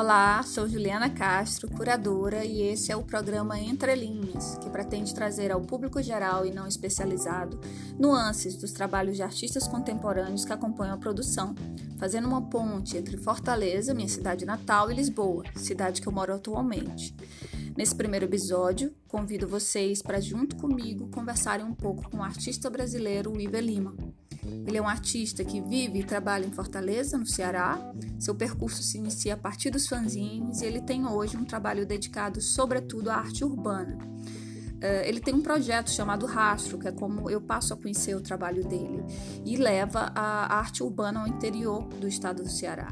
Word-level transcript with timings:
Olá, 0.00 0.42
sou 0.42 0.66
Juliana 0.66 1.10
Castro, 1.10 1.68
curadora, 1.68 2.42
e 2.42 2.62
esse 2.62 2.90
é 2.90 2.96
o 2.96 3.02
programa 3.02 3.60
Entre 3.60 3.94
Linhas, 3.94 4.56
que 4.56 4.70
pretende 4.70 5.14
trazer 5.14 5.52
ao 5.52 5.60
público 5.60 6.02
geral 6.02 6.46
e 6.46 6.50
não 6.50 6.66
especializado 6.66 7.60
nuances 7.98 8.56
dos 8.56 8.72
trabalhos 8.72 9.16
de 9.16 9.22
artistas 9.22 9.68
contemporâneos 9.68 10.42
que 10.42 10.54
acompanham 10.54 10.94
a 10.94 10.98
produção, 10.98 11.54
fazendo 11.98 12.26
uma 12.26 12.40
ponte 12.40 12.96
entre 12.96 13.18
Fortaleza, 13.18 13.92
minha 13.92 14.08
cidade 14.08 14.46
natal, 14.46 14.90
e 14.90 14.94
Lisboa, 14.94 15.44
cidade 15.54 16.00
que 16.00 16.08
eu 16.08 16.12
moro 16.12 16.32
atualmente. 16.32 17.14
Nesse 17.76 17.94
primeiro 17.94 18.24
episódio, 18.24 18.94
convido 19.06 19.46
vocês 19.46 20.00
para, 20.00 20.18
junto 20.18 20.56
comigo, 20.56 21.10
conversarem 21.10 21.66
um 21.66 21.74
pouco 21.74 22.08
com 22.08 22.16
o 22.16 22.22
artista 22.22 22.70
brasileiro 22.70 23.38
Iber 23.38 23.62
Lima. 23.62 23.94
Ele 24.66 24.76
é 24.76 24.82
um 24.82 24.88
artista 24.88 25.44
que 25.44 25.60
vive 25.60 26.00
e 26.00 26.04
trabalha 26.04 26.46
em 26.46 26.50
Fortaleza, 26.50 27.16
no 27.16 27.26
Ceará. 27.26 27.78
Seu 28.18 28.34
percurso 28.34 28.82
se 28.82 28.98
inicia 28.98 29.34
a 29.34 29.36
partir 29.36 29.70
dos 29.70 29.86
fanzines 29.86 30.60
e 30.60 30.66
ele 30.66 30.80
tem 30.80 31.06
hoje 31.06 31.36
um 31.36 31.44
trabalho 31.44 31.86
dedicado, 31.86 32.40
sobretudo, 32.40 33.10
à 33.10 33.16
arte 33.16 33.44
urbana. 33.44 33.98
Uh, 34.80 35.04
ele 35.04 35.20
tem 35.20 35.34
um 35.34 35.42
projeto 35.42 35.90
chamado 35.90 36.24
Rastro, 36.24 36.78
que 36.78 36.88
é 36.88 36.92
como 36.92 37.28
eu 37.28 37.40
passo 37.40 37.74
a 37.74 37.76
conhecer 37.76 38.14
o 38.14 38.20
trabalho 38.20 38.66
dele, 38.66 39.04
e 39.44 39.56
leva 39.56 40.10
a 40.14 40.56
arte 40.56 40.82
urbana 40.82 41.20
ao 41.20 41.28
interior 41.28 41.86
do 41.86 42.08
estado 42.08 42.42
do 42.42 42.48
Ceará. 42.48 42.90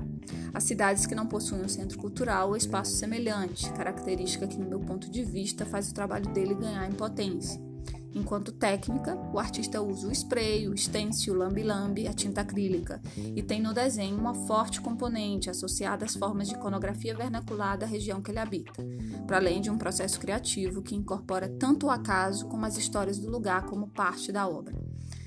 As 0.52 0.64
cidades 0.64 1.06
que 1.06 1.14
não 1.14 1.26
possuem 1.26 1.62
um 1.62 1.68
centro 1.68 1.98
cultural 1.98 2.48
ou 2.48 2.56
espaço 2.56 2.94
semelhante, 2.96 3.72
característica 3.72 4.46
que, 4.46 4.58
no 4.58 4.68
meu 4.68 4.80
ponto 4.80 5.10
de 5.10 5.24
vista, 5.24 5.64
faz 5.64 5.90
o 5.90 5.94
trabalho 5.94 6.28
dele 6.30 6.54
ganhar 6.54 6.86
em 6.86 6.92
potência. 6.92 7.67
Enquanto 8.14 8.52
técnica, 8.52 9.16
o 9.32 9.38
artista 9.38 9.80
usa 9.82 10.08
o 10.08 10.12
spray, 10.12 10.68
o 10.68 10.76
stencil, 10.76 11.34
o 11.34 11.36
lambi-lambi, 11.36 12.08
a 12.08 12.12
tinta 12.12 12.40
acrílica, 12.40 13.00
e 13.16 13.42
tem 13.42 13.60
no 13.60 13.74
desenho 13.74 14.16
uma 14.16 14.34
forte 14.34 14.80
componente 14.80 15.50
associada 15.50 16.04
às 16.04 16.14
formas 16.14 16.48
de 16.48 16.54
iconografia 16.54 17.14
vernacular 17.14 17.76
da 17.76 17.86
região 17.86 18.22
que 18.22 18.30
ele 18.30 18.38
habita, 18.38 18.82
para 19.26 19.36
além 19.36 19.60
de 19.60 19.70
um 19.70 19.78
processo 19.78 20.18
criativo 20.18 20.82
que 20.82 20.94
incorpora 20.94 21.48
tanto 21.48 21.86
o 21.86 21.90
acaso 21.90 22.46
como 22.46 22.64
as 22.64 22.76
histórias 22.76 23.18
do 23.18 23.30
lugar 23.30 23.66
como 23.66 23.88
parte 23.88 24.32
da 24.32 24.48
obra. 24.48 24.74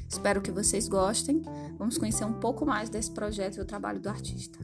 Espero 0.10 0.42
que 0.42 0.52
vocês 0.52 0.90
gostem. 0.90 1.42
Vamos 1.78 1.98
conhecer 1.98 2.26
um 2.26 2.34
pouco 2.34 2.66
mais 2.66 2.90
desse 2.90 3.12
projeto 3.12 3.58
e 3.58 3.62
o 3.62 3.66
trabalho 3.66 4.00
do 4.00 4.10
artista. 4.10 4.60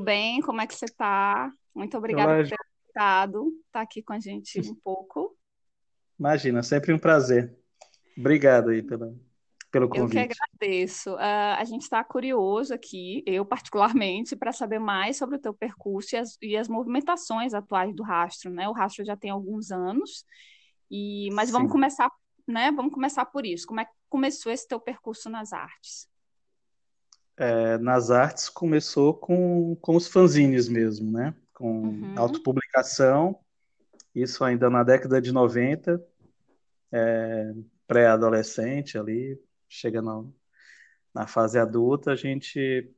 Bem? 0.00 0.40
Como 0.40 0.60
é 0.60 0.66
que 0.66 0.74
você 0.74 0.86
está? 0.86 1.50
Muito 1.74 1.96
obrigada 1.96 2.42
por 2.42 2.48
ter 2.48 2.56
estado, 2.86 3.52
estar 3.66 3.80
aqui 3.80 4.02
com 4.02 4.12
a 4.12 4.20
gente 4.20 4.60
um 4.60 4.74
pouco. 4.74 5.36
Imagina, 6.18 6.62
sempre 6.62 6.92
um 6.92 6.98
prazer. 6.98 7.56
Obrigado 8.16 8.70
aí 8.70 8.82
pela, 8.82 9.14
pelo 9.70 9.88
convite. 9.88 10.18
Eu 10.18 10.28
que 10.28 10.34
agradeço. 10.60 11.14
Uh, 11.14 11.54
a 11.56 11.64
gente 11.64 11.82
está 11.82 12.02
curioso 12.02 12.74
aqui, 12.74 13.22
eu 13.24 13.44
particularmente, 13.44 14.34
para 14.34 14.52
saber 14.52 14.80
mais 14.80 15.16
sobre 15.16 15.36
o 15.36 15.40
teu 15.40 15.54
percurso 15.54 16.16
e 16.16 16.18
as, 16.18 16.38
e 16.42 16.56
as, 16.56 16.68
movimentações 16.68 17.54
atuais 17.54 17.94
do 17.94 18.02
rastro, 18.02 18.50
né? 18.50 18.68
O 18.68 18.72
rastro 18.72 19.04
já 19.04 19.16
tem 19.16 19.30
alguns 19.30 19.70
anos, 19.70 20.24
e 20.90 21.28
mas 21.32 21.48
Sim. 21.48 21.52
vamos 21.52 21.72
começar, 21.72 22.10
né? 22.46 22.72
Vamos 22.72 22.92
começar 22.92 23.24
por 23.26 23.46
isso. 23.46 23.66
Como 23.66 23.80
é 23.80 23.84
que 23.84 23.92
começou 24.08 24.50
esse 24.50 24.66
teu 24.66 24.80
percurso 24.80 25.30
nas 25.30 25.52
artes? 25.52 26.08
É, 27.38 27.78
nas 27.78 28.10
artes 28.10 28.48
começou 28.48 29.14
com, 29.14 29.76
com 29.76 29.96
os 29.96 30.08
fanzines 30.08 30.68
mesmo, 30.68 31.10
né? 31.12 31.34
Com 31.54 31.82
uhum. 31.82 32.14
autopublicação, 32.16 33.38
isso 34.14 34.44
ainda 34.44 34.68
na 34.68 34.82
década 34.82 35.20
de 35.20 35.32
90, 35.32 36.04
é, 36.92 37.54
pré-adolescente 37.86 38.98
ali, 38.98 39.40
chega 39.68 40.02
na, 40.02 40.24
na 41.14 41.26
fase 41.26 41.58
adulta, 41.58 42.12
a 42.12 42.16
gente 42.16 42.92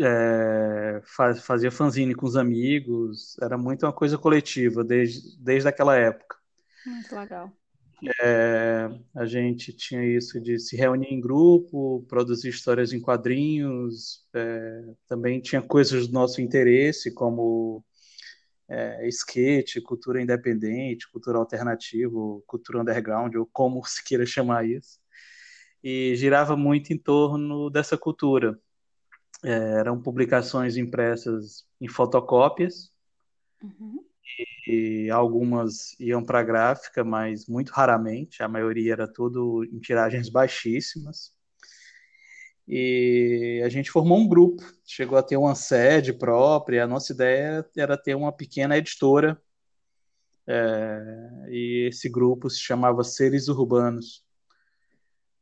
é, 0.00 1.00
faz, 1.04 1.44
fazia 1.44 1.70
fanzine 1.70 2.14
com 2.14 2.26
os 2.26 2.36
amigos, 2.36 3.36
era 3.40 3.58
muito 3.58 3.84
uma 3.84 3.92
coisa 3.92 4.16
coletiva 4.16 4.82
desde, 4.82 5.36
desde 5.38 5.68
aquela 5.68 5.96
época. 5.96 6.36
Muito 6.86 7.14
legal. 7.14 7.52
É, 8.20 8.88
a 9.14 9.24
gente 9.24 9.72
tinha 9.72 10.04
isso 10.04 10.40
de 10.40 10.58
se 10.58 10.76
reunir 10.76 11.08
em 11.08 11.20
grupo, 11.20 12.04
produzir 12.08 12.48
histórias 12.48 12.92
em 12.92 13.00
quadrinhos, 13.00 14.26
é, 14.34 14.94
também 15.06 15.40
tinha 15.40 15.62
coisas 15.62 16.08
do 16.08 16.12
nosso 16.12 16.40
interesse, 16.40 17.14
como 17.14 17.84
é, 18.68 19.06
skate, 19.08 19.80
cultura 19.80 20.20
independente, 20.20 21.10
cultura 21.12 21.38
alternativo, 21.38 22.42
cultura 22.46 22.80
underground, 22.80 23.36
ou 23.36 23.46
como 23.46 23.84
se 23.86 24.02
queira 24.02 24.26
chamar 24.26 24.66
isso, 24.66 24.98
e 25.82 26.16
girava 26.16 26.56
muito 26.56 26.92
em 26.92 26.98
torno 26.98 27.70
dessa 27.70 27.96
cultura. 27.96 28.58
É, 29.44 29.78
eram 29.78 30.00
publicações 30.00 30.76
impressas 30.76 31.64
em 31.80 31.88
fotocópias, 31.88 32.90
uhum 33.62 34.11
e 34.66 35.10
algumas 35.10 35.98
iam 35.98 36.24
para 36.24 36.42
gráfica, 36.42 37.04
mas 37.04 37.46
muito 37.46 37.70
raramente, 37.70 38.42
a 38.42 38.48
maioria 38.48 38.92
era 38.92 39.08
tudo 39.08 39.64
em 39.64 39.78
tiragens 39.80 40.28
baixíssimas. 40.30 41.32
E 42.66 43.60
a 43.64 43.68
gente 43.68 43.90
formou 43.90 44.18
um 44.18 44.28
grupo, 44.28 44.62
chegou 44.86 45.18
a 45.18 45.22
ter 45.22 45.36
uma 45.36 45.54
sede 45.54 46.12
própria. 46.12 46.84
A 46.84 46.86
nossa 46.86 47.12
ideia 47.12 47.68
era 47.76 47.98
ter 47.98 48.14
uma 48.14 48.32
pequena 48.32 48.78
editora, 48.78 49.40
é, 50.46 51.48
e 51.50 51.88
esse 51.88 52.08
grupo 52.08 52.48
se 52.48 52.60
chamava 52.60 53.02
Seres 53.02 53.48
Urbanos. 53.48 54.24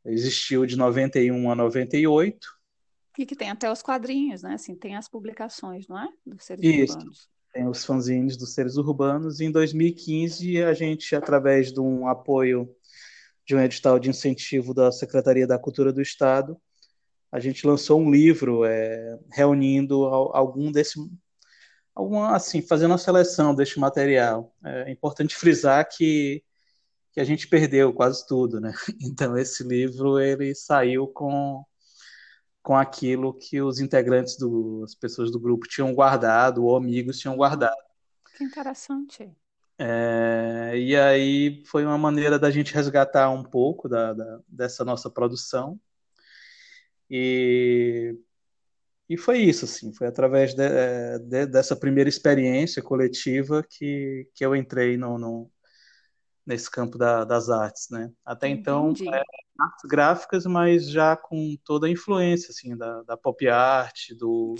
Existiu 0.03 0.65
de 0.65 0.75
91 0.75 1.51
a 1.51 1.55
98. 1.55 2.47
E 3.19 3.25
que 3.25 3.35
tem 3.35 3.51
até 3.51 3.71
os 3.71 3.83
quadrinhos, 3.83 4.41
né? 4.41 4.55
Assim, 4.55 4.75
tem 4.75 4.95
as 4.95 5.07
publicações, 5.07 5.87
não 5.87 5.99
é? 5.99 6.07
Dos 6.25 6.43
Seres 6.43 6.65
Isso. 6.65 6.93
Urbanos 6.93 7.29
tem 7.51 7.67
os 7.67 7.85
fanzines 7.85 8.37
dos 8.37 8.53
seres 8.53 8.77
urbanos. 8.77 9.39
E 9.39 9.45
em 9.45 9.51
2015, 9.51 10.63
a 10.63 10.73
gente, 10.73 11.15
através 11.15 11.71
de 11.71 11.79
um 11.79 12.07
apoio 12.07 12.69
de 13.45 13.55
um 13.55 13.59
edital 13.61 13.99
de 13.99 14.09
incentivo 14.09 14.73
da 14.73 14.91
Secretaria 14.91 15.47
da 15.47 15.59
Cultura 15.59 15.91
do 15.91 16.01
Estado, 16.01 16.57
a 17.31 17.39
gente 17.39 17.65
lançou 17.65 17.99
um 17.99 18.11
livro 18.11 18.65
é, 18.65 19.17
reunindo 19.31 20.03
algum 20.05 20.71
desse 20.71 20.99
alguma 21.95 22.35
assim 22.35 22.61
fazendo 22.61 22.93
a 22.93 22.97
seleção 22.97 23.53
deste 23.55 23.79
material 23.79 24.53
é 24.63 24.91
importante 24.91 25.35
frisar 25.35 25.87
que 25.87 26.43
que 27.13 27.19
a 27.19 27.23
gente 27.23 27.47
perdeu 27.47 27.93
quase 27.93 28.25
tudo 28.27 28.59
né 28.59 28.73
então 29.01 29.37
esse 29.37 29.63
livro 29.63 30.19
ele 30.19 30.53
saiu 30.55 31.07
com 31.07 31.63
com 32.61 32.75
aquilo 32.75 33.33
que 33.33 33.61
os 33.61 33.79
integrantes 33.79 34.37
do, 34.37 34.83
as 34.83 34.93
pessoas 34.93 35.31
do 35.31 35.39
grupo 35.39 35.67
tinham 35.67 35.93
guardado 35.93 36.63
ou 36.63 36.75
amigos 36.75 37.19
tinham 37.19 37.35
guardado. 37.35 37.75
Que 38.37 38.43
interessante. 38.43 39.31
É, 39.77 40.73
e 40.75 40.95
aí 40.95 41.63
foi 41.65 41.83
uma 41.85 41.97
maneira 41.97 42.37
da 42.37 42.51
gente 42.51 42.73
resgatar 42.73 43.31
um 43.31 43.43
pouco 43.43 43.89
da, 43.89 44.13
da, 44.13 44.39
dessa 44.47 44.85
nossa 44.85 45.09
produção. 45.09 45.79
E, 47.09 48.15
e 49.09 49.17
foi 49.17 49.39
isso, 49.39 49.65
assim, 49.65 49.91
foi 49.91 50.07
através 50.07 50.53
de, 50.53 50.63
é, 50.63 51.17
de, 51.17 51.47
dessa 51.47 51.75
primeira 51.75 52.07
experiência 52.09 52.81
coletiva 52.81 53.63
que, 53.67 54.29
que 54.35 54.45
eu 54.45 54.55
entrei 54.55 54.97
no, 54.97 55.17
no 55.17 55.51
nesse 56.45 56.69
campo 56.69 56.97
da, 56.97 57.23
das 57.23 57.49
artes, 57.49 57.89
né? 57.89 58.11
Até 58.25 58.47
então, 58.47 58.93
é, 59.13 59.23
artes 59.61 59.87
gráficas, 59.87 60.45
mas 60.45 60.89
já 60.89 61.15
com 61.15 61.55
toda 61.63 61.87
a 61.87 61.89
influência, 61.89 62.49
assim, 62.51 62.75
da, 62.75 63.03
da 63.03 63.17
pop 63.17 63.47
art, 63.47 64.11
do, 64.17 64.55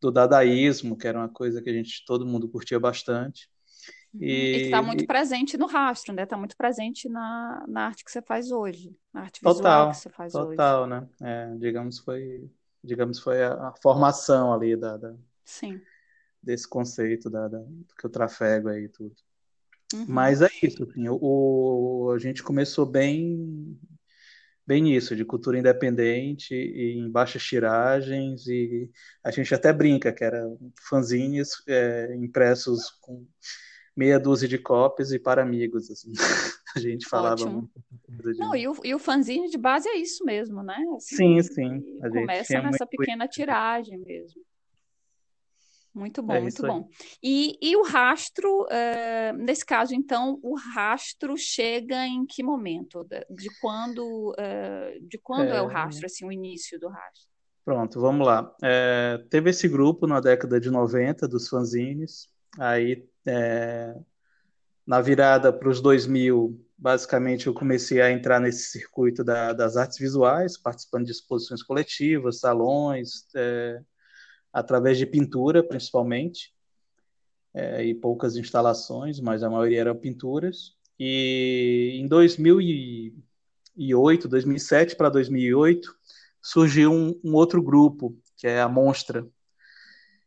do 0.00 0.10
dadaísmo, 0.10 0.96
que 0.96 1.06
era 1.06 1.18
uma 1.18 1.28
coisa 1.28 1.60
que 1.62 1.70
a 1.70 1.72
gente, 1.72 2.04
todo 2.06 2.26
mundo 2.26 2.48
curtia 2.48 2.78
bastante. 2.78 3.48
Uhum. 4.14 4.22
E, 4.22 4.26
e 4.26 4.58
que 4.58 4.64
está 4.64 4.82
muito 4.82 5.06
presente 5.06 5.56
no 5.56 5.66
rastro, 5.66 6.12
né? 6.12 6.24
Está 6.24 6.36
muito 6.36 6.56
presente 6.56 7.08
na, 7.08 7.64
na 7.68 7.86
arte 7.86 8.04
que 8.04 8.10
você 8.10 8.20
faz 8.20 8.50
hoje, 8.50 8.96
na 9.12 9.22
arte 9.22 9.40
visual 9.40 9.54
total, 9.54 9.90
que 9.90 9.96
você 9.96 10.08
faz 10.10 10.32
total, 10.32 10.48
hoje. 10.48 10.56
Total, 10.56 10.86
né? 10.86 11.08
É, 11.20 11.54
digamos, 11.56 11.98
foi, 11.98 12.50
digamos, 12.82 13.20
foi 13.20 13.42
a, 13.42 13.68
a 13.68 13.74
formação 13.80 14.52
ali 14.52 14.76
da, 14.76 14.96
da, 14.96 15.14
Sim. 15.44 15.80
desse 16.42 16.68
conceito 16.68 17.30
da, 17.30 17.46
da, 17.46 17.62
que 17.98 18.04
eu 18.04 18.10
trafego 18.10 18.68
aí 18.68 18.88
tudo. 18.88 19.14
Uhum. 19.94 20.06
Mas 20.08 20.40
é 20.42 20.48
isso, 20.62 20.82
assim, 20.84 21.08
o, 21.08 21.18
o, 21.20 22.10
a 22.12 22.18
gente 22.18 22.42
começou 22.42 22.86
bem 22.86 23.78
bem 24.70 24.82
nisso, 24.82 25.16
de 25.16 25.24
cultura 25.24 25.58
independente 25.58 26.54
e 26.54 26.96
em 26.96 27.10
baixas 27.10 27.42
tiragens, 27.42 28.46
e 28.46 28.88
a 29.24 29.32
gente 29.32 29.52
até 29.52 29.72
brinca 29.72 30.12
que 30.12 30.22
era 30.22 30.46
fanzines 30.88 31.60
é, 31.66 32.14
impressos 32.14 32.88
com 33.00 33.26
meia 33.96 34.16
dúzia 34.16 34.46
de 34.46 34.58
cópias 34.58 35.10
e 35.10 35.18
para 35.18 35.42
amigos, 35.42 35.90
assim. 35.90 36.12
a 36.76 36.78
gente 36.78 37.08
falava 37.08 37.42
Ótimo. 37.42 37.68
muito. 38.08 38.38
Não, 38.38 38.54
e 38.54 38.68
o, 38.68 38.76
e 38.84 38.94
o 38.94 38.98
fanzine 39.00 39.50
de 39.50 39.58
base 39.58 39.88
é 39.88 39.96
isso 39.96 40.24
mesmo, 40.24 40.62
né? 40.62 40.78
Assim, 40.96 41.16
sim, 41.16 41.42
sim. 41.42 41.98
Começa 42.08 42.62
nessa 42.62 42.86
pequena 42.86 43.26
tiragem 43.26 43.98
mesmo. 43.98 44.40
Muito 45.94 46.22
bom, 46.22 46.32
é 46.32 46.40
muito 46.40 46.62
bom. 46.62 46.88
E, 47.22 47.58
e 47.60 47.76
o 47.76 47.82
rastro, 47.82 48.62
uh, 48.64 49.36
nesse 49.36 49.66
caso, 49.66 49.94
então, 49.94 50.38
o 50.42 50.56
rastro 50.56 51.36
chega 51.36 52.06
em 52.06 52.24
que 52.24 52.42
momento? 52.42 53.04
De 53.28 53.48
quando, 53.60 54.30
uh, 54.30 55.08
de 55.08 55.18
quando 55.18 55.48
é... 55.48 55.56
é... 55.56 55.62
o 55.62 55.66
rastro, 55.66 56.06
assim, 56.06 56.24
o 56.24 56.30
início 56.30 56.78
do 56.78 56.88
rastro? 56.88 57.28
Pronto, 57.64 58.00
vamos 58.00 58.26
lá. 58.26 58.54
É, 58.62 59.22
teve 59.28 59.50
esse 59.50 59.68
grupo 59.68 60.06
na 60.06 60.18
década 60.18 60.58
de 60.58 60.70
90 60.70 61.28
dos 61.28 61.48
fanzines, 61.48 62.28
aí 62.58 63.06
é, 63.26 63.94
na 64.86 65.00
virada 65.00 65.52
para 65.52 65.68
os 65.68 65.80
2000, 65.80 66.58
basicamente 66.76 67.46
eu 67.46 67.54
comecei 67.54 68.00
a 68.00 68.10
entrar 68.10 68.40
nesse 68.40 68.70
circuito 68.70 69.22
da, 69.22 69.52
das 69.52 69.76
artes 69.76 69.98
visuais, 69.98 70.58
participando 70.58 71.04
de 71.04 71.12
exposições 71.12 71.62
coletivas, 71.62 72.40
salões, 72.40 73.26
é, 73.36 73.80
através 74.52 74.98
de 74.98 75.06
pintura, 75.06 75.62
principalmente, 75.62 76.52
é, 77.54 77.84
e 77.84 77.94
poucas 77.94 78.36
instalações, 78.36 79.20
mas 79.20 79.42
a 79.42 79.50
maioria 79.50 79.80
eram 79.80 79.96
pinturas. 79.96 80.76
E 80.98 81.98
em 82.00 82.06
2008, 82.06 84.28
2007 84.28 84.96
para 84.96 85.08
2008, 85.08 85.94
surgiu 86.42 86.92
um, 86.92 87.18
um, 87.24 87.34
outro 87.34 87.62
grupo, 87.62 88.16
que 88.36 88.46
é 88.46 88.60
a 88.60 88.68
Monstra. 88.68 89.26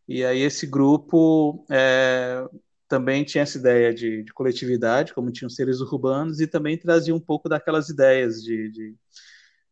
E 0.07 0.23
aí 0.25 0.41
esse 0.41 0.67
grupo 0.67 1.65
é, 1.69 2.45
também 2.87 3.23
tinha 3.23 3.43
essa 3.43 3.57
ideia 3.57 3.93
de, 3.93 4.23
de, 4.23 4.33
coletividade, 4.33 5.13
como 5.13 5.31
tinham 5.31 5.49
seres 5.49 5.79
urbanos, 5.79 6.39
e 6.39 6.47
também 6.47 6.77
trazia 6.77 7.15
um 7.15 7.19
pouco 7.19 7.47
daquelas 7.47 7.89
ideias 7.89 8.41
de, 8.41 8.69
de, 8.69 8.95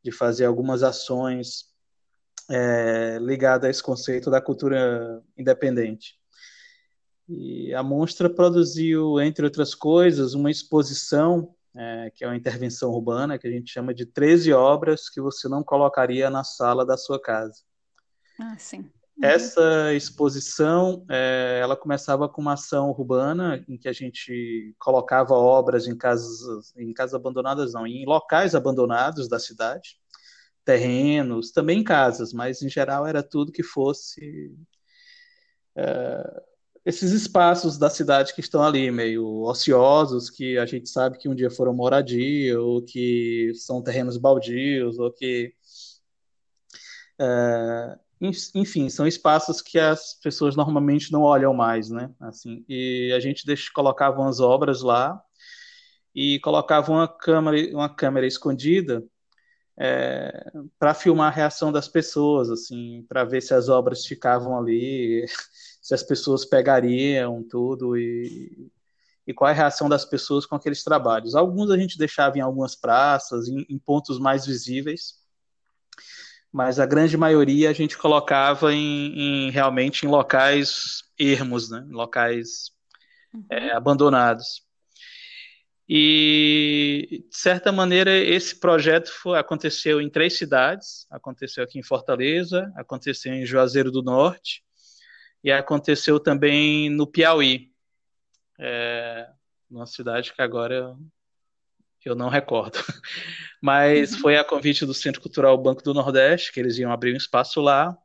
de 0.04 0.12
fazer 0.12 0.46
algumas 0.46 0.84
ações 0.84 1.71
é, 2.52 3.18
ligada 3.20 3.68
a 3.68 3.70
esse 3.70 3.82
conceito 3.82 4.30
da 4.30 4.42
cultura 4.42 5.24
independente. 5.38 6.20
E 7.30 7.74
a 7.74 7.82
Monstra 7.82 8.30
produziu, 8.30 9.22
entre 9.22 9.46
outras 9.46 9.74
coisas, 9.74 10.34
uma 10.34 10.52
exposição, 10.52 11.56
é, 11.74 12.12
que 12.14 12.26
é 12.26 12.28
uma 12.28 12.36
intervenção 12.36 12.92
urbana, 12.92 13.40
que 13.40 13.48
a 13.48 13.52
gente 13.52 13.72
chama 13.72 13.94
de 13.94 14.06
13 14.06 14.52
obras 14.52 15.10
que 15.10 15.22
você 15.22 15.48
não 15.48 15.64
colocaria 15.64 16.30
na 16.30 16.44
sala 16.44 16.86
da 16.86 16.98
sua 16.98 17.22
casa. 17.22 17.62
Ah, 18.38 18.58
sim. 18.58 18.80
Uhum. 18.80 19.24
Essa 19.24 19.94
exposição, 19.94 21.06
é, 21.10 21.60
ela 21.62 21.78
começava 21.78 22.28
com 22.28 22.42
uma 22.42 22.54
ação 22.54 22.90
urbana 22.90 23.64
em 23.70 23.78
que 23.78 23.88
a 23.88 23.94
gente 23.94 24.76
colocava 24.78 25.34
obras 25.34 25.88
em 25.88 25.98
casas, 25.98 26.76
em 26.76 26.92
casas 26.92 27.14
abandonadas, 27.14 27.74
não, 27.74 27.88
em 27.88 28.06
locais 28.06 28.56
abandonados 28.56 29.30
da 29.30 29.40
cidade, 29.40 30.01
terrenos, 30.66 31.52
também 31.52 31.84
casas, 31.84 32.34
mas 32.34 32.62
em 32.62 32.70
geral 32.70 33.06
era 33.08 33.24
tudo 33.24 33.52
que 33.52 33.64
fosse 33.64 34.56
é, 35.76 36.42
esses 36.86 37.12
espaços 37.12 37.78
da 37.78 37.90
cidade 37.90 38.34
que 38.34 38.42
estão 38.42 38.64
ali, 38.64 38.90
meio 38.92 39.44
ociosos, 39.44 40.30
que 40.30 40.58
a 40.58 40.66
gente 40.66 40.90
sabe 40.90 41.18
que 41.18 41.30
um 41.30 41.36
dia 41.36 41.52
foram 41.52 41.74
moradia, 41.74 42.60
ou 42.60 42.82
que 42.84 43.52
são 43.56 43.84
terrenos 43.84 44.18
baldios, 44.18 44.98
ou 44.98 45.12
que. 45.12 45.54
É, 47.20 48.00
enfim, 48.56 48.90
são 48.90 49.08
espaços 49.08 49.62
que 49.62 49.80
as 49.80 50.14
pessoas 50.22 50.56
normalmente 50.56 51.12
não 51.12 51.22
olham 51.22 51.54
mais, 51.54 51.90
né? 51.90 52.12
Assim, 52.20 52.64
e 52.68 53.12
a 53.16 53.20
gente 53.20 53.46
deixa, 53.46 53.72
colocava 53.74 54.20
umas 54.22 54.40
obras 54.40 54.82
lá 54.82 55.22
e 56.16 56.40
colocava 56.40 56.92
uma 56.92 57.08
câmera, 57.08 57.76
uma 57.76 57.90
câmera 57.94 58.28
escondida 58.28 59.04
é, 59.84 60.52
para 60.78 60.94
filmar 60.94 61.32
a 61.32 61.36
reação 61.36 61.72
das 61.72 61.88
pessoas, 61.88 62.52
assim, 62.52 63.04
para 63.10 63.24
ver 63.24 63.42
se 63.42 63.52
as 63.52 63.68
obras 63.68 64.06
ficavam 64.06 64.56
ali, 64.56 65.26
se 65.82 65.96
as 65.96 66.04
pessoas 66.04 66.46
pegariam 66.46 67.42
tudo 67.42 67.98
e, 67.98 68.70
e 69.26 69.34
qual 69.34 69.50
é 69.50 69.54
a 69.54 69.56
reação 69.56 69.90
das 69.90 70.06
pessoas 70.06 70.46
com 70.46 70.54
aqueles 70.54 70.84
trabalhos. 70.84 71.34
Alguns 71.34 71.72
a 71.72 71.78
gente 71.80 71.98
deixava 71.98 72.38
em 72.38 72.42
algumas 72.42 72.76
praças, 72.76 73.48
em, 73.48 73.66
em 73.68 73.80
pontos 73.80 74.20
mais 74.20 74.46
visíveis, 74.46 75.16
mas 76.52 76.80
a 76.80 76.86
grande 76.86 77.18
maioria 77.18 77.72
a 77.72 77.74
gente 77.74 77.98
colocava 77.98 78.72
em, 78.72 79.48
em 79.48 79.50
realmente 79.50 80.06
em 80.06 80.10
locais 80.10 81.02
ermos, 81.18 81.72
né? 81.72 81.84
locais 81.90 82.70
uhum. 83.34 83.46
é, 83.50 83.72
abandonados. 83.72 84.64
E, 85.88 87.26
de 87.30 87.38
certa 87.38 87.72
maneira, 87.72 88.16
esse 88.18 88.58
projeto 88.58 89.12
foi, 89.12 89.38
aconteceu 89.38 90.00
em 90.00 90.10
três 90.10 90.38
cidades: 90.38 91.06
aconteceu 91.10 91.64
aqui 91.64 91.80
em 91.80 91.84
Fortaleza, 91.84 92.72
aconteceu 92.76 93.34
em 93.34 93.46
Juazeiro 93.46 93.92
do 93.92 94.02
Norte 94.02 94.64
e 95.44 95.52
aconteceu 95.52 96.20
também 96.20 96.90
no 96.90 97.08
Piauí, 97.08 97.72
é, 98.60 99.28
uma 99.70 99.86
cidade 99.86 100.34
que 100.34 100.42
agora 100.42 100.76
eu, 100.76 100.98
eu 102.06 102.16
não 102.16 102.30
recordo. 102.30 102.78
Mas 103.62 104.14
uhum. 104.14 104.20
foi 104.20 104.38
a 104.38 104.44
convite 104.44 104.86
do 104.86 104.94
Centro 104.94 105.22
Cultural 105.22 105.58
Banco 105.58 105.84
do 105.84 105.94
Nordeste, 105.94 106.52
que 106.52 106.60
eles 106.60 106.78
iam 106.78 106.92
abrir 106.92 107.14
um 107.14 107.18
espaço 107.18 107.60
lá 107.60 107.98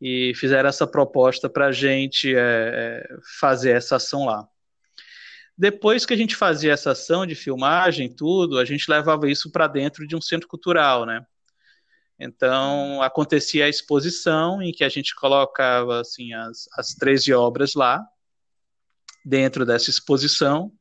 e 0.00 0.34
fizeram 0.34 0.68
essa 0.68 0.86
proposta 0.86 1.48
para 1.48 1.66
a 1.66 1.72
gente 1.72 2.34
é, 2.34 2.38
é, 2.38 3.08
fazer 3.40 3.70
essa 3.70 3.96
ação 3.96 4.26
lá. 4.26 4.46
Depois 5.56 6.04
que 6.04 6.12
a 6.12 6.16
gente 6.16 6.36
fazia 6.36 6.72
essa 6.72 6.90
ação 6.90 7.24
de 7.24 7.34
filmagem, 7.34 8.14
tudo, 8.14 8.58
a 8.58 8.64
gente 8.64 8.90
levava 8.90 9.30
isso 9.30 9.50
para 9.50 9.66
dentro 9.66 10.06
de 10.06 10.14
um 10.14 10.20
centro 10.20 10.46
cultural, 10.46 11.06
né? 11.06 11.24
Então 12.18 13.02
acontecia 13.02 13.66
a 13.66 13.68
exposição 13.68 14.62
em 14.62 14.72
que 14.72 14.84
a 14.84 14.88
gente 14.88 15.14
colocava 15.14 16.00
assim 16.00 16.32
as, 16.32 16.66
as 16.76 16.94
13 16.94 17.32
obras 17.34 17.74
lá 17.74 18.02
dentro 19.24 19.66
dessa 19.66 19.90
exposição 19.90 20.72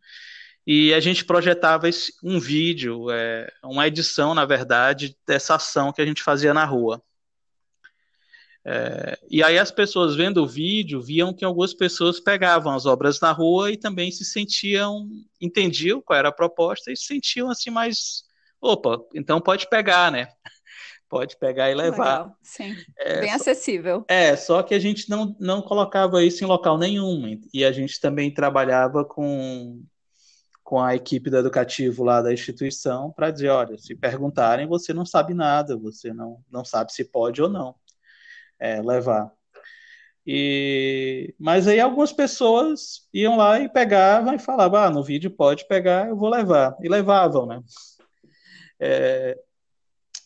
e 0.67 0.93
a 0.93 0.99
gente 0.99 1.23
projetava 1.23 1.87
um 2.23 2.39
vídeo, 2.39 3.11
é, 3.11 3.51
uma 3.63 3.87
edição, 3.87 4.33
na 4.33 4.45
verdade, 4.45 5.15
dessa 5.27 5.55
ação 5.55 5.93
que 5.93 6.01
a 6.01 6.05
gente 6.05 6.23
fazia 6.23 6.53
na 6.53 6.65
rua. 6.65 7.03
É, 8.67 9.19
e 9.29 9.43
aí 9.43 9.59
as 9.59 9.69
pessoas 9.69 10.15
vendo 10.15 10.41
o 10.41 10.47
vídeo 10.47 10.99
viam 10.99 11.31
que 11.31 11.45
algumas 11.45 11.71
pessoas 11.71 12.19
pegavam 12.19 12.73
as 12.73 12.87
obras 12.87 13.19
na 13.19 13.31
rua 13.31 13.71
e 13.71 13.77
também 13.77 14.09
se 14.09 14.25
sentiam, 14.25 15.07
entendiam 15.39 16.01
qual 16.01 16.17
era 16.17 16.29
a 16.29 16.31
proposta 16.31 16.91
e 16.91 16.97
se 16.97 17.05
sentiam 17.05 17.51
assim 17.51 17.69
mais, 17.69 18.23
opa, 18.59 18.97
então 19.13 19.39
pode 19.39 19.69
pegar, 19.69 20.11
né? 20.11 20.29
Pode 21.07 21.37
pegar 21.37 21.69
e 21.69 21.75
levar. 21.75 22.23
Legal, 22.23 22.37
sim. 22.41 22.75
É, 22.97 23.21
Bem 23.21 23.29
só, 23.29 23.35
acessível. 23.35 24.03
É, 24.09 24.35
só 24.35 24.63
que 24.63 24.73
a 24.73 24.79
gente 24.79 25.07
não, 25.07 25.35
não 25.39 25.61
colocava 25.61 26.21
isso 26.23 26.43
em 26.43 26.47
local 26.47 26.79
nenhum. 26.79 27.39
E 27.53 27.63
a 27.63 27.71
gente 27.71 28.01
também 28.01 28.33
trabalhava 28.33 29.05
com, 29.05 29.83
com 30.63 30.81
a 30.81 30.95
equipe 30.95 31.29
do 31.29 31.37
educativo 31.37 32.03
lá 32.03 32.23
da 32.23 32.33
instituição 32.33 33.11
para 33.11 33.29
dizer, 33.29 33.49
olha, 33.49 33.77
se 33.77 33.95
perguntarem, 33.95 34.67
você 34.67 34.93
não 34.93 35.05
sabe 35.05 35.35
nada, 35.35 35.77
você 35.77 36.11
não, 36.11 36.43
não 36.51 36.65
sabe 36.65 36.91
se 36.91 37.05
pode 37.05 37.39
ou 37.39 37.47
não 37.47 37.75
é, 38.59 38.81
levar. 38.81 39.31
E, 40.27 41.35
mas 41.39 41.67
aí 41.67 41.79
algumas 41.79 42.11
pessoas 42.11 43.07
iam 43.13 43.37
lá 43.37 43.59
e 43.59 43.69
pegavam 43.69 44.33
e 44.33 44.39
falavam, 44.39 44.79
ah, 44.79 44.89
no 44.89 45.03
vídeo 45.03 45.29
pode 45.29 45.67
pegar, 45.67 46.07
eu 46.07 46.15
vou 46.15 46.29
levar. 46.29 46.75
E 46.81 46.89
levavam, 46.89 47.45
né? 47.45 47.61
É, 48.79 49.37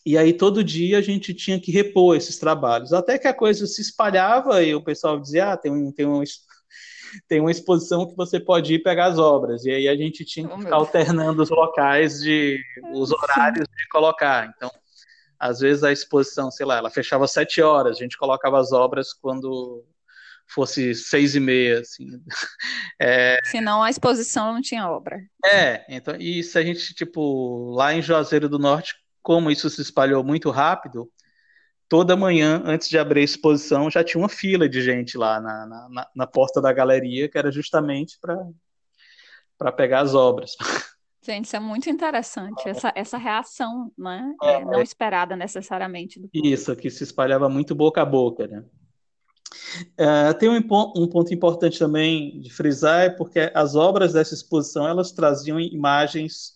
e 0.04 0.16
aí 0.16 0.32
todo 0.32 0.64
dia 0.64 0.98
a 0.98 1.02
gente 1.02 1.34
tinha 1.34 1.60
que 1.60 1.70
repor 1.70 2.16
esses 2.16 2.38
trabalhos, 2.38 2.92
até 2.92 3.18
que 3.18 3.28
a 3.28 3.34
coisa 3.34 3.66
se 3.66 3.82
espalhava 3.82 4.62
e 4.62 4.74
o 4.74 4.82
pessoal 4.82 5.20
dizia, 5.20 5.52
ah, 5.52 5.56
tem, 5.56 5.70
um, 5.70 5.92
tem, 5.92 6.06
um, 6.06 6.22
tem 7.28 7.40
uma 7.40 7.50
exposição 7.50 8.08
que 8.08 8.16
você 8.16 8.40
pode 8.40 8.72
ir 8.72 8.82
pegar 8.82 9.06
as 9.06 9.18
obras. 9.18 9.66
E 9.66 9.70
aí 9.70 9.86
a 9.86 9.94
gente 9.94 10.24
tinha 10.24 10.48
que 10.48 10.54
oh, 10.54 10.58
ficar 10.58 10.76
alternando 10.76 11.42
os 11.42 11.50
locais 11.50 12.20
de 12.20 12.58
os 12.94 13.12
horários 13.12 13.66
de 13.68 13.88
colocar. 13.88 14.50
Então, 14.56 14.70
às 15.40 15.60
vezes 15.60 15.82
a 15.82 15.90
exposição, 15.90 16.50
sei 16.50 16.66
lá, 16.66 16.76
ela 16.76 16.90
fechava 16.90 17.26
sete 17.26 17.62
horas, 17.62 17.96
a 17.96 18.02
gente 18.02 18.18
colocava 18.18 18.60
as 18.60 18.72
obras 18.72 19.14
quando 19.14 19.84
fosse 20.46 20.94
seis 20.94 21.34
e 21.34 21.40
meia, 21.40 21.80
assim. 21.80 22.06
É... 23.02 23.38
Senão 23.44 23.82
a 23.82 23.88
exposição 23.88 24.52
não 24.52 24.60
tinha 24.60 24.86
obra. 24.86 25.18
É, 25.42 25.86
então, 25.88 26.14
e 26.16 26.44
se 26.44 26.58
a 26.58 26.62
gente, 26.62 26.92
tipo, 26.92 27.70
lá 27.70 27.94
em 27.94 28.02
Juazeiro 28.02 28.46
do 28.46 28.58
Norte, 28.58 28.94
como 29.22 29.50
isso 29.50 29.70
se 29.70 29.80
espalhou 29.80 30.22
muito 30.22 30.50
rápido, 30.50 31.10
toda 31.88 32.14
manhã, 32.14 32.62
antes 32.66 32.90
de 32.90 32.98
abrir 32.98 33.22
a 33.22 33.24
exposição, 33.24 33.90
já 33.90 34.04
tinha 34.04 34.20
uma 34.20 34.28
fila 34.28 34.68
de 34.68 34.82
gente 34.82 35.16
lá 35.16 35.40
na, 35.40 35.66
na, 35.88 36.06
na 36.14 36.26
porta 36.26 36.60
da 36.60 36.74
galeria, 36.74 37.26
que 37.26 37.38
era 37.38 37.50
justamente 37.50 38.18
para 39.56 39.72
pegar 39.72 40.00
as 40.00 40.14
obras. 40.14 40.56
Gente, 41.22 41.44
isso 41.44 41.56
é 41.56 41.60
muito 41.60 41.90
interessante, 41.90 42.66
essa, 42.66 42.90
essa 42.96 43.18
reação, 43.18 43.92
né? 43.96 44.34
É, 44.42 44.52
é, 44.54 44.64
não 44.64 44.80
esperada 44.80 45.36
necessariamente. 45.36 46.18
Isso, 46.32 46.74
que 46.74 46.88
se 46.88 47.04
espalhava 47.04 47.48
muito 47.48 47.74
boca 47.74 48.00
a 48.00 48.06
boca, 48.06 48.46
né? 48.46 48.64
Uh, 49.98 50.32
tem 50.38 50.48
um, 50.48 50.56
um, 50.56 51.08
ponto 51.08 51.34
importante 51.34 51.78
também 51.78 52.40
de 52.40 52.50
frisar, 52.50 53.02
é 53.02 53.10
porque 53.10 53.52
as 53.54 53.74
obras 53.74 54.14
dessa 54.14 54.32
exposição, 54.32 54.88
elas 54.88 55.12
traziam 55.12 55.60
imagens 55.60 56.54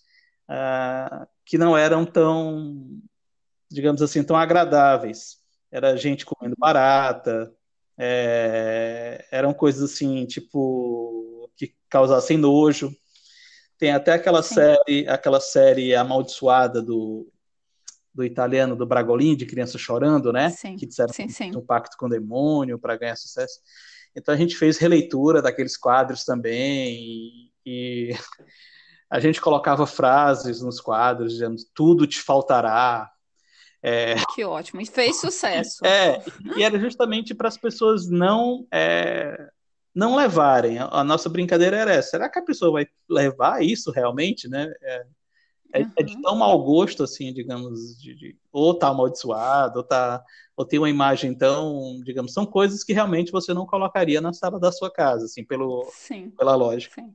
uh, 0.48 1.26
que 1.44 1.58
não 1.58 1.76
eram 1.76 2.06
tão, 2.06 3.00
digamos 3.70 4.00
assim, 4.00 4.22
tão 4.22 4.36
agradáveis. 4.36 5.38
Era 5.70 5.96
gente 5.96 6.24
comendo 6.24 6.56
barata, 6.58 7.52
É, 7.98 9.24
eram 9.30 9.54
coisas 9.54 9.92
assim, 9.92 10.26
tipo, 10.26 11.50
que 11.56 11.74
causassem 11.88 12.36
nojo. 12.36 12.90
Tem 13.84 13.92
até 13.92 14.14
aquela 14.14 14.42
Sim. 14.42 14.54
série, 14.54 15.06
aquela 15.06 15.40
série 15.40 15.94
amaldiçoada 15.94 16.80
do, 16.80 17.30
do 18.14 18.24
italiano 18.24 18.74
do 18.74 18.86
Bragolin, 18.86 19.36
de 19.36 19.44
criança 19.44 19.76
chorando, 19.76 20.32
né? 20.32 20.48
Sim. 20.48 20.74
Que 20.74 20.86
disseram 20.86 21.12
sim, 21.12 21.28
sim. 21.28 21.54
um 21.54 21.60
pacto 21.60 21.94
com 21.98 22.06
o 22.06 22.08
demônio 22.08 22.78
para 22.78 22.96
ganhar 22.96 23.14
sucesso. 23.14 23.60
Então 24.16 24.32
a 24.32 24.38
gente 24.38 24.56
fez 24.56 24.78
releitura 24.78 25.42
daqueles 25.42 25.76
quadros 25.76 26.24
também 26.24 26.96
e, 27.66 28.10
e 28.10 28.10
a 29.10 29.20
gente 29.20 29.38
colocava 29.38 29.86
frases 29.86 30.62
nos 30.62 30.80
quadros 30.80 31.34
dizendo 31.34 31.56
tudo 31.74 32.06
te 32.06 32.22
faltará, 32.22 33.10
é... 33.82 34.14
Que 34.34 34.42
ótimo, 34.44 34.80
e 34.80 34.86
fez 34.86 35.20
sucesso. 35.20 35.80
É, 35.84 36.22
e 36.56 36.62
era 36.62 36.78
justamente 36.78 37.34
para 37.34 37.48
as 37.48 37.58
pessoas 37.58 38.08
não 38.08 38.66
é, 38.72 39.36
não 39.94 40.16
levarem. 40.16 40.78
A 40.78 41.04
nossa 41.04 41.28
brincadeira 41.28 41.76
era 41.76 41.92
essa: 41.92 42.10
será 42.10 42.28
que 42.28 42.38
a 42.38 42.44
pessoa 42.44 42.72
vai 42.72 42.86
levar 43.08 43.62
isso 43.62 43.90
realmente, 43.90 44.48
né? 44.48 44.72
É, 44.82 45.06
é, 45.74 45.80
uhum. 45.80 45.92
é 45.96 46.02
de 46.02 46.22
tão 46.22 46.36
mau 46.36 46.62
gosto, 46.62 47.02
assim, 47.02 47.32
digamos, 47.32 48.00
de, 48.00 48.14
de, 48.14 48.36
ou 48.52 48.74
tá 48.74 48.88
amaldiçoado, 48.88 49.78
ou, 49.78 49.84
tá, 49.84 50.22
ou 50.56 50.64
tem 50.64 50.78
uma 50.78 50.90
imagem 50.90 51.34
tão, 51.34 52.00
digamos, 52.04 52.32
são 52.32 52.46
coisas 52.46 52.84
que 52.84 52.92
realmente 52.92 53.32
você 53.32 53.52
não 53.52 53.66
colocaria 53.66 54.20
na 54.20 54.32
sala 54.32 54.60
da 54.60 54.70
sua 54.70 54.90
casa, 54.90 55.24
assim, 55.24 55.44
pelo, 55.44 55.84
Sim. 55.90 56.30
pela 56.30 56.54
lógica. 56.54 57.02
Sim. 57.02 57.12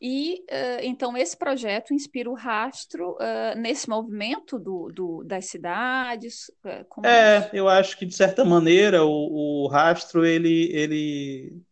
E 0.00 0.44
uh, 0.50 0.82
então 0.82 1.16
esse 1.16 1.36
projeto 1.36 1.92
inspira 1.92 2.30
o 2.30 2.34
rastro 2.34 3.12
uh, 3.12 3.58
nesse 3.58 3.88
movimento 3.88 4.58
do, 4.58 4.90
do 4.92 5.24
das 5.24 5.46
cidades. 5.46 6.50
Uh, 6.64 7.06
é, 7.06 7.50
eu 7.52 7.68
acho 7.68 7.98
que 7.98 8.06
de 8.06 8.14
certa 8.14 8.44
maneira 8.44 9.04
o, 9.04 9.64
o, 9.64 9.68
rastro 9.68 10.24
ele, 10.24 10.70
ele, 10.72 11.62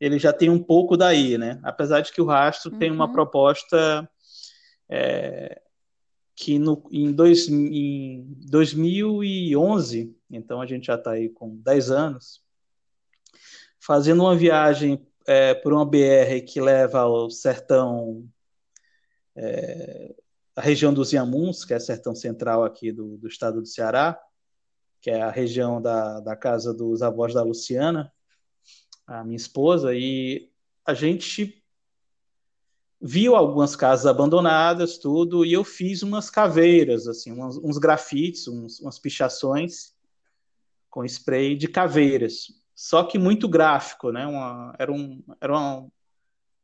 ele 0.00 0.18
já 0.18 0.32
tem 0.32 0.50
um 0.50 0.62
pouco 0.62 0.96
daí, 0.96 1.38
né? 1.38 1.60
Apesar 1.62 2.00
de 2.00 2.12
que 2.12 2.20
o 2.20 2.26
rastro 2.26 2.72
uhum. 2.72 2.78
tem 2.78 2.90
uma 2.90 3.06
uhum. 3.06 3.12
proposta 3.12 4.08
é, 4.88 5.60
que 6.36 6.58
no, 6.58 6.82
em, 6.90 7.12
dois, 7.12 7.48
em 7.48 8.26
2011, 8.48 10.16
então 10.30 10.60
a 10.60 10.66
gente 10.66 10.86
já 10.86 10.96
está 10.96 11.12
aí 11.12 11.28
com 11.28 11.56
10 11.56 11.90
anos, 11.90 12.42
fazendo 13.78 14.22
uma 14.22 14.36
viagem 14.36 15.06
é, 15.26 15.54
por 15.54 15.72
uma 15.72 15.86
BR 15.86 16.44
que 16.46 16.60
leva 16.60 17.00
ao 17.00 17.30
sertão, 17.30 18.28
é, 19.36 20.14
a 20.56 20.60
região 20.60 20.92
dos 20.92 21.12
Iamuns, 21.12 21.64
que 21.64 21.74
é 21.74 21.78
sertão 21.78 22.14
central 22.14 22.64
aqui 22.64 22.92
do, 22.92 23.16
do 23.16 23.28
estado 23.28 23.60
do 23.60 23.66
Ceará, 23.66 24.20
que 25.00 25.10
é 25.10 25.20
a 25.20 25.30
região 25.30 25.82
da, 25.82 26.20
da 26.20 26.36
casa 26.36 26.72
dos 26.72 27.02
avós 27.02 27.34
da 27.34 27.42
Luciana, 27.42 28.12
a 29.06 29.24
minha 29.24 29.36
esposa, 29.36 29.94
e 29.94 30.50
a 30.84 30.94
gente 30.94 31.62
viu 33.00 33.36
algumas 33.36 33.76
casas 33.76 34.06
abandonadas, 34.06 34.98
tudo, 34.98 35.44
e 35.44 35.52
eu 35.52 35.62
fiz 35.62 36.02
umas 36.02 36.30
caveiras, 36.30 37.06
assim, 37.06 37.32
uns, 37.32 37.56
uns 37.58 37.78
grafites, 37.78 38.48
uns, 38.48 38.80
umas 38.80 38.98
pichações 38.98 39.94
com 40.88 41.04
spray 41.04 41.56
de 41.56 41.68
caveiras 41.68 42.64
só 42.74 43.04
que 43.04 43.18
muito 43.18 43.48
gráfico, 43.48 44.10
né? 44.10 44.26
Uma, 44.26 44.74
era 44.78 44.92
um, 44.92 45.22
era 45.40 45.52
uma, 45.52 45.88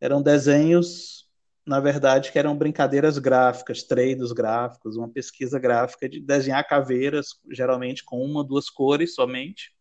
eram 0.00 0.22
desenhos, 0.22 1.28
na 1.64 1.78
verdade, 1.78 2.32
que 2.32 2.38
eram 2.38 2.56
brincadeiras 2.56 3.16
gráficas, 3.18 3.84
treinos 3.84 4.32
gráficos, 4.32 4.96
uma 4.96 5.08
pesquisa 5.08 5.58
gráfica 5.58 6.08
de 6.08 6.20
desenhar 6.20 6.66
caveiras, 6.66 7.40
geralmente 7.50 8.04
com 8.04 8.20
uma, 8.24 8.42
duas 8.42 8.68
cores 8.68 9.14
somente, 9.14 9.72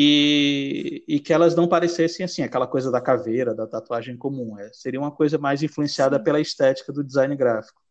e, 0.00 1.02
e 1.08 1.18
que 1.18 1.32
elas 1.32 1.56
não 1.56 1.66
parecessem 1.66 2.24
assim, 2.24 2.44
aquela 2.44 2.68
coisa 2.68 2.88
da 2.88 3.00
caveira, 3.00 3.52
da 3.52 3.66
tatuagem 3.66 4.16
comum. 4.16 4.56
É, 4.56 4.72
seria 4.72 5.00
uma 5.00 5.10
coisa 5.10 5.38
mais 5.38 5.60
influenciada 5.60 6.18
Sim. 6.18 6.22
pela 6.22 6.40
estética 6.40 6.92
do 6.92 7.02
design 7.02 7.34
gráfico. 7.34 7.82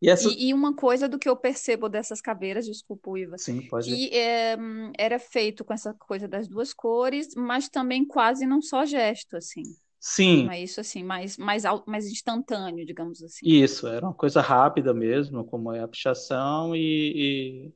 E, 0.00 0.08
essa... 0.08 0.28
e, 0.28 0.50
e, 0.50 0.54
uma 0.54 0.72
coisa 0.72 1.08
do 1.08 1.18
que 1.18 1.28
eu 1.28 1.34
percebo 1.34 1.88
dessas 1.88 2.20
caveiras, 2.20 2.66
desculpa, 2.66 3.18
Iva, 3.18 3.36
Sim, 3.38 3.66
pode 3.66 3.88
que 3.88 4.14
é, 4.16 4.56
era 4.96 5.18
feito 5.18 5.64
com 5.64 5.74
essa 5.74 5.92
coisa 5.94 6.28
das 6.28 6.46
duas 6.46 6.72
cores, 6.72 7.34
mas 7.34 7.68
também 7.68 8.04
quase 8.06 8.46
num 8.46 8.62
só 8.62 8.84
gesto, 8.84 9.36
assim. 9.36 9.64
Sim. 9.98 10.44
Mas 10.44 10.70
isso 10.70 10.80
assim, 10.80 11.02
mais, 11.02 11.36
mais, 11.36 11.64
mais 11.86 12.06
instantâneo, 12.06 12.86
digamos 12.86 13.20
assim. 13.20 13.40
Isso, 13.42 13.88
era 13.88 14.06
uma 14.06 14.14
coisa 14.14 14.40
rápida 14.40 14.94
mesmo, 14.94 15.44
como 15.44 15.72
é 15.72 15.80
a 15.80 15.88
pichação, 15.88 16.76
e, 16.76 17.72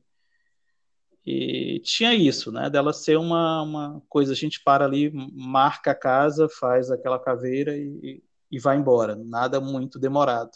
e, 1.25 1.79
tinha 1.83 2.13
isso, 2.13 2.51
né? 2.51 2.69
Dela 2.69 2.93
ser 2.93 3.17
uma, 3.17 3.61
uma 3.61 4.01
coisa, 4.09 4.33
a 4.33 4.35
gente 4.35 4.61
para 4.63 4.85
ali, 4.85 5.11
marca 5.11 5.91
a 5.91 5.95
casa, 5.95 6.47
faz 6.49 6.89
aquela 6.89 7.19
caveira 7.19 7.77
e, 7.77 8.23
e 8.51 8.59
vai 8.59 8.77
embora, 8.77 9.15
nada 9.15 9.59
muito 9.59 9.99
demorado. 9.99 10.51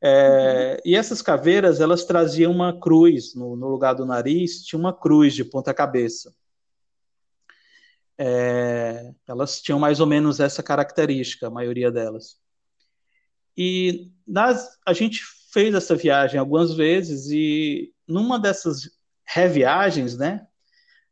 É, 0.00 0.74
uhum. 0.74 0.90
E 0.92 0.96
essas 0.96 1.20
caveiras, 1.20 1.80
elas 1.80 2.04
traziam 2.04 2.52
uma 2.52 2.78
cruz 2.78 3.34
no, 3.34 3.56
no, 3.56 3.68
lugar 3.68 3.94
do 3.94 4.06
nariz, 4.06 4.64
tinha 4.64 4.78
uma 4.78 4.92
cruz 4.92 5.34
de 5.34 5.44
ponta 5.44 5.74
cabeça. 5.74 6.32
É, 8.16 9.12
elas 9.26 9.60
tinham 9.60 9.78
mais 9.78 10.00
ou 10.00 10.06
menos 10.06 10.40
essa 10.40 10.62
característica, 10.62 11.46
a 11.46 11.50
maioria 11.50 11.90
delas. 11.90 12.36
E 13.56 14.12
nas, 14.26 14.78
a 14.86 14.92
gente 14.92 15.20
fez 15.52 15.74
essa 15.74 15.96
viagem 15.96 16.38
algumas 16.38 16.74
vezes 16.74 17.28
e 17.30 17.92
numa 18.06 18.38
dessas 18.38 18.97
reviagens, 19.28 20.16
né, 20.16 20.46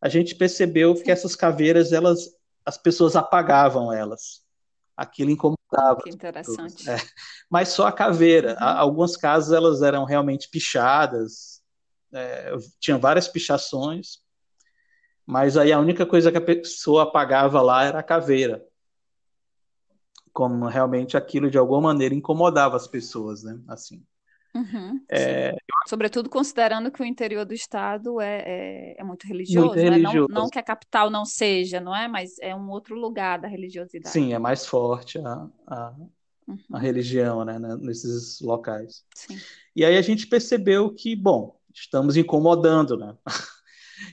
a 0.01 0.09
gente 0.09 0.35
percebeu 0.35 0.95
que 0.95 1.11
essas 1.11 1.37
caveiras, 1.37 1.93
elas, 1.93 2.31
as 2.65 2.79
pessoas 2.79 3.17
apagavam 3.17 3.93
elas 3.93 4.47
aquilo 4.97 5.31
incomodava. 5.31 6.01
Que 6.03 6.11
interessante. 6.11 6.89
É. 6.89 6.97
Mas 7.51 7.69
só 7.69 7.87
a 7.87 7.93
caveira. 7.93 8.53
Uhum. 8.53 8.67
Algumas 8.67 9.17
casas 9.17 9.53
elas 9.53 9.83
eram 9.83 10.05
realmente 10.05 10.49
pichadas, 10.49 11.63
é, 12.13 12.57
tinha 12.81 12.97
várias 12.97 13.29
pichações, 13.29 14.19
mas 15.27 15.57
aí 15.57 15.73
a 15.73 15.79
única 15.79 16.07
coisa 16.07 16.31
que 16.33 16.39
a 16.39 16.45
pessoa 16.45 17.03
apagava 17.03 17.61
lá 17.61 17.85
era 17.85 17.99
a 17.99 18.03
caveira. 18.03 18.65
Como 20.33 20.67
realmente 20.67 21.17
aquilo 21.17 21.51
de 21.51 21.59
alguma 21.59 21.81
maneira 21.81 22.15
incomodava 22.15 22.77
as 22.77 22.87
pessoas, 22.87 23.43
né? 23.43 23.59
Assim. 23.69 24.05
Uhum, 24.55 25.01
é, 25.11 25.55
Sobretudo 25.87 26.29
considerando 26.29 26.91
que 26.91 27.01
o 27.01 27.05
interior 27.05 27.45
do 27.45 27.55
estado 27.55 28.21
é, 28.21 28.43
é, 28.45 28.97
é 28.99 29.05
muito 29.05 29.27
religioso, 29.27 29.69
muito 29.69 29.91
né? 29.91 29.99
não, 29.99 30.27
não, 30.27 30.51
que 30.51 30.59
a 30.59 30.63
capital 30.63 31.11
não 31.11 31.25
seja, 31.25 31.79
não 31.79 31.95
é? 31.95 32.09
Mas 32.09 32.39
é 32.41 32.55
um 32.55 32.71
outro 32.71 32.97
lugar 32.97 33.39
da 33.39 33.47
religiosidade. 33.47 34.13
Sim, 34.13 34.33
é 34.33 34.39
mais 34.39 34.67
forte 34.67 35.19
a, 35.19 35.47
a, 35.67 35.95
uhum. 36.49 36.59
a 36.73 36.79
religião 36.79 37.45
né, 37.45 37.59
nesses 37.81 38.41
locais. 38.41 39.05
Sim. 39.15 39.39
E 39.75 39.85
aí 39.85 39.97
a 39.97 40.03
gente 40.03 40.27
percebeu 40.27 40.93
que, 40.93 41.15
bom, 41.15 41.57
estamos 41.73 42.17
incomodando, 42.17 42.97
né? 42.97 43.15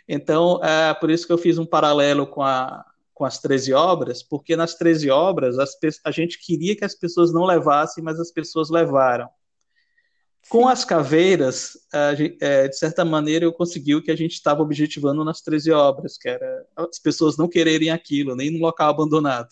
Então, 0.08 0.64
é 0.64 0.94
por 0.94 1.12
isso 1.12 1.28
que 1.28 1.34
eu 1.34 1.38
fiz 1.38 1.58
um 1.58 1.66
paralelo 1.66 2.26
com, 2.26 2.42
a, 2.42 2.86
com 3.14 3.26
as 3.26 3.38
13 3.40 3.74
obras, 3.74 4.24
porque 4.24 4.56
nas 4.56 4.76
13 4.76 5.10
obras 5.10 5.60
as, 5.60 5.78
a 6.06 6.12
gente 6.12 6.40
queria 6.40 6.74
que 6.74 6.86
as 6.86 6.96
pessoas 6.96 7.34
não 7.34 7.44
levassem, 7.44 8.02
mas 8.02 8.18
as 8.18 8.32
pessoas 8.32 8.70
levaram. 8.70 9.28
Com 10.50 10.68
as 10.68 10.84
caveiras, 10.84 11.72
é, 12.42 12.68
de 12.68 12.78
certa 12.78 13.06
maneira, 13.06 13.46
eu 13.46 13.54
consegui 13.54 13.96
o 13.96 14.04
que 14.04 14.12
a 14.12 14.16
gente 14.16 14.34
estava 14.34 14.62
objetivando 14.62 15.24
nas 15.24 15.42
13 15.42 15.72
obras, 15.72 16.18
que 16.18 16.28
era 16.30 16.66
as 16.76 17.00
pessoas 17.00 17.38
não 17.38 17.48
quererem 17.48 17.90
aquilo, 17.90 18.36
nem 18.36 18.52
no 18.52 18.60
local 18.60 18.90
abandonado. 18.90 19.50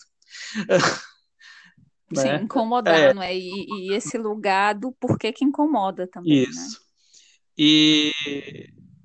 Sim, 2.14 2.24
né? 2.24 2.42
incomodar, 2.42 3.00
é. 3.00 3.14
não 3.14 3.22
é? 3.22 3.34
E, 3.34 3.66
e, 3.68 3.94
esse 3.94 4.18
lugar 4.18 4.74
do 4.74 4.92
porquê 4.92 5.32
que 5.32 5.44
incomoda 5.44 6.06
também. 6.06 6.42
Né? 6.42 6.42
Isso. 6.42 6.72
Né? 6.72 6.86
E, 7.56 8.12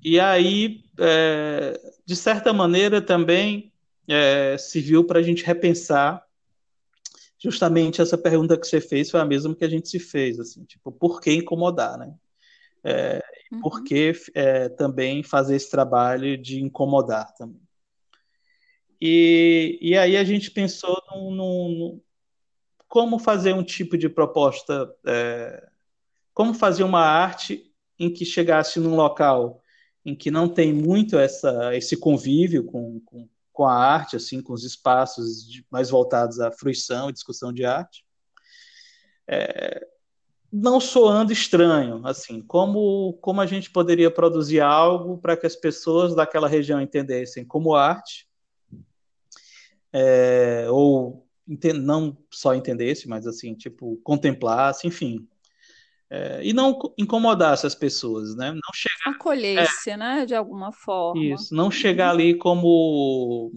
e 0.02 0.20
aí, 0.20 0.80
é, 0.98 1.80
de 2.04 2.14
certa 2.16 2.52
maneira, 2.52 3.00
também 3.00 3.72
é, 4.06 4.56
serviu 4.58 5.04
para 5.04 5.20
a 5.20 5.22
gente 5.22 5.44
repensar 5.44 6.22
justamente 7.38 8.00
essa 8.00 8.18
pergunta 8.18 8.58
que 8.58 8.66
você 8.66 8.80
fez 8.80 9.10
foi 9.10 9.20
a 9.20 9.24
mesma 9.24 9.54
que 9.54 9.64
a 9.64 9.68
gente 9.68 9.88
se 9.88 9.98
fez, 9.98 10.38
assim, 10.40 10.64
tipo, 10.64 10.90
por 10.90 11.20
que 11.20 11.32
incomodar, 11.32 11.98
né? 11.98 12.14
É, 12.84 13.22
uhum. 13.52 13.60
Por 13.60 13.84
que 13.84 14.12
é, 14.34 14.68
também 14.68 15.22
fazer 15.22 15.56
esse 15.56 15.70
trabalho 15.70 16.36
de 16.36 16.60
incomodar 16.60 17.32
também? 17.34 17.60
E, 19.00 19.78
e 19.80 19.96
aí 19.96 20.16
a 20.16 20.24
gente 20.24 20.50
pensou 20.50 21.00
no, 21.14 22.00
como 22.88 23.18
fazer 23.18 23.52
um 23.52 23.62
tipo 23.62 23.96
de 23.96 24.08
proposta, 24.08 24.92
é, 25.06 25.68
como 26.34 26.52
fazer 26.52 26.82
uma 26.82 27.04
arte 27.04 27.72
em 27.98 28.12
que 28.12 28.24
chegasse 28.24 28.80
num 28.80 28.96
local 28.96 29.62
em 30.04 30.14
que 30.14 30.30
não 30.30 30.48
tem 30.48 30.72
muito 30.72 31.18
essa, 31.18 31.76
esse 31.76 31.96
convívio 31.96 32.64
com, 32.64 33.00
com 33.00 33.28
com 33.58 33.66
a 33.66 33.74
arte, 33.74 34.14
assim, 34.14 34.40
com 34.40 34.52
os 34.52 34.62
espaços 34.62 35.64
mais 35.68 35.90
voltados 35.90 36.38
à 36.38 36.48
fruição 36.48 37.10
e 37.10 37.12
discussão 37.12 37.52
de 37.52 37.64
arte. 37.64 38.04
É, 39.26 39.84
não 40.52 40.78
soando 40.78 41.32
estranho, 41.32 42.00
assim, 42.06 42.40
como, 42.40 43.14
como 43.14 43.40
a 43.40 43.46
gente 43.46 43.68
poderia 43.68 44.12
produzir 44.12 44.60
algo 44.60 45.18
para 45.18 45.36
que 45.36 45.44
as 45.44 45.56
pessoas 45.56 46.14
daquela 46.14 46.46
região 46.46 46.80
entendessem 46.80 47.44
como 47.44 47.74
arte, 47.74 48.28
é, 49.92 50.68
ou 50.70 51.26
não 51.74 52.16
só 52.30 52.54
entendesse, 52.54 53.08
mas 53.08 53.26
assim, 53.26 53.54
tipo, 53.54 53.96
contemplasse, 54.04 54.86
enfim. 54.86 55.28
É, 56.10 56.40
e 56.42 56.54
não 56.54 56.78
incomodasse 56.96 57.66
as 57.66 57.74
pessoas, 57.74 58.34
né? 58.34 58.50
Não 58.50 58.74
chegar, 58.74 59.14
Acolhesse, 59.14 59.90
é, 59.90 59.96
né? 59.96 60.24
De 60.24 60.34
alguma 60.34 60.72
forma. 60.72 61.22
Isso, 61.22 61.54
não 61.54 61.70
chegar 61.70 62.10
ali 62.10 62.34
como 62.34 63.52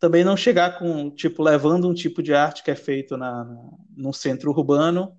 também 0.00 0.24
não 0.24 0.36
chegar 0.36 0.78
com, 0.78 1.10
tipo, 1.10 1.42
levando 1.42 1.88
um 1.88 1.94
tipo 1.94 2.22
de 2.22 2.32
arte 2.32 2.62
que 2.62 2.70
é 2.70 2.76
feito 2.76 3.16
na, 3.16 3.44
na 3.44 3.70
no 3.96 4.12
centro 4.12 4.50
urbano 4.50 5.16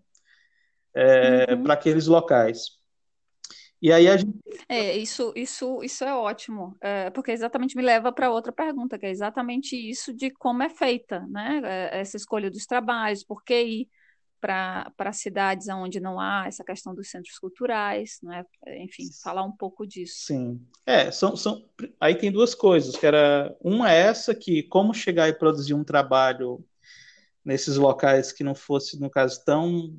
é, 0.94 1.54
uhum. 1.54 1.64
para 1.64 1.74
aqueles 1.74 2.08
locais. 2.08 2.80
E 3.82 3.94
aí 3.94 4.10
a 4.10 4.18
gente... 4.18 4.38
É, 4.68 4.98
isso, 4.98 5.32
isso, 5.36 5.82
isso 5.84 6.04
é 6.04 6.14
ótimo, 6.14 6.76
é, 6.82 7.10
porque 7.10 7.32
exatamente 7.32 7.78
me 7.78 7.82
leva 7.82 8.12
para 8.12 8.32
outra 8.32 8.52
pergunta, 8.52 8.98
que 8.98 9.06
é 9.06 9.10
exatamente 9.10 9.76
isso 9.76 10.14
de 10.14 10.30
como 10.32 10.64
é 10.64 10.70
feita, 10.70 11.26
né? 11.30 11.62
É, 11.64 12.00
essa 12.02 12.18
escolha 12.18 12.52
dos 12.52 12.66
trabalhos, 12.66 13.24
por 13.24 13.44
que 13.44 13.62
ir 13.62 13.90
para 14.40 15.14
cidades 15.14 15.68
onde 15.70 16.00
não 16.00 16.20
há 16.20 16.46
essa 16.48 16.64
questão 16.64 16.94
dos 16.96 17.10
centros 17.10 17.38
culturais, 17.38 18.20
né? 18.24 18.46
enfim, 18.78 19.04
falar 19.24 19.44
um 19.44 19.52
pouco 19.52 19.86
disso. 19.86 20.26
Sim, 20.26 20.62
é, 20.86 21.12
são, 21.12 21.36
são, 21.36 21.64
aí 22.00 22.16
tem 22.16 22.32
duas 22.32 22.56
coisas, 22.56 22.96
que 22.96 23.06
era, 23.06 23.56
uma 23.62 23.92
é 23.92 24.00
essa, 24.00 24.34
que 24.34 24.64
como 24.64 24.94
chegar 24.94 25.28
e 25.28 25.34
produzir 25.34 25.74
um 25.74 25.84
trabalho 25.84 26.64
nesses 27.44 27.78
locais 27.78 28.32
que 28.32 28.44
não 28.44 28.56
fosse, 28.56 29.00
no 29.00 29.10
caso, 29.10 29.44
tão 29.44 29.96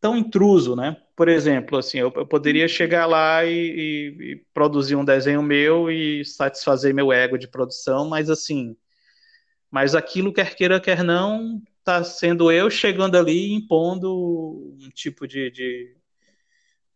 tão 0.00 0.18
intruso, 0.18 0.76
né? 0.76 0.98
Por 1.16 1.30
exemplo, 1.30 1.78
assim, 1.78 1.96
eu, 1.96 2.12
eu 2.14 2.26
poderia 2.26 2.68
chegar 2.68 3.06
lá 3.06 3.42
e, 3.42 3.50
e, 3.50 4.32
e, 4.32 4.44
produzir 4.52 4.96
um 4.96 5.04
desenho 5.04 5.42
meu 5.42 5.90
e 5.90 6.22
satisfazer 6.26 6.92
meu 6.92 7.10
ego 7.10 7.38
de 7.38 7.48
produção, 7.48 8.06
mas 8.06 8.28
assim, 8.28 8.76
mas 9.70 9.94
aquilo 9.94 10.30
quer 10.30 10.54
queira 10.54 10.78
quer 10.78 11.02
não 11.02 11.62
está 11.84 12.02
sendo 12.02 12.50
eu 12.50 12.70
chegando 12.70 13.16
ali 13.16 13.48
e 13.48 13.52
impondo 13.52 14.74
um 14.80 14.88
tipo 14.94 15.28
de, 15.28 15.50
de, 15.50 15.96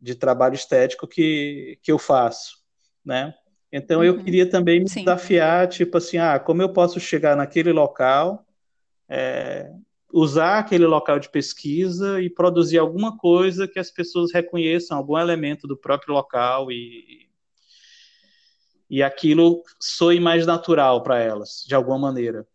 de, 0.00 0.14
trabalho 0.14 0.54
estético 0.54 1.06
que, 1.06 1.78
que 1.82 1.92
eu 1.92 1.98
faço, 1.98 2.56
né? 3.04 3.34
Então 3.70 3.98
uhum. 3.98 4.04
eu 4.04 4.24
queria 4.24 4.48
também 4.48 4.80
me 4.80 4.88
Sim. 4.88 5.00
desafiar, 5.00 5.68
tipo 5.68 5.98
assim, 5.98 6.16
ah, 6.16 6.38
como 6.38 6.62
eu 6.62 6.72
posso 6.72 6.98
chegar 6.98 7.36
naquele 7.36 7.70
local 7.70 8.46
é, 9.08 9.70
usar 10.12 10.58
aquele 10.58 10.86
local 10.86 11.18
de 11.18 11.30
pesquisa 11.30 12.20
e 12.20 12.28
produzir 12.28 12.78
alguma 12.78 13.16
coisa 13.16 13.66
que 13.66 13.78
as 13.78 13.90
pessoas 13.90 14.32
reconheçam, 14.32 14.96
algum 14.96 15.18
elemento 15.18 15.66
do 15.66 15.76
próprio 15.76 16.14
local 16.14 16.70
e, 16.70 17.28
e 18.88 19.02
aquilo 19.02 19.62
soe 19.80 20.20
mais 20.20 20.46
natural 20.46 21.02
para 21.02 21.18
elas, 21.18 21.64
de 21.66 21.74
alguma 21.74 21.98
maneira. 21.98 22.46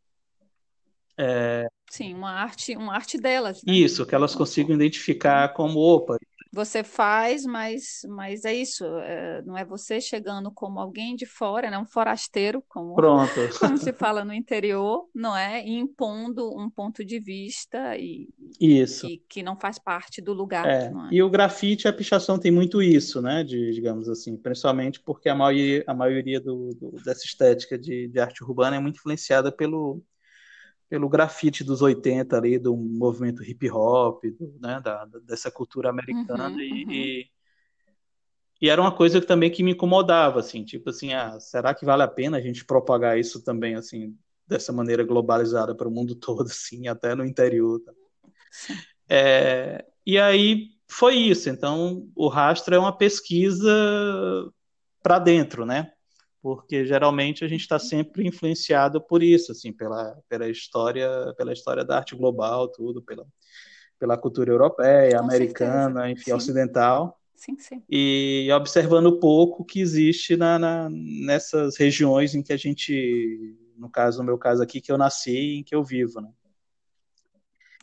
É... 1.18 1.68
Sim, 1.94 2.16
uma 2.16 2.32
arte, 2.32 2.76
uma 2.76 2.96
arte 2.96 3.20
delas. 3.20 3.64
Né? 3.64 3.72
Isso, 3.72 4.04
que 4.04 4.16
elas 4.16 4.34
consigam 4.34 4.74
identificar 4.76 5.50
como, 5.50 5.80
opa, 5.80 6.18
você 6.52 6.84
faz, 6.84 7.46
mas, 7.46 8.02
mas 8.08 8.46
é 8.46 8.54
isso, 8.54 8.84
é, 9.00 9.44
não 9.44 9.56
é 9.56 9.64
você 9.64 10.02
chegando 10.02 10.52
como 10.52 10.80
alguém 10.80 11.16
de 11.16 11.28
fora, 11.28 11.70
né, 11.70 11.78
um 11.78 11.86
forasteiro, 11.86 12.64
como, 12.68 12.94
Pronto. 12.98 13.32
como 13.60 13.78
se 13.78 13.94
fala 13.94 14.26
no 14.26 14.34
interior, 14.34 15.08
não 15.14 15.38
é? 15.38 15.64
E 15.64 15.72
impondo 15.72 16.56
um 16.56 16.68
ponto 16.68 17.06
de 17.06 17.20
vista 17.20 17.96
e, 17.96 18.28
isso. 18.60 19.08
Que, 19.08 19.24
que 19.30 19.44
não 19.44 19.56
faz 19.56 19.78
parte 19.78 20.20
do 20.20 20.34
lugar. 20.34 20.68
É. 20.68 20.86
É? 20.86 20.92
E 21.12 21.22
o 21.22 21.30
grafite, 21.30 21.88
a 21.88 21.94
pichação 21.94 22.40
tem 22.40 22.52
muito 22.52 22.82
isso, 22.82 23.22
né, 23.22 23.44
de, 23.44 23.72
digamos 23.72 24.10
assim, 24.10 24.36
principalmente 24.36 25.00
porque 25.00 25.30
a 25.30 25.36
maioria, 25.36 25.84
a 25.86 25.94
maioria 25.94 26.40
do, 26.40 26.74
do 26.74 26.92
dessa 27.04 27.24
estética 27.24 27.78
de, 27.78 28.08
de 28.08 28.20
arte 28.20 28.44
urbana 28.44 28.78
é 28.78 28.80
muito 28.80 28.98
influenciada 28.98 29.52
pelo, 29.52 30.04
pelo 30.94 31.10
grafite 31.10 31.64
dos 31.64 31.82
80 31.82 32.38
ali, 32.38 32.60
do 32.60 32.78
movimento 32.78 33.44
hip 33.44 33.68
hop, 33.72 34.24
do, 34.26 34.54
né, 34.62 34.80
da, 34.80 35.06
dessa 35.24 35.50
cultura 35.50 35.90
americana 35.90 36.50
uhum, 36.50 36.60
e, 36.60 36.84
uhum. 36.84 36.92
e, 36.92 37.30
e, 38.62 38.70
era 38.70 38.80
uma 38.80 38.96
coisa 38.96 39.20
que 39.20 39.26
também 39.26 39.50
que 39.50 39.64
me 39.64 39.72
incomodava, 39.72 40.40
assim, 40.40 40.64
tipo 40.64 40.92
assim, 40.92 41.12
ah, 41.12 41.40
será 41.40 41.74
que 41.74 41.84
vale 41.84 42.04
a 42.04 42.08
pena 42.08 42.38
a 42.38 42.40
gente 42.40 42.64
propagar 42.64 43.18
isso 43.18 43.44
também, 43.44 43.74
assim, 43.74 44.16
dessa 44.46 44.72
maneira 44.72 45.04
globalizada 45.04 45.74
para 45.74 45.88
o 45.88 45.92
mundo 45.92 46.14
todo, 46.22 46.44
assim, 46.44 46.88
até 46.88 47.16
no 47.16 47.26
interior, 47.26 47.80
tá? 47.80 47.92
é, 49.10 49.84
e 50.06 50.20
aí 50.20 50.68
foi 50.88 51.16
isso, 51.16 51.50
então 51.50 52.08
o 52.16 52.28
rastro 52.28 52.76
é 52.76 52.78
uma 52.78 52.96
pesquisa 52.96 53.68
para 55.02 55.18
dentro, 55.18 55.66
né? 55.66 55.92
Porque 56.44 56.86
geralmente 56.86 57.46
a 57.46 57.48
gente 57.48 57.62
está 57.62 57.80
sempre 57.80 58.28
influenciado 58.28 59.00
por 59.00 59.24
isso, 59.24 59.54
assim, 59.54 59.72
pela, 59.72 60.20
pela 60.28 60.50
história, 60.50 61.34
pela 61.38 61.54
história 61.54 61.86
da 61.86 61.96
arte 61.96 62.18
global, 62.18 62.68
tudo, 62.68 63.02
pela, 63.02 63.26
pela 63.98 64.18
cultura 64.18 64.52
europeia, 64.52 65.20
Com 65.20 65.24
americana, 65.24 66.02
certeza. 66.02 66.10
enfim, 66.10 66.24
sim. 66.26 66.34
ocidental. 66.34 67.18
Sim, 67.34 67.58
sim. 67.58 67.82
E 67.90 68.50
observando 68.54 69.22
pouco 69.22 69.64
que 69.64 69.80
existe 69.80 70.36
na, 70.36 70.60
na, 70.60 70.90
nessas 70.92 71.78
regiões 71.78 72.36
em 72.36 72.44
que 72.44 72.52
a 72.52 72.58
gente, 72.58 73.56
no 73.78 73.90
caso, 73.90 74.20
no 74.20 74.26
meu 74.26 74.38
caso 74.38 74.62
aqui, 74.62 74.82
que 74.82 74.92
eu 74.92 74.98
nasci 74.98 75.32
e 75.32 75.60
em 75.60 75.64
que 75.64 75.74
eu 75.74 75.82
vivo, 75.82 76.20
né? 76.20 76.30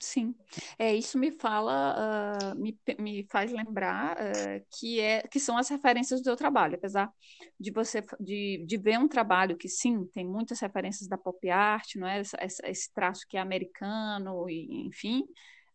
Sim, 0.01 0.35
é, 0.79 0.95
isso 0.95 1.19
me 1.19 1.31
fala, 1.31 2.55
uh, 2.55 2.59
me, 2.59 2.79
me 2.99 3.27
faz 3.31 3.53
lembrar 3.53 4.17
uh, 4.17 4.67
que, 4.79 4.99
é, 4.99 5.23
que 5.29 5.39
são 5.39 5.59
as 5.59 5.69
referências 5.69 6.21
do 6.21 6.25
seu 6.25 6.37
trabalho, 6.37 6.77
apesar 6.77 7.13
de 7.59 7.71
você 7.71 8.03
de, 8.19 8.65
de 8.67 8.77
ver 8.79 8.99
um 8.99 9.07
trabalho 9.07 9.59
que 9.59 9.69
sim, 9.69 10.07
tem 10.07 10.27
muitas 10.27 10.59
referências 10.61 11.07
da 11.07 11.19
pop 11.19 11.51
art, 11.51 11.97
não 11.97 12.07
é? 12.09 12.23
Esse, 12.65 12.93
traço 12.95 13.27
que 13.29 13.37
é 13.37 13.41
americano, 13.41 14.49
e, 14.49 14.87
enfim, 14.87 15.23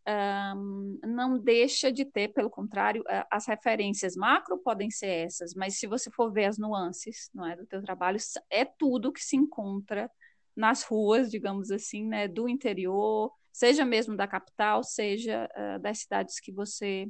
um, 0.07 0.99
não 1.03 1.37
deixa 1.37 1.91
de 1.91 2.03
ter, 2.03 2.29
pelo 2.29 2.49
contrário, 2.49 3.03
as 3.29 3.45
referências 3.47 4.15
macro 4.15 4.57
podem 4.57 4.89
ser 4.89 5.07
essas, 5.07 5.53
mas 5.53 5.77
se 5.77 5.85
você 5.85 6.09
for 6.09 6.31
ver 6.31 6.45
as 6.45 6.57
nuances 6.57 7.29
não 7.33 7.45
é, 7.45 7.55
do 7.55 7.65
teu 7.67 7.81
trabalho, 7.81 8.17
é 8.49 8.65
tudo 8.65 9.13
que 9.13 9.23
se 9.23 9.35
encontra 9.35 10.09
nas 10.55 10.83
ruas, 10.83 11.29
digamos 11.29 11.69
assim, 11.69 12.07
né, 12.07 12.27
do 12.27 12.47
interior, 12.47 13.31
seja 13.55 13.85
mesmo 13.85 14.17
da 14.17 14.27
capital, 14.27 14.83
seja 14.83 15.49
uh, 15.55 15.79
das 15.79 15.99
cidades 15.99 16.41
que 16.41 16.51
você 16.51 17.09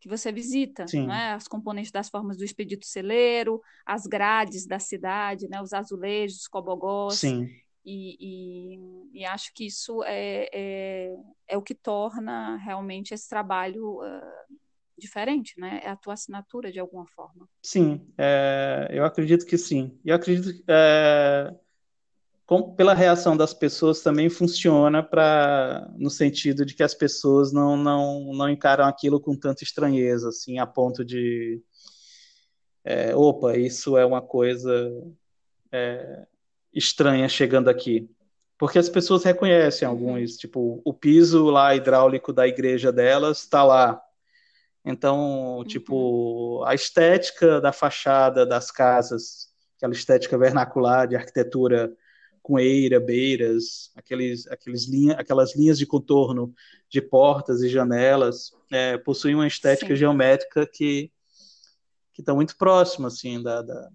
que 0.00 0.08
você 0.08 0.32
visita, 0.32 0.84
né? 0.94 1.32
as 1.32 1.46
componentes 1.46 1.92
das 1.92 2.08
formas 2.08 2.36
do 2.36 2.44
expedito 2.44 2.84
celeiro, 2.84 3.62
as 3.86 4.04
grades 4.04 4.66
da 4.66 4.80
cidade, 4.80 5.46
né? 5.48 5.62
os 5.62 5.72
azulejos, 5.72 6.40
os 6.40 6.48
cobogós. 6.48 7.20
Sim. 7.20 7.48
E, 7.84 8.16
e, 8.18 9.20
e, 9.20 9.24
acho 9.24 9.52
que 9.54 9.64
isso 9.64 10.02
é, 10.02 10.48
é, 10.52 11.14
é, 11.46 11.56
o 11.56 11.62
que 11.62 11.74
torna 11.74 12.56
realmente 12.56 13.14
esse 13.14 13.28
trabalho 13.28 14.00
uh, 14.00 14.56
diferente, 14.98 15.58
né? 15.58 15.80
É 15.84 15.90
a 15.90 15.96
tua 15.96 16.14
assinatura 16.14 16.72
de 16.72 16.80
alguma 16.80 17.06
forma. 17.06 17.48
Sim, 17.62 18.04
é, 18.18 18.88
eu 18.90 19.04
acredito 19.04 19.46
que 19.46 19.58
sim. 19.58 19.98
Eu 20.04 20.16
acredito 20.16 20.52
que 20.52 20.64
é, 20.66 21.54
com, 22.52 22.74
pela 22.74 22.92
reação 22.92 23.34
das 23.34 23.54
pessoas 23.54 24.02
também 24.02 24.28
funciona 24.28 25.02
para 25.02 25.90
no 25.96 26.10
sentido 26.10 26.66
de 26.66 26.74
que 26.74 26.82
as 26.82 26.92
pessoas 26.92 27.50
não, 27.50 27.78
não, 27.78 28.34
não 28.34 28.46
encaram 28.46 28.84
aquilo 28.84 29.18
com 29.18 29.34
tanta 29.34 29.64
estranheza, 29.64 30.28
assim, 30.28 30.58
a 30.58 30.66
ponto 30.66 31.02
de 31.02 31.62
é, 32.84 33.16
opa, 33.16 33.56
isso 33.56 33.96
é 33.96 34.04
uma 34.04 34.20
coisa 34.20 34.92
é, 35.72 36.26
estranha 36.74 37.26
chegando 37.26 37.70
aqui. 37.70 38.10
Porque 38.58 38.78
as 38.78 38.90
pessoas 38.90 39.24
reconhecem 39.24 39.88
uhum. 39.88 39.94
alguns, 39.94 40.36
tipo, 40.36 40.82
o 40.84 40.92
piso 40.92 41.46
lá 41.46 41.74
hidráulico 41.74 42.34
da 42.34 42.46
igreja 42.46 42.92
delas 42.92 43.38
está 43.38 43.64
lá. 43.64 43.98
Então, 44.84 45.56
uhum. 45.56 45.64
tipo, 45.64 46.62
a 46.66 46.74
estética 46.74 47.62
da 47.62 47.72
fachada 47.72 48.44
das 48.44 48.70
casas, 48.70 49.48
aquela 49.78 49.94
estética 49.94 50.36
vernacular 50.36 51.08
de 51.08 51.16
arquitetura 51.16 51.96
com 52.42 52.58
eira, 52.58 52.98
beiras, 52.98 53.92
aqueles, 53.94 54.46
aqueles 54.48 54.86
linha, 54.86 55.14
aquelas 55.14 55.56
linhas 55.56 55.78
de 55.78 55.86
contorno 55.86 56.52
de 56.88 57.00
portas 57.00 57.62
e 57.62 57.68
janelas, 57.68 58.52
é, 58.70 58.98
possuem 58.98 59.34
uma 59.34 59.46
estética 59.46 59.94
Sim. 59.94 59.96
geométrica 59.96 60.66
que 60.66 61.10
que 62.12 62.20
está 62.20 62.34
muito 62.34 62.56
próxima 62.56 63.08
assim 63.08 63.42
da, 63.42 63.62
da, 63.62 63.90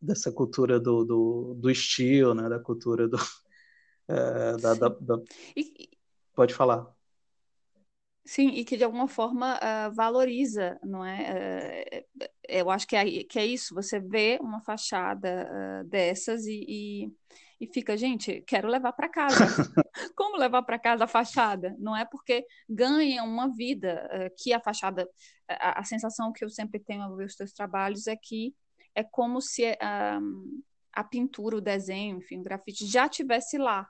dessa 0.00 0.30
cultura 0.30 0.78
do, 0.78 1.04
do, 1.04 1.54
do 1.54 1.70
estilo, 1.70 2.34
né, 2.34 2.48
da 2.48 2.58
cultura 2.58 3.08
do 3.08 3.16
é, 4.08 4.56
da, 4.58 4.74
da, 4.74 4.88
da... 4.88 5.18
E, 5.56 5.88
pode 6.34 6.52
falar. 6.52 6.86
Sim, 8.26 8.48
e 8.48 8.64
que 8.64 8.78
de 8.78 8.84
alguma 8.84 9.06
forma 9.06 9.56
uh, 9.56 9.94
valoriza, 9.94 10.78
não 10.82 11.04
é? 11.04 12.02
Uh, 12.18 12.26
eu 12.48 12.70
acho 12.70 12.86
que 12.86 12.96
é, 12.96 13.04
que 13.24 13.38
é 13.38 13.44
isso, 13.44 13.74
você 13.74 14.00
vê 14.00 14.38
uma 14.40 14.62
fachada 14.62 15.46
uh, 15.46 15.88
dessas 15.88 16.46
e, 16.46 16.64
e, 16.66 17.12
e 17.60 17.66
fica, 17.66 17.94
gente, 17.98 18.42
quero 18.46 18.66
levar 18.66 18.92
para 18.94 19.10
casa. 19.10 19.44
Como 20.16 20.38
levar 20.38 20.62
para 20.62 20.78
casa 20.78 21.04
a 21.04 21.06
fachada? 21.08 21.76
Não 21.78 21.94
é 21.94 22.06
porque 22.06 22.46
ganha 22.66 23.22
uma 23.24 23.54
vida 23.54 24.08
uh, 24.10 24.34
que 24.42 24.54
a 24.54 24.60
fachada, 24.60 25.06
a, 25.46 25.80
a, 25.80 25.84
sensação 25.84 26.32
que 26.32 26.42
eu 26.42 26.48
sempre 26.48 26.80
tenho 26.80 27.02
ao 27.02 27.14
ver 27.14 27.26
os 27.26 27.36
teus 27.36 27.52
trabalhos 27.52 28.06
é 28.06 28.16
que 28.16 28.54
é 28.94 29.02
como 29.04 29.40
se 29.42 29.76
a 30.92 31.04
pintura, 31.04 31.56
o 31.56 31.60
desenho, 31.60 32.18
enfim, 32.18 32.38
o 32.38 32.44
grafite 32.44 32.86
já 32.86 33.08
tivesse 33.08 33.58
lá 33.58 33.88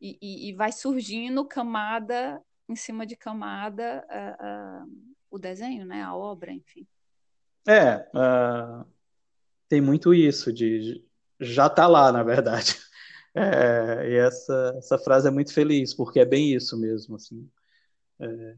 e, 0.00 0.18
e, 0.20 0.48
e 0.48 0.54
vai 0.54 0.72
surgindo 0.72 1.46
camada 1.46 2.42
em 2.68 2.76
cima 2.76 3.06
de 3.06 3.16
camada 3.16 4.04
uh, 4.10 4.90
o 5.30 5.38
desenho, 5.38 5.84
né, 5.84 6.02
a 6.02 6.14
obra, 6.14 6.52
enfim. 6.52 6.86
É, 7.68 8.06
tem 9.68 9.80
muito 9.80 10.14
isso 10.14 10.52
de 10.52 11.04
já 11.40 11.68
tá 11.68 11.86
lá, 11.86 12.10
na 12.12 12.22
verdade. 12.22 12.76
É, 13.38 14.08
e 14.08 14.14
essa, 14.14 14.74
essa 14.78 14.96
frase 14.96 15.28
é 15.28 15.30
muito 15.30 15.52
feliz, 15.52 15.92
porque 15.92 16.20
é 16.20 16.24
bem 16.24 16.54
isso 16.54 16.74
mesmo. 16.74 17.16
Assim. 17.16 17.46
É, 18.18 18.56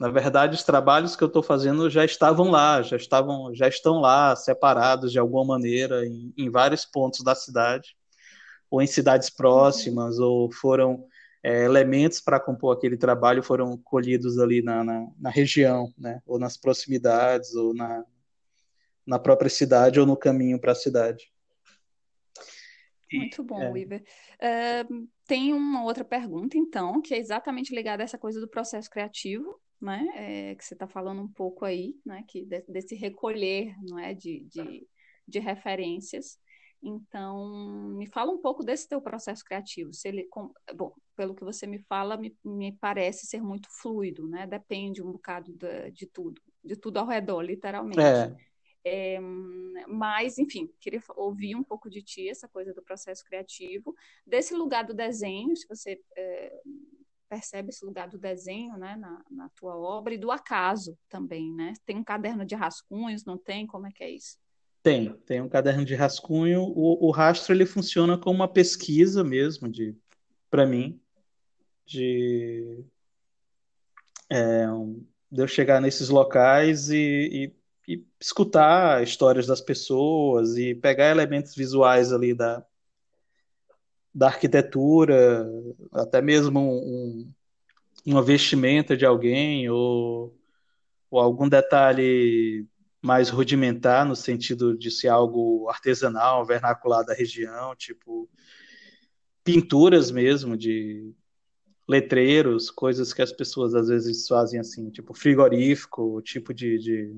na 0.00 0.08
verdade, 0.08 0.54
os 0.54 0.62
trabalhos 0.62 1.14
que 1.14 1.22
eu 1.22 1.28
estou 1.28 1.42
fazendo 1.42 1.90
já 1.90 2.02
estavam 2.02 2.50
lá, 2.50 2.80
já 2.80 2.96
estavam, 2.96 3.54
já 3.54 3.68
estão 3.68 4.00
lá, 4.00 4.34
separados 4.34 5.12
de 5.12 5.18
alguma 5.18 5.44
maneira 5.44 6.06
em, 6.06 6.32
em 6.34 6.48
vários 6.48 6.86
pontos 6.86 7.22
da 7.22 7.34
cidade, 7.34 7.94
ou 8.70 8.80
em 8.80 8.86
cidades 8.86 9.28
próximas, 9.28 10.18
ou 10.18 10.50
foram 10.50 11.06
é, 11.42 11.64
elementos 11.64 12.20
para 12.20 12.40
compor 12.40 12.76
aquele 12.76 12.96
trabalho 12.96 13.42
foram 13.42 13.76
colhidos 13.76 14.38
ali 14.38 14.62
na, 14.62 14.82
na, 14.82 15.06
na, 15.18 15.30
região, 15.30 15.92
né? 15.96 16.20
ou 16.26 16.38
nas 16.38 16.56
proximidades, 16.56 17.54
ou 17.54 17.74
na, 17.74 18.04
na 19.06 19.18
própria 19.18 19.50
cidade, 19.50 20.00
ou 20.00 20.06
no 20.06 20.16
caminho 20.16 20.58
para 20.58 20.72
a 20.72 20.76
cidade. 20.76 21.30
Muito 23.12 23.42
bom, 23.44 23.62
é. 23.62 23.70
Uh, 23.70 25.08
tem 25.26 25.52
uma 25.52 25.84
outra 25.84 26.04
pergunta, 26.04 26.58
então, 26.58 27.00
que 27.00 27.14
é 27.14 27.18
exatamente 27.18 27.74
ligada 27.74 28.02
a 28.02 28.04
essa 28.04 28.18
coisa 28.18 28.40
do 28.40 28.48
processo 28.48 28.90
criativo, 28.90 29.60
né? 29.80 30.06
É, 30.14 30.54
que 30.54 30.64
você 30.64 30.74
está 30.74 30.88
falando 30.88 31.22
um 31.22 31.28
pouco 31.28 31.64
aí, 31.64 31.94
né? 32.04 32.24
Que 32.26 32.44
desse 32.68 32.94
recolher, 32.94 33.74
não 33.82 33.98
é, 33.98 34.12
de, 34.12 34.44
de, 34.46 34.86
de, 35.26 35.38
referências. 35.38 36.38
Então, 36.82 37.94
me 37.96 38.06
fala 38.06 38.32
um 38.32 38.38
pouco 38.38 38.64
desse 38.64 38.88
teu 38.88 39.00
processo 39.00 39.44
criativo. 39.44 39.92
Se 39.92 40.08
ele, 40.08 40.24
com, 40.24 40.52
bom, 40.74 40.92
pelo 41.16 41.34
que 41.34 41.42
você 41.42 41.66
me 41.66 41.78
fala, 41.78 42.16
me, 42.16 42.36
me 42.44 42.72
parece 42.72 43.26
ser 43.26 43.42
muito 43.42 43.68
fluido, 43.70 44.28
né? 44.28 44.46
Depende 44.46 45.02
um 45.02 45.10
bocado 45.12 45.52
de, 45.52 45.90
de 45.90 46.06
tudo, 46.06 46.40
de 46.62 46.76
tudo 46.76 46.98
ao 46.98 47.06
redor, 47.06 47.40
literalmente. 47.40 48.00
É. 48.00 48.36
É, 48.88 49.18
mas, 49.88 50.38
enfim, 50.38 50.70
queria 50.80 51.02
ouvir 51.16 51.56
um 51.56 51.64
pouco 51.64 51.90
de 51.90 52.00
ti, 52.02 52.28
essa 52.28 52.46
coisa 52.46 52.72
do 52.72 52.82
processo 52.82 53.24
criativo, 53.24 53.92
desse 54.24 54.54
lugar 54.54 54.84
do 54.84 54.94
desenho, 54.94 55.56
se 55.56 55.66
você 55.66 56.00
é, 56.16 56.52
percebe 57.28 57.70
esse 57.70 57.84
lugar 57.84 58.08
do 58.08 58.16
desenho 58.16 58.76
né, 58.76 58.94
na, 58.94 59.24
na, 59.28 59.48
tua 59.50 59.76
obra, 59.76 60.14
e 60.14 60.18
do 60.18 60.30
acaso 60.30 60.96
também, 61.08 61.52
né? 61.52 61.72
Tem 61.84 61.96
um 61.96 62.04
caderno 62.04 62.44
de 62.44 62.54
rascunhos, 62.54 63.24
não 63.24 63.36
tem? 63.36 63.66
Como 63.66 63.88
é 63.88 63.90
que 63.90 64.04
é 64.04 64.10
isso? 64.10 64.38
Tem, 64.84 65.12
tem 65.26 65.40
um 65.40 65.48
caderno 65.48 65.84
de 65.84 65.96
rascunho. 65.96 66.62
O, 66.62 67.08
o 67.08 67.10
rastro 67.10 67.52
ele 67.52 67.66
funciona 67.66 68.16
como 68.16 68.36
uma 68.36 68.46
pesquisa 68.46 69.24
mesmo, 69.24 69.68
de 69.68 69.96
para 70.48 70.64
mim, 70.64 71.00
de, 71.86 72.84
é, 74.30 74.66
de 75.30 75.42
eu 75.42 75.48
chegar 75.48 75.80
nesses 75.80 76.08
locais 76.08 76.90
e, 76.90 76.96
e 76.96 77.56
e 77.86 78.04
escutar 78.20 79.02
histórias 79.02 79.46
das 79.46 79.60
pessoas 79.60 80.56
e 80.56 80.74
pegar 80.74 81.10
elementos 81.10 81.54
visuais 81.54 82.12
ali 82.12 82.34
da, 82.34 82.64
da 84.12 84.26
arquitetura, 84.26 85.48
até 85.92 86.20
mesmo 86.20 86.60
um, 86.60 87.32
uma 88.04 88.22
vestimenta 88.22 88.96
de 88.96 89.06
alguém 89.06 89.70
ou, 89.70 90.36
ou 91.10 91.20
algum 91.20 91.48
detalhe 91.48 92.66
mais 93.00 93.28
rudimentar 93.30 94.04
no 94.04 94.16
sentido 94.16 94.76
de 94.76 94.90
ser 94.90 95.08
algo 95.08 95.68
artesanal, 95.68 96.44
vernacular 96.44 97.04
da 97.04 97.14
região, 97.14 97.76
tipo 97.76 98.28
pinturas 99.44 100.10
mesmo 100.10 100.56
de 100.56 101.14
letreiros, 101.88 102.70
coisas 102.70 103.12
que 103.12 103.22
as 103.22 103.32
pessoas 103.32 103.74
às 103.74 103.88
vezes 103.88 104.26
fazem 104.26 104.60
assim, 104.60 104.90
tipo 104.90 105.14
frigorífico, 105.14 106.20
tipo 106.22 106.52
de, 106.52 106.78
de 106.78 107.16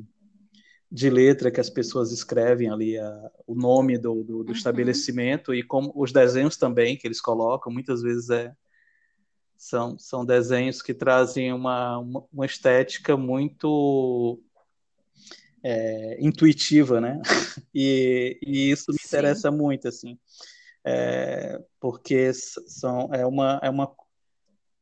de 0.91 1.11
letra 1.11 1.51
que 1.51 1.61
as 1.61 1.69
pessoas 1.69 2.13
escrevem 2.13 2.71
ali 2.71 2.97
a, 2.97 3.31
o 3.47 3.55
nome 3.55 3.99
do, 3.99 4.25
do, 4.25 4.43
do 4.43 4.47
uhum. 4.47 4.53
estabelecimento 4.53 5.55
e 5.55 5.63
como 5.63 5.93
os 5.95 6.13
desenhos 6.13 6.57
também 6.57 6.97
que 6.97 7.07
eles 7.07 7.21
colocam 7.21 7.71
muitas 7.71 8.01
vezes 8.01 8.31
é 8.31 8.55
são, 9.57 9.99
são 9.99 10.25
desenhos 10.25 10.81
que 10.81 10.95
trazem 10.95 11.53
uma, 11.53 11.99
uma, 11.99 12.25
uma 12.33 12.47
estética 12.47 13.17
muito 13.17 14.41
é, 15.63 16.17
intuitiva, 16.21 17.01
né? 17.01 17.21
E, 17.75 18.39
e 18.43 18.71
isso 18.71 18.91
me 18.91 18.99
Sim. 18.99 19.07
interessa 19.07 19.51
muito, 19.51 19.87
assim, 19.87 20.19
é, 20.85 21.63
porque 21.79 22.33
são, 22.33 23.09
é, 23.13 23.25
uma, 23.25 23.61
é 23.63 23.69
uma 23.69 23.87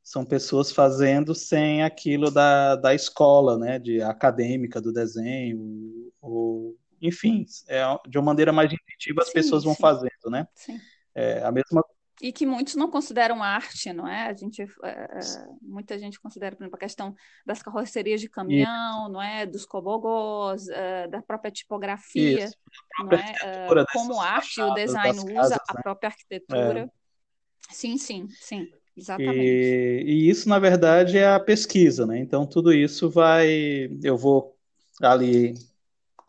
são 0.07 0.25
pessoas 0.25 0.71
fazendo 0.71 1.35
sem 1.35 1.83
aquilo 1.83 2.31
da, 2.31 2.77
da 2.77 2.95
escola, 2.95 3.59
né, 3.59 3.77
de 3.77 4.01
acadêmica 4.01 4.81
do 4.81 4.93
desenho, 4.93 6.13
ou, 6.21 6.77
enfim, 7.03 7.45
é, 7.67 7.83
de 8.09 8.17
uma 8.17 8.27
maneira 8.27 8.53
mais 8.53 8.73
intuitiva 8.73 9.23
as 9.23 9.27
sim, 9.27 9.35
pessoas 9.35 9.65
vão 9.65 9.75
sim. 9.75 9.81
fazendo, 9.81 10.31
né? 10.31 10.47
Sim. 10.55 10.81
É, 11.13 11.43
a 11.43 11.51
mesma 11.51 11.85
e 12.23 12.33
que 12.33 12.47
muitos 12.47 12.77
não 12.77 12.91
consideram 12.91 13.43
arte, 13.43 13.93
não 13.93 14.09
é? 14.09 14.29
A 14.29 14.33
gente, 14.33 14.63
é, 14.63 14.67
é 14.89 15.19
muita 15.61 15.99
gente 15.99 16.19
considera, 16.19 16.57
por 16.57 16.63
exemplo, 16.63 16.77
a 16.77 16.81
questão 16.81 17.15
das 17.45 17.61
carrocerias 17.61 18.21
de 18.23 18.29
caminhão, 18.29 19.03
Isso. 19.03 19.13
não 19.13 19.21
é? 19.21 19.45
Dos 19.45 19.67
cobogós, 19.67 20.67
é, 20.69 21.09
da 21.09 21.21
própria 21.21 21.51
tipografia, 21.51 22.45
Isso. 22.45 22.57
não 23.01 23.11
é? 23.11 23.35
é 23.43 23.85
como 23.93 24.19
arte, 24.19 24.63
o 24.63 24.73
design 24.73 25.19
usa 25.19 25.35
casas, 25.35 25.59
a 25.69 25.75
né? 25.75 25.83
própria 25.83 26.09
arquitetura. 26.09 26.81
É. 26.81 27.75
Sim, 27.75 27.99
sim, 27.99 28.29
sim. 28.31 28.67
Exatamente. 28.97 29.39
E, 29.39 30.05
e, 30.07 30.31
isso, 30.31 30.49
na 30.49 30.59
verdade, 30.59 31.19
é 31.19 31.29
a 31.29 31.41
pesquisa, 31.41 32.07
né? 32.07 32.19
Então, 32.19 32.47
tudo 32.47 32.73
isso 32.73 33.11
vai. 33.11 33.91
Eu 34.03 34.17
vou 34.17 34.57
ali 35.01 35.55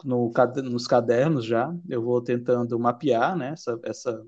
no, 0.04 0.32
nos 0.64 0.86
cadernos 0.86 1.46
já, 1.46 1.74
eu 1.88 2.02
vou 2.02 2.22
tentando 2.22 2.78
mapear 2.78 3.36
né, 3.36 3.52
essa, 3.54 3.80
essa, 3.84 4.26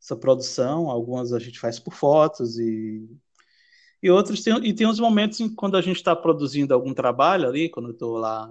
essa 0.00 0.16
produção. 0.16 0.88
Algumas 0.88 1.32
a 1.32 1.38
gente 1.38 1.58
faz 1.58 1.78
por 1.78 1.92
fotos 1.92 2.58
e, 2.58 3.06
e 4.02 4.10
outros. 4.10 4.42
Tem, 4.42 4.54
e 4.66 4.72
tem 4.72 4.86
uns 4.86 4.98
momentos 4.98 5.40
em 5.40 5.54
quando 5.54 5.76
a 5.76 5.82
gente 5.82 5.96
está 5.96 6.16
produzindo 6.16 6.72
algum 6.72 6.94
trabalho 6.94 7.48
ali, 7.48 7.68
quando 7.68 7.90
eu 7.90 7.92
estou 7.92 8.16
lá 8.16 8.50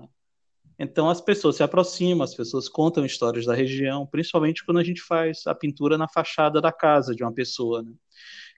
então 0.80 1.10
as 1.10 1.20
pessoas 1.20 1.56
se 1.56 1.64
aproximam, 1.64 2.24
as 2.24 2.36
pessoas 2.36 2.70
contam 2.70 3.06
histórias 3.06 3.46
da 3.46 3.54
região, 3.54 4.06
principalmente 4.06 4.64
quando 4.64 4.80
a 4.80 4.84
gente 4.84 5.02
faz 5.02 5.48
a 5.48 5.56
pintura 5.56 5.98
na 5.98 6.08
fachada 6.08 6.62
da 6.62 6.72
casa 6.72 7.16
de 7.16 7.24
uma 7.24 7.34
pessoa. 7.34 7.82
Né? 7.82 7.92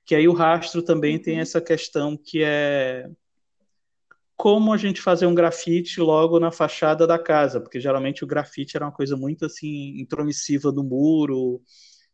Que 0.06 0.16
aí 0.16 0.28
o 0.28 0.34
rastro 0.34 0.82
também 0.82 1.16
uhum. 1.16 1.22
tem 1.22 1.40
essa 1.40 1.62
questão 1.62 2.18
que 2.18 2.44
é 2.44 3.10
como 4.36 4.72
a 4.72 4.78
gente 4.78 5.02
fazer 5.02 5.26
um 5.26 5.36
grafite 5.36 6.00
logo 6.00 6.40
na 6.40 6.50
fachada 6.50 7.06
da 7.06 7.20
casa, 7.20 7.60
porque 7.60 7.80
geralmente 7.80 8.24
o 8.24 8.28
grafite 8.28 8.78
era 8.78 8.86
uma 8.86 8.92
coisa 8.92 9.18
muito 9.18 9.46
assim 9.46 10.00
intromissiva 10.00 10.72
no 10.72 10.82
muro, 10.82 11.62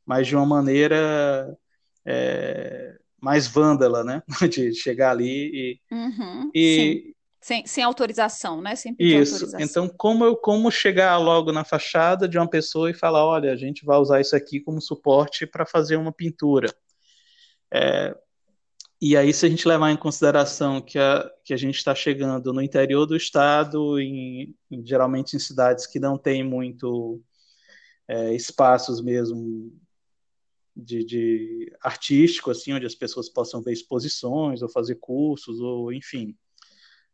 mas 0.03 0.27
de 0.27 0.35
uma 0.35 0.45
maneira 0.45 1.55
é, 2.03 2.95
mais 3.21 3.47
vândala, 3.47 4.03
né? 4.03 4.23
De 4.51 4.73
chegar 4.73 5.11
ali 5.11 5.51
e, 5.53 5.79
uhum, 5.91 6.51
e 6.53 7.14
sem, 7.45 7.63
sem 7.67 7.83
autorização, 7.83 8.59
né? 8.59 8.75
Sem 8.75 8.95
pedir 8.95 9.21
isso. 9.21 9.35
autorização. 9.35 9.63
Então, 9.63 9.95
como 9.95 10.25
eu 10.25 10.35
como 10.35 10.71
chegar 10.71 11.15
logo 11.19 11.51
na 11.51 11.63
fachada 11.63 12.27
de 12.27 12.39
uma 12.39 12.49
pessoa 12.49 12.89
e 12.89 12.93
falar, 12.95 13.23
olha, 13.23 13.53
a 13.53 13.55
gente 13.55 13.85
vai 13.85 13.99
usar 13.99 14.19
isso 14.19 14.35
aqui 14.35 14.59
como 14.59 14.81
suporte 14.81 15.45
para 15.45 15.63
fazer 15.63 15.95
uma 15.95 16.11
pintura. 16.11 16.73
É, 17.71 18.15
e 18.99 19.15
aí, 19.15 19.31
se 19.31 19.45
a 19.45 19.49
gente 19.49 19.67
levar 19.67 19.91
em 19.91 19.95
consideração 19.95 20.81
que 20.81 20.97
a, 20.97 21.31
que 21.43 21.53
a 21.53 21.57
gente 21.57 21.75
está 21.75 21.93
chegando 21.93 22.51
no 22.51 22.63
interior 22.63 23.05
do 23.05 23.15
estado, 23.15 23.99
em, 23.99 24.55
em, 24.71 24.83
geralmente 24.83 25.35
em 25.35 25.39
cidades 25.39 25.85
que 25.85 25.99
não 25.99 26.17
tem 26.17 26.43
muito 26.43 27.21
é, 28.07 28.33
espaços 28.33 28.99
mesmo 29.03 29.71
de, 30.75 31.05
de 31.05 31.77
artístico, 31.79 32.49
assim, 32.49 32.73
onde 32.73 32.87
as 32.87 32.95
pessoas 32.95 33.29
possam 33.29 33.61
ver 33.61 33.73
exposições 33.73 34.63
ou 34.63 34.67
fazer 34.67 34.95
cursos, 34.95 35.59
ou 35.59 35.93
enfim, 35.93 36.35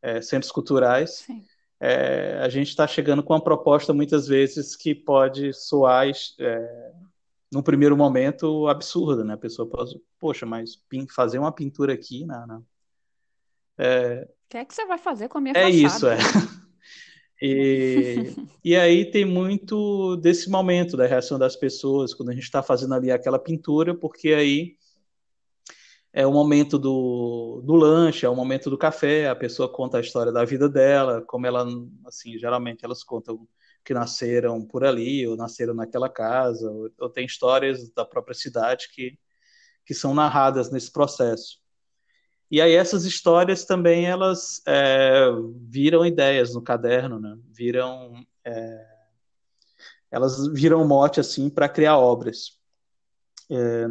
é, 0.02 0.22
centros 0.22 0.52
culturais, 0.52 1.28
é, 1.80 2.40
a 2.42 2.50
gente 2.50 2.70
está 2.70 2.88
chegando 2.88 3.24
com 3.24 3.34
uma 3.34 3.44
proposta 3.44 3.94
muitas 3.94 4.28
vezes 4.28 4.76
que 4.76 4.94
pode 4.94 5.54
soar, 5.54 6.12
é, 6.40 6.92
no 7.52 7.64
primeiro 7.64 7.98
momento, 7.98 8.68
absurda, 8.68 9.24
né? 9.24 9.34
A 9.34 9.38
pessoa 9.38 9.68
pode, 9.68 10.00
poxa, 10.20 10.46
mas 10.46 10.82
fazer 11.10 11.40
uma 11.40 11.52
pintura 11.52 11.94
aqui, 11.94 12.26
na, 12.26 12.48
na 12.48 12.62
é... 13.78 14.28
O 14.46 14.50
que 14.50 14.58
é 14.58 14.66
que 14.66 14.74
você 14.74 14.86
vai 14.86 14.98
fazer 14.98 15.28
com 15.28 15.38
a 15.38 15.42
minha 15.42 15.54
é? 15.56 15.64
É 15.64 15.70
isso, 15.70 16.08
é. 16.08 16.18
E, 17.42 18.36
e 18.64 18.76
aí 18.76 19.10
tem 19.10 19.26
muito 19.26 20.16
desse 20.18 20.50
momento 20.50 20.96
da 20.96 21.08
reação 21.08 21.40
das 21.40 21.56
pessoas 21.56 22.14
quando 22.14 22.30
a 22.30 22.34
gente 22.34 22.44
está 22.44 22.62
fazendo 22.62 22.94
ali 22.94 23.12
aquela 23.12 23.40
pintura, 23.40 23.96
porque 23.96 24.30
aí 24.30 24.76
é 26.14 26.28
o 26.28 26.32
momento 26.32 26.78
do, 26.78 27.62
do 27.64 27.76
lanche, 27.76 28.26
é 28.26 28.30
o 28.30 28.36
momento 28.36 28.70
do 28.70 28.78
café, 28.78 29.30
a 29.30 29.36
pessoa 29.36 29.72
conta 29.72 29.98
a 29.98 30.02
história 30.02 30.32
da 30.32 30.44
vida 30.44 30.68
dela, 30.68 31.22
como 31.22 31.48
ela, 31.48 31.66
assim, 32.06 32.38
geralmente 32.38 32.84
elas 32.84 33.04
contam 33.04 33.48
que 33.84 33.94
nasceram 33.94 34.64
por 34.66 34.84
ali, 34.84 35.26
ou 35.26 35.36
nasceram 35.36 35.74
naquela 35.74 36.10
casa, 36.10 36.70
ou, 36.70 36.90
ou 37.00 37.10
tem 37.10 37.26
histórias 37.26 37.90
da 37.92 38.06
própria 38.06 38.36
cidade 38.36 38.90
que, 38.94 39.18
que 39.86 39.94
são 39.94 40.14
narradas 40.14 40.70
nesse 40.70 40.92
processo. 40.92 41.60
E 42.50 42.60
aí 42.62 42.74
essas 42.76 43.06
histórias 43.06 43.64
também 43.64 44.06
elas 44.06 44.62
é, 44.68 45.28
viram 45.62 46.06
ideias 46.06 46.54
no 46.54 46.62
caderno, 46.62 47.18
né? 47.18 47.38
Viram 47.50 48.26
é, 48.44 48.88
elas 50.12 50.46
viram 50.54 50.86
mote 50.86 51.22
assim 51.22 51.50
para 51.50 51.70
criar 51.70 51.98
obras. 51.98 52.60
É, 53.50 53.88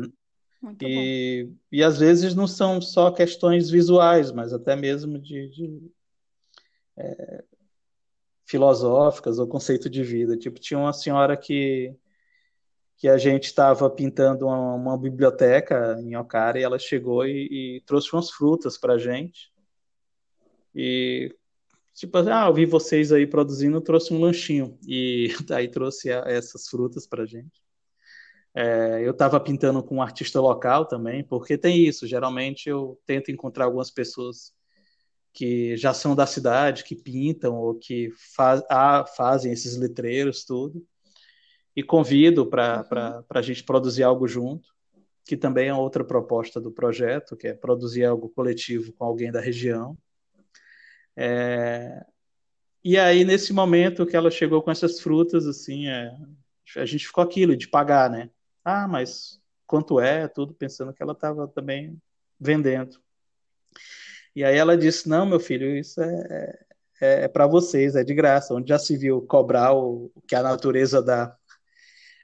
Muito 0.62 0.85
e, 0.85 1.44
bom. 1.44 1.57
e 1.73 1.83
às 1.83 1.99
vezes 1.99 2.35
não 2.35 2.46
são 2.46 2.81
só 2.81 3.11
questões 3.11 3.70
visuais, 3.70 4.31
mas 4.31 4.53
até 4.53 4.77
mesmo 4.77 5.18
de, 5.18 5.49
de 5.49 5.90
é, 6.96 7.44
filosóficas 8.44 9.38
ou 9.38 9.46
conceito 9.49 9.88
de 9.88 10.03
vida. 10.03 10.37
Tipo, 10.37 10.61
tinha 10.61 10.79
uma 10.79 10.92
senhora 10.92 11.37
que 11.37 11.96
que 13.01 13.09
a 13.09 13.16
gente 13.16 13.44
estava 13.44 13.88
pintando 13.88 14.44
uma, 14.44 14.75
uma, 14.75 14.99
biblioteca 14.99 15.99
em 16.03 16.14
Ocara 16.16 16.61
e 16.61 16.62
ela 16.62 16.79
chegou 16.79 17.27
e, 17.27 17.79
e 17.79 17.81
trouxe 17.87 18.12
umas 18.12 18.31
frutas 18.31 18.77
para 18.77 18.99
gente. 18.99 19.51
E, 20.75 21.35
tipo, 21.94 22.18
ah, 22.18 22.46
eu 22.46 22.53
vi 22.53 22.66
vocês 22.66 23.11
aí 23.11 23.27
produzindo, 23.27 23.81
trouxe 23.81 24.12
um 24.12 24.20
lanchinho. 24.20 24.79
E 24.87 25.29
daí 25.49 25.66
trouxe 25.66 26.12
a, 26.12 26.25
essas 26.27 26.68
frutas 26.68 27.07
para 27.07 27.25
gente. 27.25 27.62
É, 28.55 29.01
eu 29.05 29.13
estava 29.13 29.39
pintando 29.39 29.83
com 29.83 29.97
um 29.97 30.03
artista 30.03 30.41
local 30.41 30.85
também, 30.87 31.23
porque 31.25 31.57
tem 31.57 31.85
isso. 31.85 32.07
Geralmente 32.07 32.69
eu 32.69 33.01
tento 33.07 33.31
encontrar 33.31 33.67
algumas 33.67 33.91
pessoas 33.91 34.53
que 35.33 35.77
já 35.77 35.95
são 35.95 36.17
da 36.17 36.27
cidade, 36.27 36.85
que 36.85 36.97
pintam 36.97 37.57
ou 37.57 37.75
que 37.77 38.11
faz, 38.35 38.63
ah, 38.69 39.05
fazem 39.17 39.53
esses 39.53 39.77
letreiros, 39.77 40.45
tudo 40.45 40.85
e 41.75 41.83
convido 41.83 42.47
para 42.47 42.87
uhum. 42.91 43.25
a 43.31 43.43
gente 43.43 43.65
produzir 43.65 44.03
algo 44.03 44.27
junto, 44.27 44.69
que 45.25 45.37
também 45.37 45.69
é 45.69 45.75
outra 45.75 46.05
proposta 46.05 46.61
do 46.61 46.71
projeto, 46.71 47.37
que 47.37 47.49
é 47.49 47.55
produzir 47.55 48.05
algo 48.05 48.29
coletivo 48.31 48.93
com 48.93 49.05
alguém 49.05 49.31
da 49.31 49.41
região. 49.41 49.97
É... 51.17 52.05
E 52.83 52.99
aí, 52.99 53.25
nesse 53.25 53.53
momento 53.53 54.07
que 54.07 54.17
ela 54.17 54.31
chegou 54.31 54.63
com 54.63 54.71
essas 54.71 55.01
frutas, 55.01 55.47
assim, 55.47 55.87
é... 55.89 56.13
a 56.77 56.85
gente 56.85 57.07
ficou 57.07 57.23
aquilo 57.23 57.57
de 57.57 57.69
pagar, 57.69 58.11
né? 58.11 58.31
Ah, 58.64 58.87
mas 58.87 59.40
quanto 59.66 60.01
é? 60.01 60.29
Tudo 60.29 60.55
pensando 60.55 60.92
que 60.92 61.03
ela 61.03 61.12
estava 61.12 61.49
também 61.49 62.01
vendendo. 62.38 63.01
E 64.35 64.44
aí 64.44 64.57
ela 64.57 64.77
disse: 64.77 65.09
Não, 65.09 65.27
meu 65.27 65.40
filho, 65.40 65.77
isso 65.77 66.01
é, 66.03 66.59
é, 67.01 67.25
é 67.25 67.29
para 67.29 67.46
vocês, 67.46 67.96
é 67.96 68.05
de 68.05 68.14
graça. 68.14 68.55
Onde 68.55 68.68
já 68.68 68.79
se 68.79 68.96
viu 68.96 69.23
cobrar 69.23 69.73
o, 69.73 70.11
o 70.14 70.20
que 70.23 70.35
a 70.35 70.42
natureza 70.42 71.03
dá 71.03 71.37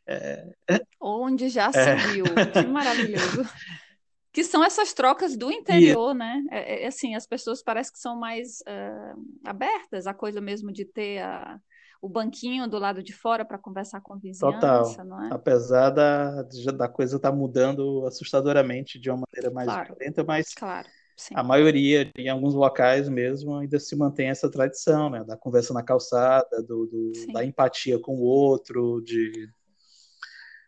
é... 0.07 0.55
Onde 1.01 1.49
já 1.49 1.73
se 1.73 1.79
é... 1.79 1.97
viu, 1.97 2.25
que 2.53 2.67
maravilhoso. 2.67 3.43
que 4.33 4.45
são 4.45 4.63
essas 4.63 4.93
trocas 4.93 5.37
do 5.37 5.51
interior, 5.51 6.15
e... 6.15 6.19
né? 6.19 6.45
É, 6.51 6.85
é, 6.85 6.87
assim, 6.87 7.15
as 7.15 7.27
pessoas 7.27 7.63
parecem 7.63 7.93
que 7.93 7.99
são 7.99 8.17
mais 8.17 8.61
uh, 8.61 9.41
abertas, 9.45 10.07
a 10.07 10.15
coisa 10.15 10.41
mesmo 10.41 10.73
de 10.73 10.85
ter 10.85 11.19
a, 11.23 11.59
o 12.01 12.09
banquinho 12.09 12.69
do 12.69 12.79
lado 12.79 13.03
de 13.03 13.13
fora 13.13 13.45
para 13.45 13.59
conversar 13.59 14.01
com 14.01 14.15
a 14.15 14.17
vizinhança, 14.17 14.59
Total. 14.61 15.05
não 15.05 15.25
é? 15.25 15.29
Apesar 15.33 15.91
da, 15.91 16.43
da 16.43 16.89
coisa 16.89 17.17
estar 17.17 17.31
tá 17.31 17.37
mudando 17.37 18.07
assustadoramente 18.07 18.99
de 18.99 19.11
uma 19.11 19.25
maneira 19.27 19.53
mais 19.53 19.69
claro. 19.69 19.95
violenta, 19.95 20.25
mas 20.25 20.55
claro. 20.55 20.89
A 21.35 21.43
maioria, 21.43 22.13
em 22.15 22.29
alguns 22.29 22.55
locais 22.55 23.09
mesmo, 23.09 23.57
ainda 23.57 23.81
se 23.81 23.97
mantém 23.97 24.29
essa 24.29 24.51
tradição, 24.51 25.09
né? 25.09 25.25
Da 25.25 25.35
conversa 25.35 25.73
na 25.73 25.83
calçada, 25.83 26.63
do, 26.63 26.87
do 26.87 27.33
da 27.33 27.43
empatia 27.43 27.99
com 27.99 28.17
o 28.17 28.23
outro, 28.23 29.01
de 29.01 29.49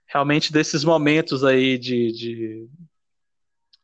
realmente 0.07 0.51
desses 0.51 0.83
momentos 0.83 1.45
aí 1.45 1.77
de, 1.77 2.11
de, 2.13 2.69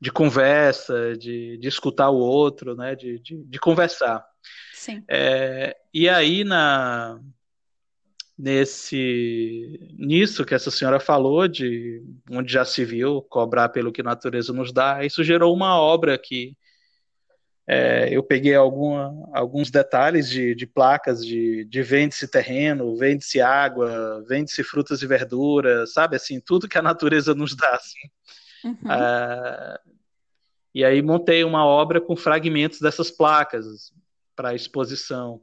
de 0.01 0.11
conversa, 0.11 1.15
de, 1.17 1.59
de, 1.59 1.69
escutar 1.69 2.09
o 2.09 2.17
outro, 2.17 2.75
né, 2.75 2.95
de, 2.95 3.19
de, 3.21 3.45
de 3.45 3.59
conversar. 3.61 4.27
Sim. 4.73 5.05
É, 5.07 5.77
e 5.95 6.09
aí 6.09 6.45
na 6.45 7.21
nesse 8.37 9.79
nisso 9.97 10.45
que 10.45 10.55
essa 10.55 10.71
senhora 10.71 10.99
falou 10.99 11.47
de 11.47 12.03
onde 12.29 12.53
já 12.53 12.65
se 12.65 12.85
viu 12.85 13.23
cobrar 13.23 13.69
pelo 13.69 13.93
que 13.93 14.01
a 14.01 14.05
natureza 14.05 14.53
nos 14.53 14.73
dá, 14.73 15.05
isso 15.05 15.23
gerou 15.23 15.55
uma 15.55 15.79
obra 15.79 16.19
que 16.19 16.57
é, 17.67 18.15
eu 18.15 18.23
peguei 18.23 18.55
alguma, 18.55 19.15
alguns 19.33 19.71
detalhes 19.71 20.29
de, 20.29 20.55
de 20.55 20.67
placas 20.67 21.25
de, 21.25 21.65
de 21.65 21.83
vende-se 21.83 22.29
terreno, 22.29 22.97
vende-se 22.97 23.41
água, 23.41 24.23
vende-se 24.29 24.63
frutas 24.63 25.01
e 25.01 25.07
verduras, 25.07 25.93
sabe? 25.93 26.17
Assim, 26.17 26.41
tudo 26.41 26.69
que 26.69 26.77
a 26.77 26.83
natureza 26.83 27.35
nos 27.35 27.57
dá. 27.57 27.71
Assim. 27.71 28.11
Uhum. 28.65 28.93
É, 28.93 29.81
e 30.75 30.85
aí 30.85 31.01
montei 31.01 31.43
uma 31.43 31.65
obra 31.65 32.01
com 32.01 32.15
fragmentos 32.15 32.81
dessas 32.81 33.11
placas 33.11 33.93
para 34.37 34.55
exposição. 34.55 35.41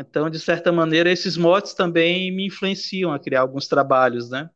Então, 0.00 0.30
de 0.30 0.40
certa 0.40 0.72
maneira, 0.72 1.12
esses 1.12 1.36
motes 1.36 1.74
também 1.74 2.34
me 2.34 2.46
influenciam 2.46 3.12
a 3.12 3.18
criar 3.18 3.42
alguns 3.42 3.68
trabalhos, 3.68 4.30
né? 4.30 4.48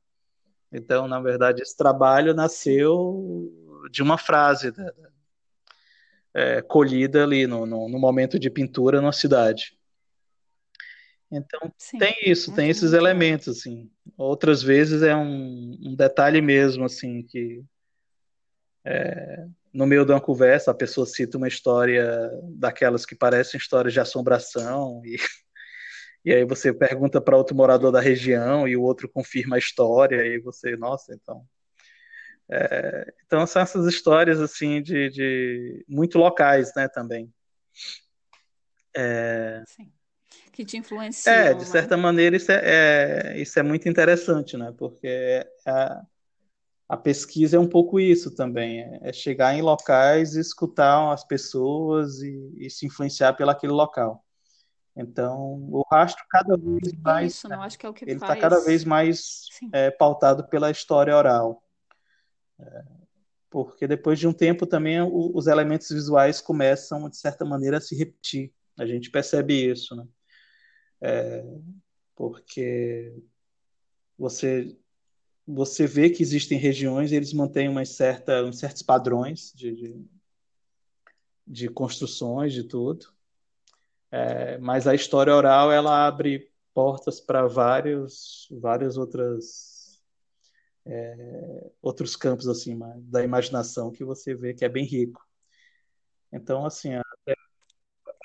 Então, 0.73 1.07
na 1.07 1.21
verdade, 1.21 1.61
esse 1.61 1.77
trabalho 1.77 2.33
nasceu 2.33 3.53
de 3.91 4.03
uma 4.03 4.17
frase 4.17 4.71
da, 4.71 4.93
é, 6.33 6.63
colhida 6.63 7.23
ali 7.23 7.47
no, 7.47 7.67
no, 7.67 7.89
no, 7.91 7.99
momento 7.99 8.39
de 8.39 8.49
pintura 8.49 9.03
na 9.03 9.13
cidade. 9.13 9.79
Então 11.31 11.61
Sim, 11.77 11.99
tem 11.99 12.17
isso, 12.25 12.55
tem 12.55 12.71
esses 12.71 12.95
elementos 12.95 13.49
assim. 13.49 13.91
Outras 14.17 14.63
vezes 14.63 15.03
é 15.03 15.15
um, 15.15 15.79
um 15.85 15.95
detalhe 15.95 16.41
mesmo 16.41 16.85
assim 16.85 17.23
que 17.23 17.63
é, 18.85 19.47
no 19.75 19.87
meio 19.87 20.05
de 20.05 20.13
uma 20.13 20.21
conversa 20.21 20.71
a 20.71 20.75
pessoa 20.75 21.07
cita 21.07 21.37
uma 21.37 21.49
história 21.49 22.31
daquelas 22.55 23.05
que 23.05 23.17
parecem 23.17 23.59
histórias 23.59 23.93
de 23.93 24.01
assombração 24.01 25.03
e 25.05 25.17
e 26.25 26.33
aí 26.33 26.45
você 26.45 26.73
pergunta 26.73 27.21
para 27.21 27.37
outro 27.37 27.55
morador 27.55 27.93
da 27.93 28.01
região 28.01 28.67
e 28.67 28.77
o 28.77 28.83
outro 28.83 29.09
confirma 29.09 29.57
a 29.57 29.59
história 29.59 30.25
e 30.25 30.39
você, 30.39 30.77
nossa, 30.77 31.13
então 31.15 31.45
é, 32.51 33.13
então 33.27 33.47
são 33.47 33.63
essas 33.63 33.87
histórias 33.87 34.41
assim 34.41 34.83
de, 34.83 35.11
de 35.11 35.85
muito 35.89 36.19
locais, 36.19 36.73
né, 36.77 36.89
também. 36.89 37.33
É, 38.97 39.63
Sim. 39.67 39.91
Que 40.53 40.65
te 40.65 40.77
influenciam. 40.77 41.35
É, 41.35 41.53
de 41.53 41.65
certa 41.65 41.97
né? 41.97 42.03
maneira 42.03 42.37
isso 42.37 42.53
é, 42.53 42.63
é, 42.65 43.41
isso 43.41 43.59
é 43.59 43.63
muito 43.63 43.89
interessante, 43.89 44.57
né? 44.57 44.73
Porque 44.79 45.45
a, 45.67 46.03
a 46.95 46.97
pesquisa 46.97 47.57
é 47.57 47.61
um 47.61 47.69
pouco 47.69 47.99
isso 47.99 48.33
também, 48.37 48.81
é, 48.81 49.01
é 49.03 49.13
chegar 49.13 49.53
em 49.53 49.63
locais 49.63 50.37
e 50.37 50.41
escutar 50.41 51.13
as 51.13 51.25
pessoas 51.25 52.21
e, 52.21 52.55
e 52.57 52.71
se 52.71 52.87
influenciar 52.87 53.33
pelo 53.33 53.51
aquele 53.51 53.73
local. 53.73 54.25
Então, 54.97 55.55
o 55.73 55.85
rastro 55.91 56.25
cada 56.31 56.57
vez 56.57 56.93
mais. 57.03 57.33
Isso, 57.33 57.49
não 57.49 57.61
acho 57.61 57.77
que 57.77 57.85
é 57.85 57.89
o 57.89 57.93
que 57.93 58.05
ele 58.05 58.13
está 58.13 58.37
cada 58.37 58.61
vez 58.61 58.85
mais 58.85 59.49
é, 59.73 59.91
pautado 59.91 60.49
pela 60.49 60.71
história 60.71 61.17
oral. 61.17 61.61
Porque 63.51 63.89
depois 63.89 64.21
de 64.21 64.29
um 64.29 64.33
tempo 64.33 64.65
também 64.65 65.03
os 65.03 65.49
elementos 65.49 65.89
visuais 65.89 66.41
começam, 66.41 67.09
de 67.09 67.17
certa 67.17 67.45
maneira, 67.45 67.79
a 67.79 67.81
se 67.81 67.97
repetir. 67.97 68.55
A 68.79 68.87
gente 68.87 69.11
percebe 69.11 69.69
isso, 69.73 69.97
né? 69.97 70.07
É, 71.01 71.45
porque 72.15 73.21
você 74.17 74.77
você 75.47 75.87
vê 75.87 76.11
que 76.11 76.23
existem 76.23 76.59
regiões 76.59 77.13
eles 77.13 77.33
mantêm 77.33 77.69
umas 77.69 77.91
certa, 77.91 78.43
uns 78.45 78.59
certos 78.59 78.83
padrões 78.83 79.53
de, 79.55 79.75
de, 79.75 80.07
de 81.47 81.69
construções, 81.69 82.53
de 82.53 82.65
tudo. 82.65 83.07
É, 84.11 84.59
mas 84.59 84.87
a 84.87 84.95
história 84.95 85.35
oral 85.35 85.73
ela 85.73 86.07
abre 86.07 86.51
portas 86.73 87.21
para 87.21 87.47
vários, 87.47 88.49
várias 88.51 88.97
outras 88.97 90.03
é, 90.87 91.71
outros 91.81 92.15
campos 92.15 92.47
assim 92.47 92.79
da 93.03 93.23
imaginação 93.23 93.91
que 93.91 94.05
você 94.05 94.35
vê 94.35 94.55
que 94.55 94.65
é 94.65 94.69
bem 94.69 94.85
rico. 94.85 95.25
Então, 96.33 96.67
assim, 96.67 96.95
até... 96.95 97.35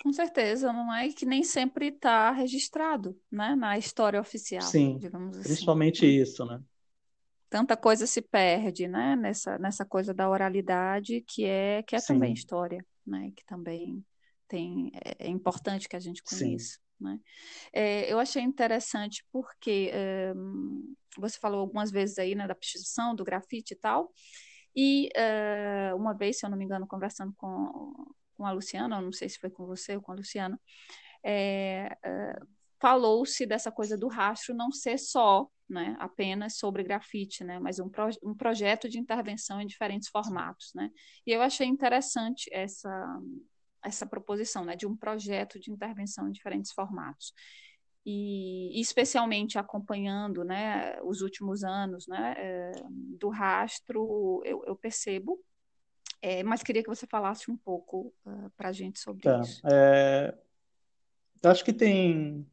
com 0.04 0.12
certeza, 0.12 0.74
não 0.74 0.94
é 0.94 1.10
que 1.10 1.26
nem 1.26 1.44
sempre 1.44 1.90
está 1.90 2.32
registrado, 2.32 3.18
né, 3.32 3.56
na 3.56 3.78
história 3.78 4.20
oficial, 4.20 4.64
Sim, 4.64 4.98
digamos 4.98 5.38
assim. 5.38 5.48
Principalmente 5.48 6.06
isso, 6.06 6.44
né? 6.44 6.60
Tanta 7.50 7.76
coisa 7.76 8.06
se 8.06 8.22
perde, 8.22 8.88
né, 8.88 9.16
nessa 9.16 9.58
nessa 9.58 9.84
coisa 9.84 10.14
da 10.14 10.30
oralidade 10.30 11.22
que 11.28 11.46
é 11.46 11.82
que 11.84 11.96
é 11.96 12.00
Sim. 12.00 12.14
também 12.14 12.34
história, 12.34 12.86
né, 13.06 13.32
que 13.36 13.44
também 13.46 14.06
tem, 14.48 14.92
é, 14.94 15.28
é 15.28 15.30
importante 15.30 15.88
que 15.88 15.96
a 15.96 16.00
gente 16.00 16.22
conheça. 16.24 16.78
Né? 17.00 17.18
É, 17.72 18.12
eu 18.12 18.20
achei 18.20 18.42
interessante 18.42 19.26
porque 19.32 19.90
é, 19.94 20.34
você 21.18 21.40
falou 21.40 21.62
algumas 21.62 21.92
vezes 21.92 22.18
aí 22.20 22.36
né, 22.36 22.46
da 22.46 22.56
pichação, 22.56 23.16
do 23.16 23.24
grafite 23.24 23.74
e 23.74 23.78
tal, 23.78 24.12
e 24.76 25.10
é, 25.16 25.94
uma 25.96 26.14
vez, 26.14 26.40
se 26.40 26.46
eu 26.46 26.50
não 26.50 26.58
me 26.58 26.66
engano, 26.66 26.86
conversando 26.86 27.34
com, 27.38 28.12
com 28.36 28.46
a 28.46 28.52
Luciana, 28.52 29.00
não 29.02 29.14
sei 29.14 29.30
se 29.30 29.40
foi 29.40 29.50
com 29.50 29.66
você 29.66 29.96
ou 29.96 30.02
com 30.02 30.12
a 30.12 30.16
Luciana, 30.16 30.60
é, 31.24 31.96
falou-se 32.82 33.46
dessa 33.46 33.72
coisa 33.72 33.98
do 33.98 34.08
rastro 34.08 34.54
não 34.54 34.72
ser 34.72 34.98
só 34.98 35.48
né, 35.70 35.96
apenas 36.00 36.58
sobre 36.58 36.84
grafite, 36.84 37.44
né, 37.44 37.60
mas 37.60 37.80
um, 37.80 37.90
pro, 37.90 38.10
um 38.24 38.34
projeto 38.34 38.90
de 38.90 39.00
intervenção 39.00 39.62
em 39.62 39.68
diferentes 39.68 40.10
formatos. 40.10 40.72
Né? 40.74 40.90
E 41.26 41.32
eu 41.32 41.42
achei 41.42 41.68
interessante 41.68 42.50
essa, 42.52 43.20
essa 43.84 44.06
proposição 44.06 44.66
né, 44.66 44.76
de 44.76 44.88
um 44.88 44.96
projeto 44.96 45.60
de 45.60 45.72
intervenção 45.72 46.28
em 46.28 46.32
diferentes 46.32 46.72
formatos. 46.72 47.34
E 48.06 48.80
especialmente 48.80 49.60
acompanhando 49.60 50.44
né, 50.44 51.00
os 51.04 51.22
últimos 51.22 51.64
anos 51.64 52.08
né, 52.08 52.34
é, 52.38 52.72
do 53.20 53.30
rastro, 53.30 54.42
eu, 54.46 54.64
eu 54.66 54.76
percebo, 54.76 55.40
é, 56.22 56.44
mas 56.44 56.64
queria 56.64 56.84
que 56.84 56.90
você 56.90 57.08
falasse 57.08 57.50
um 57.50 57.58
pouco 57.58 58.14
uh, 58.26 58.30
ah, 58.30 58.52
para 58.58 58.70
a 58.70 58.72
gente 58.72 59.00
sobre 59.00 59.24
tá. 59.24 59.40
isso. 59.40 59.62
É, 59.66 60.38
acho 61.44 61.64
que 61.64 61.72
tem 61.72 62.46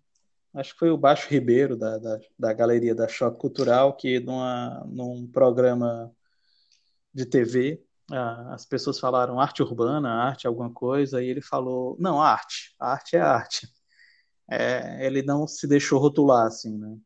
acho 0.57 0.73
que 0.73 0.79
foi 0.79 0.91
o 0.91 0.97
Baixo 0.97 1.29
Ribeiro, 1.29 1.77
da, 1.77 1.99
da, 1.99 2.19
da 2.39 2.53
Galeria 2.53 2.95
da 2.95 3.07
Choque 3.07 3.39
Cultural, 3.39 3.95
que 3.95 4.19
numa, 4.19 4.83
num 4.89 5.27
programa 5.31 6.11
de 7.13 7.27
TV, 7.27 7.83
as 8.51 8.65
pessoas 8.65 8.99
falaram 8.99 9.41
arte 9.41 9.63
urbana, 9.63 10.09
arte 10.09 10.47
alguma 10.47 10.73
coisa, 10.73 11.23
e 11.23 11.29
ele 11.29 11.43
falou, 11.43 11.97
não, 11.99 12.21
arte, 12.21 12.75
arte 12.79 13.17
é 13.17 13.21
arte. 13.21 13.69
É, 14.49 15.05
ele 15.05 15.23
não 15.23 15.47
se 15.47 15.67
deixou 15.67 15.99
rotular, 15.99 16.47
assim, 16.47 16.79
né? 16.79 16.97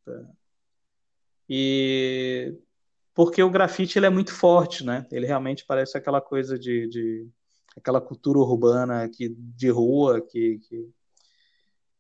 E 1.49 2.57
porque 3.15 3.43
o 3.43 3.51
grafite 3.51 3.99
ele 3.99 4.07
é 4.07 4.11
muito 4.11 4.33
forte, 4.33 4.85
né? 4.85 5.07
Ele 5.11 5.27
realmente 5.27 5.65
parece 5.67 5.99
aquela 5.99 6.21
coisa 6.21 6.59
de, 6.59 6.87
de 6.89 7.29
aquela 7.77 8.01
cultura 8.01 8.39
urbana 8.39 9.09
que, 9.09 9.29
de 9.29 9.71
rua 9.71 10.21
que, 10.21 10.59
que 10.61 10.89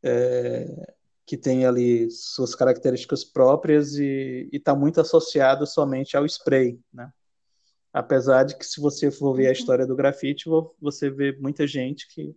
é, 0.02 0.94
que 1.30 1.36
tem 1.36 1.64
ali 1.64 2.10
suas 2.10 2.56
características 2.56 3.22
próprias 3.22 3.94
e 3.94 4.48
está 4.52 4.74
muito 4.74 5.00
associado 5.00 5.64
somente 5.64 6.16
ao 6.16 6.26
spray, 6.26 6.76
né? 6.92 7.08
Apesar 7.92 8.42
de 8.42 8.58
que 8.58 8.66
se 8.66 8.80
você 8.80 9.12
for 9.12 9.32
ver 9.32 9.44
a 9.44 9.46
uhum. 9.46 9.52
história 9.52 9.86
do 9.86 9.94
grafite, 9.94 10.50
você 10.80 11.08
vê 11.08 11.30
muita 11.38 11.68
gente 11.68 12.08
que, 12.12 12.34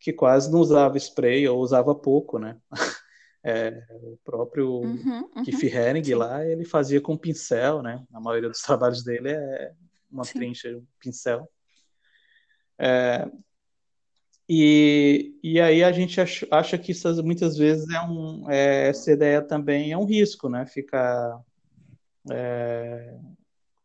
que 0.00 0.12
quase 0.12 0.50
não 0.50 0.58
usava 0.58 0.96
spray 0.96 1.46
ou 1.46 1.60
usava 1.60 1.94
pouco, 1.94 2.40
né? 2.40 2.58
É, 3.44 3.84
o 3.90 4.16
próprio 4.22 4.70
uhum, 4.82 5.28
uhum, 5.34 5.42
Keith 5.42 5.74
Haring 5.74 6.14
lá, 6.14 6.46
ele 6.46 6.64
fazia 6.64 7.00
com 7.00 7.18
pincel, 7.18 7.82
né? 7.82 8.00
A 8.12 8.20
maioria 8.20 8.48
dos 8.48 8.62
trabalhos 8.62 9.02
dele 9.02 9.30
é 9.30 9.72
uma 10.08 10.22
sim. 10.22 10.38
trincha, 10.38 10.68
um 10.68 10.86
pincel. 11.00 11.50
É, 12.78 13.28
e, 14.48 15.38
e 15.42 15.60
aí 15.60 15.82
a 15.84 15.92
gente 15.92 16.20
acha, 16.20 16.46
acha 16.50 16.76
que 16.76 16.92
isso 16.92 17.22
muitas 17.24 17.56
vezes 17.56 17.88
é 17.88 18.00
um, 18.02 18.50
é, 18.50 18.88
essa 18.88 19.12
ideia 19.12 19.40
também 19.40 19.92
é 19.92 19.98
um 19.98 20.04
risco, 20.04 20.48
né? 20.48 20.66
Ficar 20.66 21.40
é, 22.30 23.16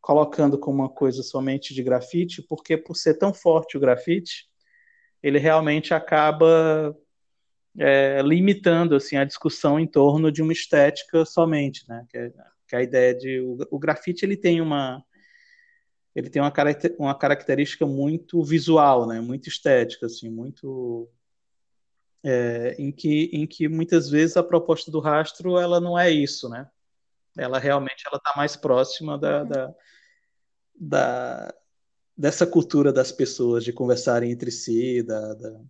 colocando 0.02 0.58
como 0.58 0.80
uma 0.80 0.90
coisa 0.90 1.22
somente 1.24 1.74
de 1.74 1.84
grafite, 1.84 2.42
porque 2.42 2.76
por 2.78 2.96
ser 2.96 3.16
tão 3.16 3.34
forte 3.34 3.78
o 3.78 3.80
grafite, 3.80 4.48
ele 5.22 5.38
realmente 5.38 5.94
acaba 5.94 6.96
é, 7.78 8.22
limitando 8.24 8.96
assim 8.96 9.18
a 9.18 9.26
discussão 9.26 9.80
em 9.80 9.88
torno 9.88 10.32
de 10.32 10.42
uma 10.42 10.54
estética 10.54 11.24
somente, 11.26 11.88
né? 11.88 12.06
Que 12.10 12.18
é, 12.18 12.34
que 12.68 12.76
é 12.76 12.80
a 12.80 12.84
ideia 12.84 13.16
de 13.16 13.40
o, 13.40 13.58
o 13.72 13.80
grafite 13.80 14.26
ele 14.26 14.36
tem 14.36 14.60
uma 14.60 15.04
ele 16.18 16.32
tem 16.32 16.42
uma, 16.42 16.52
uma 16.98 17.14
característica 17.14 17.86
muito 17.86 18.44
visual, 18.44 19.06
né? 19.06 19.22
Muito 19.22 19.48
estética, 19.48 20.08
assim, 20.08 20.32
muito 20.32 21.08
é, 22.24 22.76
em 22.80 22.92
que 22.92 23.30
em 23.32 23.46
que 23.46 23.68
muitas 23.68 24.10
vezes 24.10 24.36
a 24.36 24.42
proposta 24.42 24.90
do 24.90 25.00
rastro 25.00 25.60
ela 25.60 25.80
não 25.80 25.98
é 25.98 26.10
isso, 26.10 26.50
né? 26.50 26.68
Ela 27.38 27.60
realmente 27.60 28.04
ela 28.08 28.18
está 28.18 28.34
mais 28.36 28.56
próxima 28.56 29.16
da, 29.16 29.44
uhum. 29.44 29.48
da, 29.48 29.76
da, 30.80 31.56
dessa 32.18 32.48
cultura 32.48 32.92
das 32.92 33.12
pessoas 33.12 33.64
de 33.64 33.72
conversarem 33.72 34.32
entre 34.32 34.50
si, 34.50 35.04
da, 35.04 35.36
da, 35.36 35.62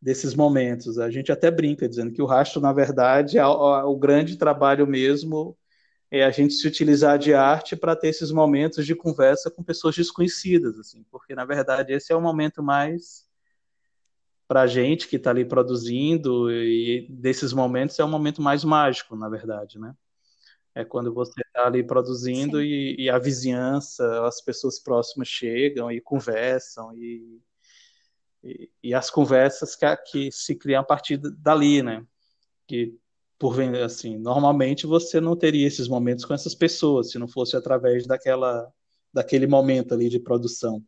desses 0.00 0.32
momentos. 0.32 0.96
A 0.96 1.10
gente 1.10 1.32
até 1.32 1.50
brinca 1.50 1.88
dizendo 1.88 2.12
que 2.12 2.22
o 2.22 2.26
rastro, 2.26 2.60
na 2.60 2.72
verdade, 2.72 3.36
é 3.36 3.44
o, 3.44 3.80
é 3.80 3.84
o 3.84 3.96
grande 3.96 4.36
trabalho 4.36 4.86
mesmo 4.86 5.58
é 6.10 6.24
a 6.24 6.30
gente 6.30 6.54
se 6.54 6.66
utilizar 6.66 7.18
de 7.18 7.34
arte 7.34 7.74
para 7.76 7.96
ter 7.96 8.08
esses 8.08 8.30
momentos 8.30 8.86
de 8.86 8.94
conversa 8.94 9.50
com 9.50 9.62
pessoas 9.62 9.96
desconhecidas, 9.96 10.78
assim, 10.78 11.04
porque 11.10 11.34
na 11.34 11.44
verdade 11.44 11.92
esse 11.92 12.12
é 12.12 12.16
o 12.16 12.20
momento 12.20 12.62
mais 12.62 13.26
para 14.46 14.62
a 14.62 14.66
gente 14.66 15.08
que 15.08 15.16
está 15.16 15.30
ali 15.30 15.44
produzindo 15.44 16.50
e 16.52 17.06
desses 17.10 17.52
momentos 17.52 17.98
é 17.98 18.04
o 18.04 18.08
momento 18.08 18.40
mais 18.40 18.62
mágico, 18.64 19.16
na 19.16 19.28
verdade, 19.28 19.78
né? 19.78 19.94
É 20.72 20.84
quando 20.84 21.12
você 21.12 21.40
está 21.40 21.66
ali 21.66 21.82
produzindo 21.82 22.62
e, 22.62 22.94
e, 22.98 23.10
a 23.10 23.18
vizinhança, 23.18 24.24
as 24.26 24.42
pessoas 24.42 24.78
próximas 24.78 25.26
chegam 25.26 25.90
e 25.90 26.02
conversam 26.02 26.92
e, 26.94 27.40
e, 28.44 28.70
e 28.82 28.94
as 28.94 29.10
conversas 29.10 29.74
que, 29.74 29.96
que 29.96 30.30
se 30.30 30.54
criam 30.54 30.82
a 30.82 30.84
partir 30.84 31.16
dali, 31.16 31.82
né? 31.82 32.06
Que 32.68 32.94
por 33.38 33.60
assim, 33.84 34.18
normalmente 34.18 34.86
você 34.86 35.20
não 35.20 35.36
teria 35.36 35.66
esses 35.66 35.88
momentos 35.88 36.24
com 36.24 36.34
essas 36.34 36.54
pessoas 36.54 37.10
se 37.10 37.18
não 37.18 37.28
fosse 37.28 37.56
através 37.56 38.06
daquela 38.06 38.70
daquele 39.12 39.46
momento 39.46 39.94
ali 39.94 40.08
de 40.10 40.20
produção. 40.20 40.82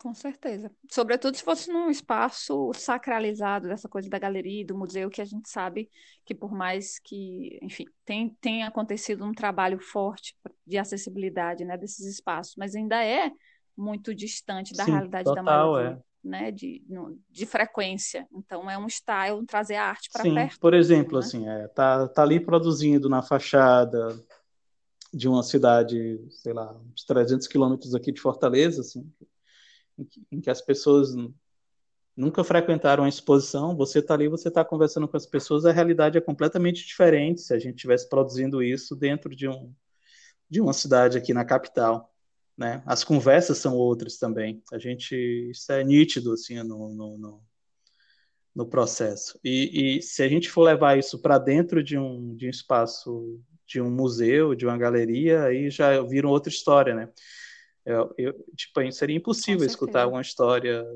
Com 0.00 0.12
certeza. 0.14 0.68
Sobretudo 0.90 1.36
se 1.36 1.44
fosse 1.44 1.70
num 1.72 1.88
espaço 1.88 2.72
sacralizado 2.74 3.68
dessa 3.68 3.88
coisa 3.88 4.10
da 4.10 4.18
galeria, 4.18 4.66
do 4.66 4.76
museu, 4.76 5.08
que 5.08 5.20
a 5.22 5.24
gente 5.24 5.48
sabe 5.48 5.88
que 6.24 6.34
por 6.34 6.52
mais 6.52 6.98
que, 6.98 7.56
enfim, 7.62 7.84
tem, 8.04 8.30
tem 8.40 8.64
acontecido 8.64 9.24
um 9.24 9.32
trabalho 9.32 9.78
forte 9.78 10.36
de 10.66 10.76
acessibilidade, 10.76 11.64
né, 11.64 11.76
desses 11.78 12.04
espaços, 12.04 12.56
mas 12.56 12.74
ainda 12.74 13.04
é 13.04 13.30
muito 13.76 14.12
distante 14.12 14.74
da 14.74 14.84
Sim, 14.84 14.84
realidade 14.84 15.32
total, 15.32 15.32
da 15.32 15.42
maioria. 15.42 15.96
É 15.98 16.11
né, 16.22 16.50
de, 16.50 16.82
de 17.30 17.46
frequência. 17.46 18.26
Então 18.32 18.70
é 18.70 18.78
um 18.78 18.86
style 18.86 19.44
trazer 19.46 19.76
a 19.76 19.86
arte 19.86 20.10
para 20.12 20.22
perto. 20.22 20.60
Por 20.60 20.74
exemplo, 20.74 21.18
né? 21.18 21.18
assim, 21.18 21.48
é, 21.48 21.68
tá, 21.68 22.08
tá 22.08 22.22
ali 22.22 22.38
produzindo 22.38 23.08
na 23.08 23.22
fachada 23.22 24.18
de 25.12 25.28
uma 25.28 25.42
cidade, 25.42 26.18
sei 26.30 26.52
lá, 26.52 26.72
uns 26.72 27.04
300 27.04 27.46
quilômetros 27.46 27.94
aqui 27.94 28.12
de 28.12 28.20
Fortaleza, 28.20 28.80
assim, 28.80 29.10
em 29.98 30.04
que, 30.04 30.26
em 30.32 30.40
que 30.40 30.50
as 30.50 30.62
pessoas 30.62 31.14
nunca 32.16 32.44
frequentaram 32.44 33.04
a 33.04 33.08
exposição, 33.08 33.76
você 33.76 33.98
está 33.98 34.14
ali, 34.14 34.28
você 34.28 34.48
está 34.48 34.64
conversando 34.64 35.08
com 35.08 35.16
as 35.16 35.26
pessoas, 35.26 35.64
a 35.64 35.72
realidade 35.72 36.16
é 36.16 36.20
completamente 36.20 36.86
diferente 36.86 37.40
se 37.40 37.52
a 37.52 37.58
gente 37.58 37.76
estivesse 37.76 38.08
produzindo 38.08 38.62
isso 38.62 38.94
dentro 38.94 39.34
de, 39.34 39.48
um, 39.48 39.74
de 40.48 40.60
uma 40.60 40.72
cidade 40.72 41.18
aqui 41.18 41.34
na 41.34 41.44
capital 41.44 42.11
né? 42.62 42.80
As 42.86 43.02
conversas 43.02 43.58
são 43.58 43.74
outras 43.76 44.18
também. 44.18 44.62
A 44.72 44.78
gente 44.78 45.16
isso 45.50 45.72
é 45.72 45.82
nítido 45.82 46.32
assim 46.32 46.62
no, 46.62 46.94
no, 46.94 47.18
no, 47.18 47.42
no 48.54 48.66
processo. 48.66 49.36
E, 49.42 49.96
e, 49.98 50.02
se 50.02 50.22
a 50.22 50.28
gente 50.28 50.48
for 50.48 50.62
levar 50.62 50.96
isso 50.96 51.20
para 51.20 51.38
dentro 51.38 51.82
de 51.82 51.98
um, 51.98 52.36
de 52.36 52.46
um 52.46 52.50
espaço, 52.50 53.40
de 53.66 53.80
um 53.80 53.90
museu, 53.90 54.54
de 54.54 54.64
uma 54.64 54.78
galeria, 54.78 55.42
aí 55.42 55.70
já 55.70 56.00
viram 56.02 56.30
outra 56.30 56.52
história, 56.52 56.94
né? 56.94 57.12
Eu, 57.84 58.14
eu, 58.16 58.32
tipo, 58.56 58.92
seria 58.92 59.16
impossível 59.16 59.66
escutar 59.66 60.06
uma 60.06 60.20
história 60.20 60.86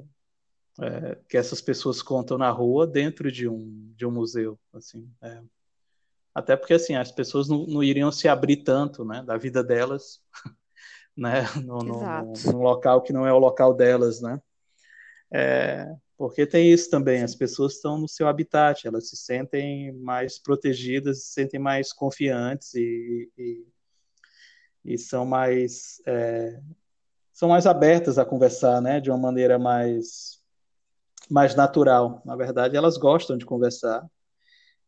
é, 0.81 1.19
que 1.29 1.37
essas 1.37 1.61
pessoas 1.61 2.01
contam 2.01 2.39
na 2.39 2.51
rua 2.51 2.87
dentro 2.87 3.33
de 3.33 3.49
um, 3.49 3.93
de 3.97 4.07
um 4.07 4.13
museu, 4.13 4.57
assim. 4.73 5.11
É. 5.21 5.43
Até 6.33 6.55
porque, 6.55 6.75
assim, 6.75 6.95
as 6.95 7.11
pessoas 7.11 7.49
não, 7.49 7.67
não 7.67 7.83
iriam 7.83 8.13
se 8.13 8.29
abrir 8.29 8.59
tanto, 8.59 9.05
né, 9.05 9.21
da 9.25 9.37
vida 9.37 9.65
delas 9.65 10.23
né? 11.17 11.45
No, 11.65 11.79
no, 11.79 12.33
num 12.45 12.63
local 12.63 13.03
que 13.03 13.13
não 13.13 13.27
é 13.27 13.33
o 13.33 13.39
local 13.39 13.75
delas, 13.75 14.21
né? 14.21 14.41
É, 15.33 15.93
porque 16.17 16.47
tem 16.47 16.73
isso 16.73 16.89
também, 16.89 17.23
as 17.23 17.35
pessoas 17.35 17.75
estão 17.75 17.99
no 17.99 18.09
seu 18.09 18.29
habitat, 18.29 18.87
elas 18.87 19.09
se 19.09 19.17
sentem 19.17 19.93
mais 19.93 20.39
protegidas, 20.39 21.25
se 21.25 21.33
sentem 21.33 21.61
mais 21.61 21.93
confiantes 21.93 22.75
e, 22.75 23.31
e, 23.37 23.67
e 24.85 24.99
são 24.99 25.27
mais 25.27 26.01
é, 26.07 26.61
são 27.33 27.51
mais 27.51 27.67
abertas 27.67 28.19
a 28.19 28.25
conversar, 28.25 28.81
né? 28.81 29.01
De 29.01 29.11
uma 29.11 29.19
maneira 29.19 29.59
mais 29.59 30.41
mais 31.29 31.55
natural. 31.55 32.23
Na 32.25 32.37
verdade, 32.37 32.77
elas 32.77 32.97
gostam 32.97 33.37
de 33.37 33.45
conversar 33.45 34.09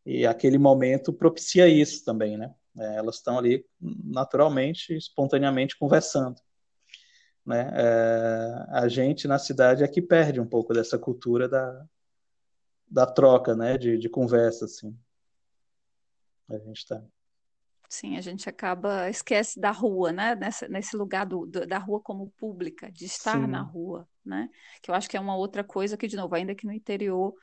e 0.05 0.25
aquele 0.25 0.57
momento 0.57 1.13
propicia 1.13 1.67
isso 1.67 2.03
também, 2.03 2.37
né? 2.37 2.53
É, 2.79 2.95
elas 2.95 3.15
estão 3.15 3.37
ali 3.37 3.65
naturalmente, 3.79 4.95
espontaneamente 4.95 5.77
conversando. 5.77 6.39
né? 7.45 7.69
É, 7.73 8.65
a 8.69 8.87
gente 8.87 9.27
na 9.27 9.37
cidade 9.37 9.83
é 9.83 9.87
que 9.87 10.01
perde 10.01 10.39
um 10.39 10.47
pouco 10.47 10.73
dessa 10.73 10.97
cultura 10.97 11.47
da, 11.47 11.85
da 12.87 13.05
troca, 13.05 13.55
né? 13.55 13.77
De, 13.77 13.97
de 13.97 14.09
conversa, 14.09 14.65
assim. 14.65 14.97
A 16.49 16.57
gente 16.57 16.77
está. 16.77 17.03
Sim, 17.87 18.17
a 18.17 18.21
gente 18.21 18.47
acaba, 18.47 19.09
esquece 19.09 19.59
da 19.59 19.71
rua, 19.71 20.11
né? 20.11 20.35
Nessa, 20.35 20.67
nesse 20.67 20.95
lugar 20.95 21.25
do, 21.25 21.45
do, 21.47 21.65
da 21.65 21.79
rua 21.79 21.99
como 21.99 22.29
pública, 22.37 22.91
de 22.91 23.05
estar 23.05 23.39
Sim. 23.41 23.47
na 23.47 23.61
rua, 23.61 24.07
né? 24.23 24.47
Que 24.81 24.91
eu 24.91 24.95
acho 24.95 25.09
que 25.09 25.17
é 25.17 25.19
uma 25.19 25.35
outra 25.35 25.63
coisa 25.63 25.97
que, 25.97 26.07
de 26.07 26.15
novo, 26.15 26.35
ainda 26.35 26.53
que 26.53 26.67
no 26.67 26.71
interior 26.71 27.33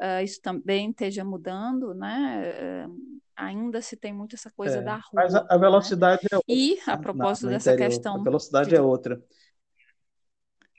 uh, 0.00 0.22
isso 0.22 0.40
também 0.40 0.90
esteja 0.90 1.24
mudando, 1.24 1.94
né? 1.94 2.86
Uh, 2.86 3.20
ainda 3.36 3.80
se 3.80 3.96
tem 3.96 4.12
muito 4.12 4.34
essa 4.34 4.50
coisa 4.50 4.78
é, 4.78 4.82
da 4.82 4.94
rua. 4.94 5.10
Mas 5.12 5.34
a, 5.34 5.46
a 5.48 5.54
né? 5.54 5.58
velocidade 5.58 6.22
né? 6.22 6.28
é 6.32 6.36
outra. 6.36 6.54
E, 6.54 6.78
a 6.86 6.96
propósito 6.96 7.48
dessa 7.48 7.72
interior, 7.72 7.90
questão... 7.90 8.20
A 8.20 8.22
velocidade 8.22 8.68
de... 8.68 8.76
é 8.76 8.80
outra. 8.80 9.22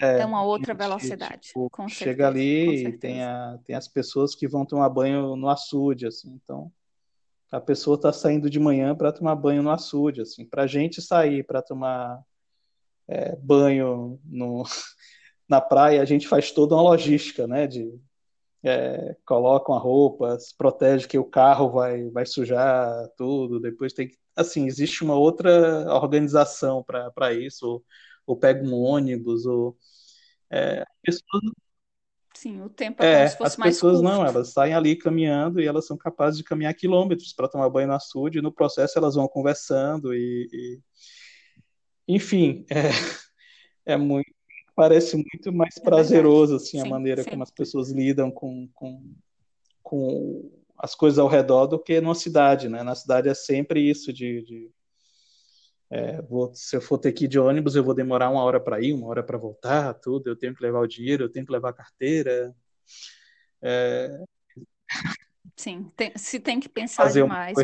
É, 0.02 0.20
é 0.20 0.26
uma 0.26 0.44
outra 0.44 0.74
velocidade, 0.74 1.48
tipo, 1.48 1.70
certeza, 1.76 1.96
Chega 1.96 2.28
ali 2.28 2.88
e 2.88 2.98
tem, 2.98 3.24
a, 3.24 3.58
tem 3.64 3.76
as 3.76 3.88
pessoas 3.88 4.36
que 4.36 4.48
vão 4.48 4.66
tomar 4.66 4.90
banho 4.90 5.36
no 5.36 5.48
açude, 5.48 6.08
assim, 6.08 6.32
então 6.44 6.72
a 7.54 7.62
pessoa 7.62 7.96
está 7.96 8.12
saindo 8.12 8.50
de 8.50 8.60
manhã 8.60 8.96
para 8.96 9.12
tomar 9.12 9.36
banho 9.36 9.62
no 9.62 9.70
açude, 9.70 10.22
assim. 10.22 10.44
Para 10.44 10.64
a 10.64 10.68
gente 10.68 11.00
sair 11.00 11.44
para 11.44 11.62
tomar 11.62 12.20
é, 13.08 13.36
banho 13.36 14.20
no, 14.26 14.64
na 15.48 15.62
praia, 15.62 16.02
a 16.02 16.06
gente 16.06 16.28
faz 16.28 16.52
toda 16.52 16.74
uma 16.74 16.82
logística, 16.82 17.46
né? 17.46 17.68
De 17.68 17.94
é, 18.64 19.16
colocam 19.26 19.76
a 19.76 19.80
roupa, 19.80 20.40
se 20.40 20.56
protege 20.56 21.08
que 21.08 21.18
o 21.18 21.26
carro 21.26 21.70
vai, 21.70 22.10
vai 22.10 22.26
sujar 22.26 23.08
tudo. 23.18 23.60
Depois 23.60 23.94
tem 23.94 24.08
que, 24.08 24.18
assim, 24.36 24.66
existe 24.66 25.04
uma 25.04 25.16
outra 25.16 25.86
organização 25.94 26.84
para 26.84 27.34
isso. 27.34 27.68
Ou, 27.68 27.86
ou 28.26 28.38
pega 28.38 28.64
um 28.64 28.74
ônibus, 28.74 29.46
ou 29.46 29.78
é, 30.50 30.86
pessoas 31.02 31.44
Sim, 32.36 32.62
o 32.62 32.70
tempo 32.70 33.04
é, 33.04 33.12
é 33.12 33.18
como 33.18 33.30
se 33.30 33.38
fosse 33.38 33.52
as 33.52 33.58
mais 33.58 33.76
pessoas 33.76 34.02
curto. 34.02 34.12
não, 34.12 34.26
elas 34.26 34.52
saem 34.52 34.74
ali 34.74 34.96
caminhando 34.96 35.62
e 35.62 35.68
elas 35.68 35.86
são 35.86 35.96
capazes 35.96 36.38
de 36.38 36.44
caminhar 36.44 36.74
quilômetros 36.74 37.32
para 37.32 37.48
tomar 37.48 37.70
banho 37.70 37.88
no 37.88 37.94
açude, 37.94 38.40
e 38.40 38.42
no 38.42 38.52
processo 38.52 38.98
elas 38.98 39.16
vão 39.16 39.28
conversando 39.28 40.14
e, 40.14 40.50
e... 40.52 40.80
enfim, 42.08 42.66
é, 42.70 42.90
é 43.86 43.98
muito 43.98 44.33
parece 44.76 45.16
muito 45.16 45.52
mais 45.52 45.78
é 45.78 45.82
prazeroso 45.82 46.56
assim 46.56 46.80
sim, 46.80 46.82
a 46.82 46.86
maneira 46.86 47.24
sim. 47.24 47.30
como 47.30 47.44
as 47.44 47.52
pessoas 47.52 47.92
lidam 47.92 48.32
com, 48.32 48.68
com, 48.74 49.14
com 49.82 50.52
as 50.78 50.96
coisas 50.96 51.20
ao 51.20 51.28
redor 51.28 51.68
do 51.68 51.80
que 51.80 52.02
numa 52.02 52.16
cidade, 52.16 52.68
né? 52.68 52.84
Na 52.84 52.96
cidade 52.96 53.30
é 53.30 53.34
sempre 53.34 53.80
isso 53.82 54.12
de, 54.12 54.42
de 54.44 54.72
é, 55.90 56.22
vou, 56.24 56.52
se 56.56 56.76
eu 56.76 56.82
for 56.82 56.98
ter 56.98 57.12
que 57.12 57.26
ir 57.26 57.28
de 57.28 57.38
ônibus, 57.38 57.76
eu 57.76 57.84
vou 57.84 57.94
demorar 57.94 58.32
uma 58.32 58.44
hora 58.44 58.60
para 58.60 58.82
ir, 58.82 58.94
uma 58.94 59.08
hora 59.08 59.22
para 59.22 59.38
voltar, 59.38 59.94
tudo. 59.94 60.28
Eu 60.28 60.36
tenho 60.36 60.56
que 60.56 60.64
levar 60.64 60.80
o 60.80 60.88
dinheiro, 60.88 61.26
eu 61.26 61.30
tenho 61.30 61.46
que 61.46 61.52
levar 61.52 61.70
a 61.70 61.74
carteira. 61.74 62.56
É... 63.62 64.24
Sim, 65.56 65.92
tem, 65.96 66.12
se 66.16 66.40
tem 66.40 66.60
que 66.60 66.68
pensar 66.68 67.04
Fazer 67.04 67.22
demais 67.22 67.56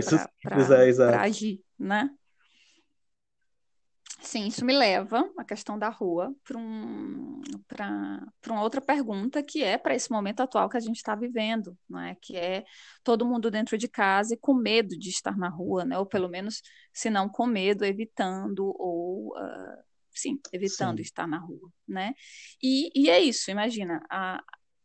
para 0.43 1.21
agir, 1.21 1.59
né? 1.77 2.15
Sim, 4.21 4.47
isso 4.47 4.65
me 4.65 4.73
leva, 4.73 5.29
a 5.37 5.45
questão 5.45 5.79
da 5.79 5.87
rua, 5.87 6.35
para 6.43 6.57
um, 6.57 7.41
uma 8.47 8.61
outra 8.61 8.81
pergunta 8.81 9.41
que 9.41 9.63
é 9.63 9.77
para 9.77 9.95
esse 9.95 10.11
momento 10.11 10.41
atual 10.41 10.69
que 10.69 10.75
a 10.75 10.79
gente 10.81 10.97
está 10.97 11.15
vivendo, 11.15 11.77
né? 11.89 12.17
que 12.21 12.35
é 12.35 12.65
todo 13.01 13.25
mundo 13.25 13.49
dentro 13.49 13.77
de 13.77 13.87
casa 13.87 14.33
e 14.33 14.37
com 14.37 14.53
medo 14.53 14.97
de 14.97 15.09
estar 15.09 15.37
na 15.37 15.47
rua, 15.47 15.85
né? 15.85 15.97
ou 15.97 16.05
pelo 16.05 16.27
menos, 16.27 16.61
se 16.93 17.09
não 17.09 17.29
com 17.29 17.45
medo, 17.45 17.85
evitando, 17.85 18.73
ou 18.77 19.29
uh, 19.37 19.83
sim, 20.11 20.37
evitando 20.51 20.97
sim. 20.97 21.03
estar 21.03 21.25
na 21.25 21.39
rua. 21.39 21.71
Né? 21.87 22.13
E, 22.61 22.91
e 22.93 23.09
é 23.09 23.21
isso, 23.21 23.49
imagina, 23.49 24.01
a, 24.09 24.43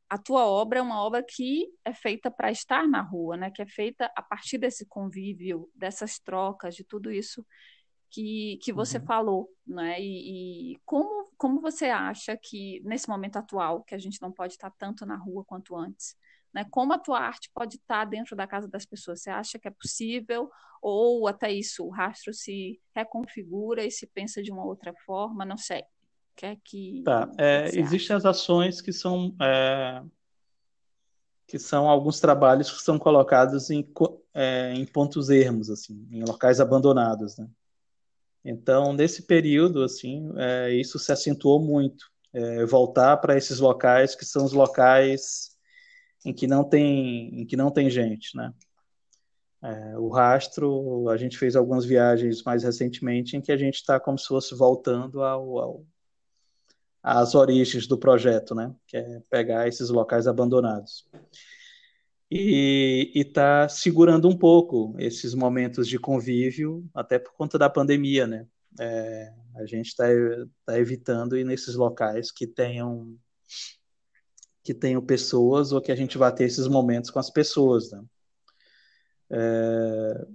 a 0.09 0.17
tua 0.17 0.47
obra 0.47 0.79
é 0.79 0.83
uma 0.83 1.03
obra 1.03 1.25
que 1.29 1.67
é 1.85 1.93
feita 1.93 2.31
para 2.31 2.53
estar 2.53 2.87
na 2.87 3.03
rua, 3.03 3.37
né? 3.37 3.51
que 3.51 3.63
é 3.63 3.67
feita 3.67 4.09
a 4.15 4.23
partir 4.23 4.59
desse 4.59 4.87
convívio, 4.87 5.69
dessas 5.75 6.21
trocas, 6.21 6.77
de 6.77 6.85
tudo 6.85 7.11
isso 7.11 7.45
que, 8.15 8.59
que 8.63 8.73
você 8.73 8.99
uhum. 8.99 9.05
falou, 9.05 9.49
né? 9.67 10.01
E, 10.01 10.75
e, 10.75 10.81
como, 10.85 11.29
como 11.37 11.61
você 11.61 11.87
acha 11.87 12.37
que, 12.37 12.81
nesse 12.85 13.09
momento 13.09 13.37
atual, 13.37 13.83
que 13.83 13.95
a 13.95 13.99
gente 13.99 14.23
não 14.23 14.31
pode 14.31 14.53
estar 14.53 14.71
tanto 14.79 15.05
na 15.05 15.17
rua 15.17 15.45
quanto 15.45 15.77
antes, 15.77 16.17
né? 16.53 16.65
Como 16.71 16.93
a 16.93 16.99
tua 16.99 17.19
arte 17.19 17.51
pode 17.53 17.77
estar 17.77 18.05
dentro 18.05 18.37
da 18.37 18.47
casa 18.47 18.69
das 18.69 18.87
pessoas? 18.87 19.21
Você 19.21 19.31
acha 19.31 19.59
que 19.59 19.67
é 19.67 19.71
possível? 19.73 20.49
Ou 20.81 21.27
até 21.27 21.51
isso, 21.51 21.85
o 21.85 21.91
rastro 21.91 22.33
se 22.33 22.81
reconfigura 22.95 23.85
e 23.85 23.91
se 23.91 24.07
pensa 24.07 24.41
de 24.41 24.53
uma 24.53 24.65
outra 24.65 24.95
forma? 25.05 25.45
Não 25.45 25.57
sei. 25.57 25.83
Que 26.37 26.47
é 26.47 26.57
que, 26.65 27.03
tá. 27.05 27.31
É, 27.39 27.71
existem 27.77 28.15
as 28.15 28.25
ações 28.25 28.81
que 28.81 28.93
são 28.93 29.35
é, 29.41 30.03
que 31.47 31.59
são 31.59 31.89
alguns 31.89 32.19
trabalhos 32.19 32.71
que 32.71 32.83
são 32.83 32.99
colocados 32.99 33.71
em, 33.71 33.89
é, 34.33 34.73
em 34.75 34.85
pontos 34.85 35.31
ermos, 35.31 35.71
assim, 35.71 36.09
em 36.11 36.25
locais 36.25 36.61
abandonados, 36.61 37.37
né? 37.37 37.49
Então, 38.45 38.93
nesse 38.93 39.23
período, 39.23 39.83
assim, 39.83 40.31
é, 40.37 40.75
isso 40.75 40.99
se 40.99 41.11
acentuou 41.11 41.61
muito. 41.61 42.13
É, 42.33 42.67
voltar 42.67 43.17
para 43.19 43.37
esses 43.37 43.61
locais 43.61 44.15
que 44.15 44.25
são 44.25 44.45
os 44.45 44.53
locais 44.53 45.57
em 46.25 46.35
que 46.35 46.47
não 46.47 46.65
tem, 46.65 47.41
em 47.41 47.47
que 47.47 47.57
não 47.57 47.71
tem 47.71 47.89
gente, 47.89 48.37
né? 48.37 48.53
É, 49.63 49.99
o 49.99 50.09
rastro, 50.09 51.09
a 51.09 51.17
gente 51.17 51.39
fez 51.39 51.57
algumas 51.57 51.85
viagens 51.85 52.43
mais 52.43 52.65
recentemente 52.65 53.37
em 53.37 53.41
que 53.41 53.53
a 53.53 53.57
gente 53.57 53.77
está 53.77 53.99
como 53.99 54.19
se 54.19 54.27
fosse 54.27 54.55
voltando 54.55 55.23
ao, 55.23 55.59
ao, 55.59 55.87
às 57.03 57.35
origens 57.35 57.87
do 57.87 57.97
projeto, 57.97 58.55
né? 58.55 58.75
Que 58.87 58.97
é 58.97 59.23
pegar 59.31 59.69
esses 59.69 59.89
locais 59.89 60.27
abandonados 60.27 61.09
e 62.31 63.13
está 63.15 63.69
segurando 63.69 64.29
um 64.29 64.37
pouco 64.37 64.95
esses 64.99 65.35
momentos 65.35 65.87
de 65.89 65.99
convívio, 65.99 66.85
até 66.95 67.19
por 67.19 67.33
conta 67.35 67.59
da 67.59 67.71
pandemia, 67.71 68.27
né? 68.27 68.47
É, 68.81 69.33
a 69.57 69.67
gente 69.67 69.89
está 69.89 70.05
tá 70.65 70.79
evitando 70.79 71.37
ir 71.37 71.45
nesses 71.45 71.77
locais 71.77 72.33
que 72.33 72.47
tenham 72.47 73.17
que 74.65 74.73
tenham 74.73 75.05
pessoas 75.05 75.73
ou 75.73 75.81
que 75.81 75.93
a 75.93 75.95
gente 75.95 76.17
vá 76.17 76.33
ter 76.33 76.45
esses 76.45 76.67
momentos 76.67 77.11
com 77.11 77.19
as 77.19 77.31
pessoas, 77.31 77.93
né? 77.93 78.03
É, 79.31 80.27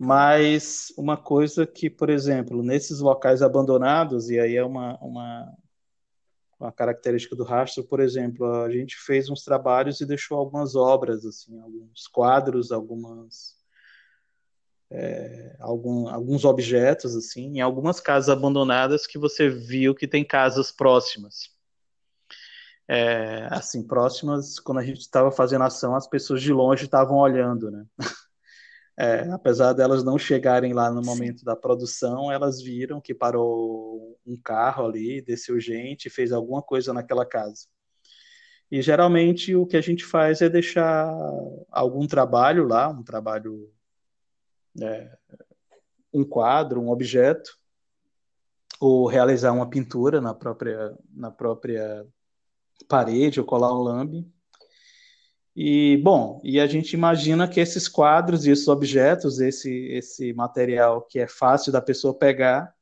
mas 0.00 0.92
uma 0.98 1.16
coisa 1.16 1.64
que, 1.64 1.88
por 1.88 2.10
exemplo, 2.10 2.62
nesses 2.62 2.98
locais 2.98 3.40
abandonados, 3.40 4.30
e 4.30 4.38
aí 4.40 4.56
é 4.56 4.64
uma, 4.64 4.98
uma, 4.98 5.56
uma 6.62 6.72
característica 6.72 7.34
do 7.34 7.44
rastro, 7.44 7.84
por 7.84 8.00
exemplo, 8.00 8.46
a 8.62 8.70
gente 8.70 8.96
fez 8.96 9.28
uns 9.28 9.42
trabalhos 9.42 10.00
e 10.00 10.06
deixou 10.06 10.38
algumas 10.38 10.74
obras, 10.74 11.24
assim, 11.24 11.58
alguns 11.60 12.06
quadros, 12.06 12.70
algumas 12.70 13.60
é, 14.90 15.56
algum, 15.58 16.08
alguns 16.08 16.44
objetos, 16.44 17.16
assim, 17.16 17.56
em 17.56 17.60
algumas 17.60 17.98
casas 17.98 18.28
abandonadas 18.28 19.06
que 19.06 19.18
você 19.18 19.48
viu 19.48 19.94
que 19.94 20.06
tem 20.06 20.24
casas 20.24 20.70
próximas. 20.70 21.50
É, 22.86 23.48
assim, 23.50 23.82
próximas, 23.86 24.60
quando 24.60 24.78
a 24.78 24.84
gente 24.84 25.00
estava 25.00 25.30
fazendo 25.30 25.64
ação, 25.64 25.96
as 25.96 26.06
pessoas 26.06 26.42
de 26.42 26.52
longe 26.52 26.84
estavam 26.84 27.16
olhando, 27.16 27.70
né? 27.70 27.86
É, 29.02 29.28
apesar 29.32 29.72
delas 29.72 30.04
não 30.04 30.16
chegarem 30.16 30.72
lá 30.72 30.88
no 30.88 31.02
momento 31.02 31.40
Sim. 31.40 31.44
da 31.44 31.56
produção, 31.56 32.30
elas 32.30 32.62
viram 32.62 33.00
que 33.00 33.12
parou 33.12 34.16
um 34.24 34.36
carro 34.36 34.86
ali, 34.86 35.20
desceu 35.20 35.58
gente, 35.58 36.08
fez 36.08 36.30
alguma 36.30 36.62
coisa 36.62 36.92
naquela 36.92 37.26
casa. 37.26 37.66
E 38.70 38.80
geralmente 38.80 39.56
o 39.56 39.66
que 39.66 39.76
a 39.76 39.80
gente 39.80 40.04
faz 40.04 40.40
é 40.40 40.48
deixar 40.48 41.12
algum 41.68 42.06
trabalho 42.06 42.64
lá, 42.64 42.88
um 42.88 43.02
trabalho, 43.02 43.72
é, 44.80 45.18
um 46.14 46.22
quadro, 46.22 46.80
um 46.80 46.88
objeto, 46.88 47.58
ou 48.78 49.08
realizar 49.08 49.50
uma 49.50 49.68
pintura 49.68 50.20
na 50.20 50.32
própria, 50.32 50.96
na 51.12 51.32
própria 51.32 52.06
parede, 52.86 53.40
ou 53.40 53.46
colar 53.46 53.74
um 53.74 53.82
lambe, 53.82 54.32
e, 55.54 55.98
bom, 56.02 56.40
e 56.42 56.58
a 56.58 56.66
gente 56.66 56.94
imagina 56.94 57.46
que 57.46 57.60
esses 57.60 57.86
quadros 57.86 58.46
e 58.46 58.50
esses 58.50 58.68
objetos, 58.68 59.38
esse, 59.38 59.70
esse 59.88 60.32
material 60.32 61.02
que 61.02 61.18
é 61.18 61.28
fácil 61.28 61.70
da 61.70 61.80
pessoa 61.80 62.14
pegar, 62.14 62.74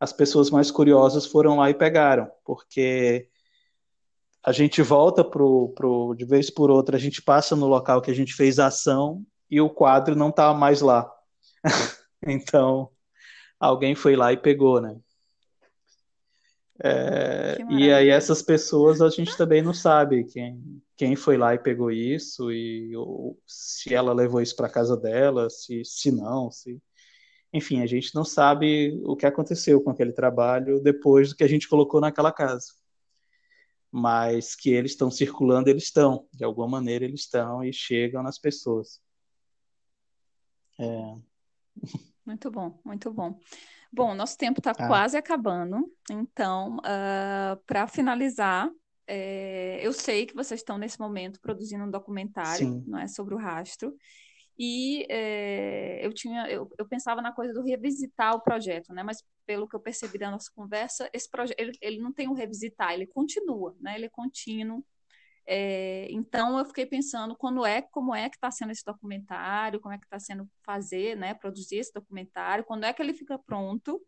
as 0.00 0.12
pessoas 0.12 0.50
mais 0.50 0.70
curiosas 0.70 1.26
foram 1.26 1.58
lá 1.58 1.70
e 1.70 1.74
pegaram, 1.74 2.28
porque 2.44 3.28
a 4.44 4.50
gente 4.50 4.82
volta 4.82 5.22
pro, 5.22 5.68
pro, 5.76 6.14
de 6.16 6.24
vez 6.24 6.50
por 6.50 6.70
outra, 6.72 6.96
a 6.96 7.00
gente 7.00 7.22
passa 7.22 7.54
no 7.54 7.68
local 7.68 8.02
que 8.02 8.10
a 8.10 8.14
gente 8.14 8.34
fez 8.34 8.58
a 8.58 8.66
ação 8.66 9.24
e 9.48 9.60
o 9.60 9.70
quadro 9.70 10.16
não 10.16 10.30
está 10.30 10.52
mais 10.52 10.80
lá. 10.80 11.08
então, 12.26 12.90
alguém 13.60 13.94
foi 13.94 14.16
lá 14.16 14.32
e 14.32 14.36
pegou, 14.36 14.80
né? 14.80 14.96
É, 16.84 17.58
e 17.70 17.92
aí 17.92 18.08
essas 18.08 18.42
pessoas 18.42 19.00
a 19.00 19.08
gente 19.08 19.36
também 19.36 19.62
não 19.62 19.72
sabe 19.72 20.24
quem, 20.24 20.82
quem 20.96 21.14
foi 21.14 21.36
lá 21.36 21.54
e 21.54 21.58
pegou 21.58 21.92
isso 21.92 22.50
e 22.50 22.96
ou, 22.96 23.38
se 23.46 23.94
ela 23.94 24.12
levou 24.12 24.40
isso 24.40 24.56
para 24.56 24.68
casa 24.68 24.96
dela, 24.96 25.48
se, 25.48 25.84
se 25.84 26.10
não, 26.10 26.50
se 26.50 26.82
enfim, 27.52 27.82
a 27.82 27.86
gente 27.86 28.14
não 28.14 28.24
sabe 28.24 28.98
o 29.04 29.14
que 29.14 29.26
aconteceu 29.26 29.80
com 29.82 29.90
aquele 29.90 30.12
trabalho 30.12 30.80
depois 30.80 31.28
do 31.28 31.36
que 31.36 31.44
a 31.44 31.48
gente 31.48 31.68
colocou 31.68 32.00
naquela 32.00 32.32
casa. 32.32 32.72
Mas 33.90 34.56
que 34.56 34.70
eles 34.70 34.92
estão 34.92 35.10
circulando, 35.10 35.68
eles 35.68 35.82
estão. 35.82 36.26
De 36.32 36.44
alguma 36.44 36.66
maneira, 36.66 37.04
eles 37.04 37.20
estão 37.20 37.62
e 37.62 37.70
chegam 37.70 38.22
nas 38.22 38.38
pessoas. 38.38 39.02
É. 40.80 41.14
Muito 42.24 42.50
bom, 42.50 42.80
muito 42.84 43.12
bom. 43.12 43.38
Bom, 43.92 44.14
nosso 44.14 44.38
tempo 44.38 44.60
está 44.60 44.70
ah. 44.70 44.86
quase 44.86 45.16
acabando, 45.18 45.86
então, 46.10 46.76
uh, 46.76 46.80
ah, 46.84 47.58
para 47.66 47.86
finalizar, 47.86 48.70
é, 49.06 49.86
eu 49.86 49.92
sei 49.92 50.24
que 50.24 50.34
vocês 50.34 50.60
estão 50.60 50.78
nesse 50.78 50.98
momento 50.98 51.38
produzindo 51.40 51.84
um 51.84 51.90
documentário, 51.90 52.66
Sim. 52.66 52.84
não 52.86 52.98
é, 52.98 53.06
sobre 53.06 53.34
o 53.34 53.38
rastro. 53.38 53.94
E 54.58 55.06
é, 55.10 56.06
eu 56.06 56.12
tinha, 56.12 56.46
eu, 56.48 56.70
eu, 56.78 56.86
pensava 56.86 57.20
na 57.20 57.32
coisa 57.32 57.52
do 57.52 57.62
revisitar 57.62 58.34
o 58.34 58.40
projeto, 58.40 58.92
né? 58.92 59.02
Mas 59.02 59.22
pelo 59.44 59.68
que 59.68 59.74
eu 59.74 59.80
percebi 59.80 60.18
da 60.18 60.30
nossa 60.30 60.50
conversa, 60.54 61.10
esse 61.12 61.28
projeto 61.28 61.58
ele, 61.58 61.72
ele 61.80 61.98
não 61.98 62.12
tem 62.12 62.28
um 62.28 62.34
revisitar, 62.34 62.92
ele 62.92 63.06
continua, 63.06 63.76
né? 63.80 63.96
Ele 63.96 64.06
é 64.06 64.10
contínuo. 64.10 64.84
É, 65.46 66.06
então 66.10 66.58
eu 66.58 66.64
fiquei 66.64 66.86
pensando 66.86 67.34
quando 67.36 67.66
é, 67.66 67.82
como 67.82 68.14
é 68.14 68.28
que 68.28 68.36
está 68.36 68.50
sendo 68.50 68.70
esse 68.70 68.84
documentário, 68.84 69.80
como 69.80 69.94
é 69.94 69.98
que 69.98 70.04
está 70.04 70.18
sendo 70.18 70.48
fazer, 70.64 71.16
né? 71.16 71.34
Produzir 71.34 71.76
esse 71.76 71.92
documentário, 71.92 72.64
quando 72.64 72.84
é 72.84 72.92
que 72.92 73.02
ele 73.02 73.12
fica 73.12 73.38
pronto 73.38 74.00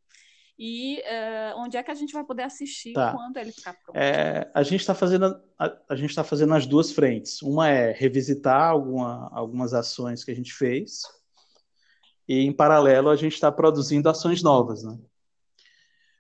e 0.59 1.01
uh, 1.01 1.59
onde 1.59 1.77
é 1.77 1.83
que 1.83 1.91
a 1.91 1.95
gente 1.95 2.13
vai 2.13 2.25
poder 2.25 2.45
assistir 2.45 2.93
tá. 2.93 3.13
quando 3.13 3.37
ele 3.39 3.51
ficar 3.51 3.75
pronto? 3.75 3.97
É, 3.97 4.49
a 4.55 4.63
gente 4.63 4.81
está 4.81 4.95
fazendo 4.95 5.25
a, 5.59 5.77
a 5.89 5.97
gente 5.97 6.11
está 6.11 6.23
fazendo 6.23 6.55
as 6.55 6.67
duas 6.67 6.93
frentes. 6.93 7.43
Uma 7.43 7.69
é 7.69 7.93
revisitar 7.93 8.71
alguma, 8.71 9.29
algumas 9.33 9.75
ações 9.75 10.23
que 10.23 10.31
a 10.31 10.37
gente 10.37 10.53
fez 10.53 11.03
e 12.29 12.41
em 12.41 12.53
paralelo 12.53 13.11
a 13.11 13.17
gente 13.17 13.35
está 13.35 13.51
produzindo 13.51 14.09
ações 14.09 14.43
novas, 14.43 14.85
né? 14.85 14.97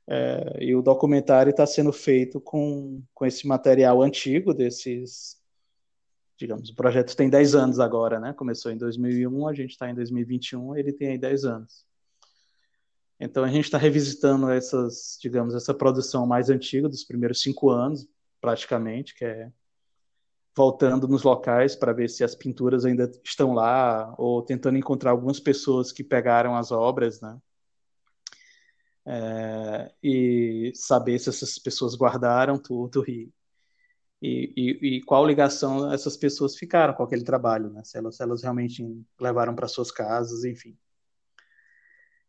É, 0.06 0.58
e 0.60 0.74
o 0.74 0.82
documentário 0.82 1.50
está 1.50 1.66
sendo 1.66 1.92
feito 1.92 2.40
com, 2.40 3.02
com 3.14 3.24
esse 3.24 3.46
material 3.46 4.02
antigo 4.02 4.52
desses 4.52 5.42
digamos, 6.36 6.68
o 6.68 6.74
projeto 6.74 7.16
tem 7.16 7.30
10 7.30 7.54
anos 7.54 7.80
agora, 7.80 8.18
né? 8.18 8.32
Começou 8.32 8.72
em 8.72 8.76
2001, 8.76 9.48
a 9.48 9.54
gente 9.54 9.70
está 9.70 9.88
em 9.88 9.94
2021, 9.94 10.76
ele 10.76 10.92
tem 10.92 11.10
aí 11.10 11.18
10 11.18 11.44
anos. 11.44 11.86
Então 13.18 13.44
a 13.44 13.48
gente 13.48 13.64
está 13.64 13.78
revisitando 13.78 14.50
essas, 14.50 15.16
digamos, 15.20 15.54
essa 15.54 15.72
produção 15.72 16.26
mais 16.26 16.50
antiga 16.50 16.88
dos 16.88 17.04
primeiros 17.04 17.40
cinco 17.40 17.70
anos, 17.70 18.06
praticamente, 18.40 19.14
que 19.14 19.24
é 19.24 19.50
voltando 20.56 21.08
nos 21.08 21.22
locais 21.22 21.74
para 21.74 21.92
ver 21.92 22.08
se 22.08 22.22
as 22.22 22.34
pinturas 22.34 22.84
ainda 22.84 23.10
estão 23.24 23.52
lá, 23.52 24.14
ou 24.18 24.42
tentando 24.42 24.78
encontrar 24.78 25.10
algumas 25.10 25.40
pessoas 25.40 25.90
que 25.90 26.04
pegaram 26.04 26.54
as 26.56 26.70
obras, 26.70 27.20
né? 27.20 27.36
É, 29.06 29.92
e 30.02 30.72
saber 30.74 31.18
se 31.18 31.28
essas 31.28 31.58
pessoas 31.58 31.94
guardaram 31.94 32.58
tudo 32.58 33.04
e, 33.06 33.30
e, 34.22 34.96
e, 34.96 35.02
qual 35.02 35.26
ligação 35.26 35.92
essas 35.92 36.16
pessoas 36.16 36.56
ficaram 36.56 36.94
com 36.94 37.02
aquele 37.02 37.22
trabalho, 37.22 37.70
né? 37.70 37.82
Se 37.84 37.98
elas, 37.98 38.16
se 38.16 38.22
elas 38.22 38.42
realmente 38.42 38.82
levaram 39.20 39.54
para 39.54 39.68
suas 39.68 39.90
casas, 39.90 40.44
enfim. 40.44 40.76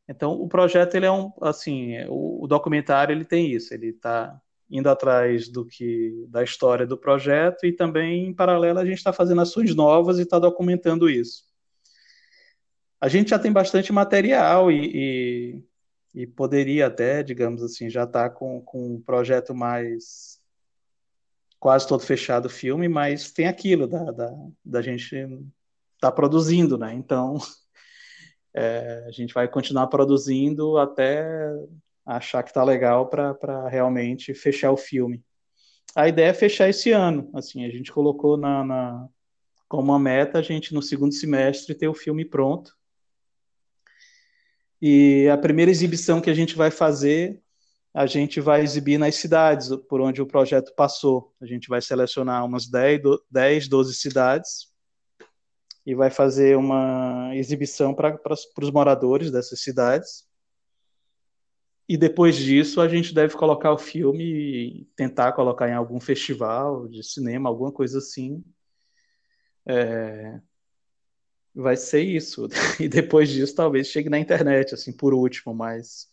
Então, 0.07 0.33
o 0.33 0.47
projeto 0.47 0.95
ele 0.95 1.05
é 1.05 1.11
um, 1.11 1.31
assim, 1.41 1.97
o, 2.09 2.43
o 2.43 2.47
documentário 2.47 3.13
ele 3.13 3.25
tem 3.25 3.51
isso, 3.51 3.73
ele 3.73 3.87
está 3.87 4.39
indo 4.69 4.89
atrás 4.89 5.47
do 5.49 5.65
que 5.65 6.25
da 6.27 6.43
história 6.43 6.85
do 6.85 6.97
projeto 6.97 7.65
e 7.65 7.71
também 7.71 8.27
em 8.27 8.33
paralelo 8.33 8.79
a 8.79 8.85
gente 8.85 8.97
está 8.97 9.13
fazendo 9.13 9.41
ações 9.41 9.75
novas 9.75 10.19
e 10.19 10.23
está 10.23 10.39
documentando 10.39 11.09
isso. 11.09 11.43
A 12.99 13.07
gente 13.07 13.29
já 13.29 13.39
tem 13.39 13.51
bastante 13.51 13.93
material 13.93 14.71
e, 14.71 14.91
e, 14.93 15.63
e 16.15 16.25
poderia 16.25 16.87
até, 16.87 17.21
digamos 17.21 17.61
assim, 17.61 17.89
já 17.89 18.05
estar 18.05 18.29
tá 18.29 18.33
com, 18.33 18.61
com 18.61 18.95
um 18.95 19.01
projeto 19.01 19.53
mais 19.53 20.39
quase 21.59 21.85
todo 21.85 22.01
fechado 22.01 22.45
o 22.45 22.49
filme, 22.49 22.87
mas 22.87 23.31
tem 23.31 23.47
aquilo 23.47 23.85
da, 23.85 24.11
da, 24.11 24.31
da 24.63 24.81
gente 24.81 25.13
estar 25.13 25.37
tá 25.99 26.11
produzindo, 26.11 26.77
né? 26.77 26.93
Então 26.93 27.35
é, 28.55 29.03
a 29.05 29.11
gente 29.11 29.33
vai 29.33 29.45
continuar 29.49 29.87
produzindo 29.87 30.77
até 30.77 31.27
achar 32.05 32.43
que 32.43 32.49
está 32.49 32.63
legal 32.63 33.09
para 33.09 33.67
realmente 33.67 34.33
fechar 34.33 34.71
o 34.71 34.77
filme. 34.77 35.21
A 35.93 36.07
ideia 36.07 36.29
é 36.29 36.33
fechar 36.33 36.69
esse 36.69 36.91
ano. 36.91 37.29
Assim, 37.33 37.65
a 37.65 37.69
gente 37.69 37.91
colocou 37.91 38.37
na, 38.37 38.63
na, 38.63 39.09
como 39.67 39.91
uma 39.91 39.99
meta 39.99 40.39
a 40.39 40.41
gente 40.41 40.73
no 40.73 40.81
segundo 40.81 41.13
semestre 41.13 41.75
ter 41.75 41.89
o 41.89 41.93
filme 41.93 42.23
pronto. 42.23 42.73
E 44.87 45.27
a 45.29 45.35
primeira 45.35 45.71
exibição 45.71 46.21
que 46.21 46.29
a 46.29 46.33
gente 46.35 46.55
vai 46.55 46.69
fazer, 46.69 47.41
a 47.91 48.05
gente 48.05 48.39
vai 48.39 48.61
exibir 48.61 48.99
nas 48.99 49.15
cidades 49.15 49.75
por 49.89 49.99
onde 49.99 50.21
o 50.21 50.27
projeto 50.27 50.75
passou. 50.75 51.33
A 51.41 51.45
gente 51.47 51.67
vai 51.67 51.81
selecionar 51.81 52.45
umas 52.45 52.67
10, 52.67 53.01
10 53.31 53.67
12 53.67 53.95
cidades 53.95 54.71
e 55.83 55.95
vai 55.95 56.11
fazer 56.11 56.55
uma 56.55 57.31
exibição 57.33 57.95
para 57.95 58.19
os 58.61 58.69
moradores 58.69 59.31
dessas 59.31 59.59
cidades. 59.59 60.27
E 61.89 61.97
depois 61.97 62.35
disso, 62.35 62.79
a 62.79 62.87
gente 62.87 63.11
deve 63.11 63.33
colocar 63.35 63.73
o 63.73 63.79
filme 63.79 64.23
e 64.23 64.85
tentar 64.95 65.31
colocar 65.31 65.67
em 65.67 65.73
algum 65.73 65.99
festival 65.99 66.87
de 66.87 67.01
cinema, 67.01 67.49
alguma 67.49 67.71
coisa 67.71 67.97
assim. 67.97 68.43
É... 69.67 70.39
Vai 71.55 71.77
ser 71.77 72.01
isso. 72.01 72.47
E 72.79 72.89
depois 72.89 73.29
disso, 73.29 73.55
talvez 73.55 73.87
chegue 73.87 74.09
na 74.09 74.19
internet, 74.19 74.73
assim, 74.73 74.91
por 74.91 75.13
último, 75.13 75.53
mas, 75.55 76.07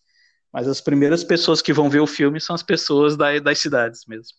mas 0.53 0.69
as 0.69 0.81
primeiras 0.81 1.25
pessoas 1.25 1.61
que 1.61 1.73
vão 1.73 1.91
ver 1.91 2.01
o 2.01 2.07
filme 2.07 2.41
são 2.41 2.55
as 2.55 2.63
pessoas 2.63 3.17
da, 3.17 3.39
das 3.41 3.59
cidades 3.59 4.07
mesmo. 4.07 4.39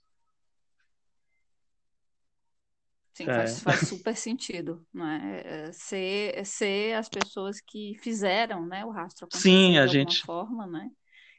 Sim, 3.14 3.30
é. 3.30 3.36
faz, 3.36 3.60
faz, 3.60 3.80
super 3.88 4.16
sentido, 4.16 4.84
né? 4.92 5.42
É, 5.46 5.72
ser, 5.72 6.44
ser 6.46 6.94
as 6.94 7.08
pessoas 7.08 7.62
que 7.62 7.96
fizeram, 8.02 8.66
né, 8.66 8.84
o 8.84 8.90
rastro 8.90 9.26
acontecer 9.26 9.50
Sim, 9.50 9.78
a 9.78 9.86
de 9.86 9.94
gente... 9.94 10.22
forma, 10.24 10.66
né? 10.66 10.90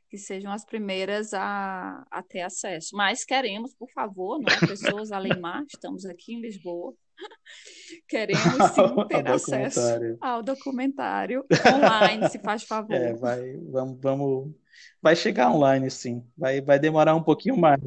Que 0.09 0.17
sejam 0.17 0.53
as 0.53 0.65
primeiras 0.65 1.35
a, 1.35 2.07
a 2.09 2.23
ter 2.23 2.43
acesso. 2.43 2.95
Mas 2.95 3.25
queremos, 3.25 3.75
por 3.75 3.91
favor, 3.91 4.39
não 4.39 4.53
é? 4.53 4.67
pessoas 4.69 5.11
além 5.11 5.41
mar, 5.41 5.65
estamos 5.67 6.05
aqui 6.05 6.35
em 6.35 6.41
Lisboa, 6.41 6.95
queremos 8.09 8.43
sim 8.75 9.07
ter 9.09 9.29
acesso 9.29 9.81
ao 10.21 10.43
documentário 10.43 11.45
online, 11.75 12.29
se 12.29 12.39
faz 12.39 12.62
favor. 12.67 12.95
É, 12.95 13.12
vai, 13.15 13.57
vamos, 13.71 13.99
vamos, 14.01 14.55
vai 15.03 15.17
chegar 15.17 15.51
online, 15.51 15.91
sim. 15.91 16.25
Vai, 16.37 16.61
vai 16.61 16.79
demorar 16.79 17.15
um 17.15 17.23
pouquinho 17.23 17.57
mais. 17.57 17.81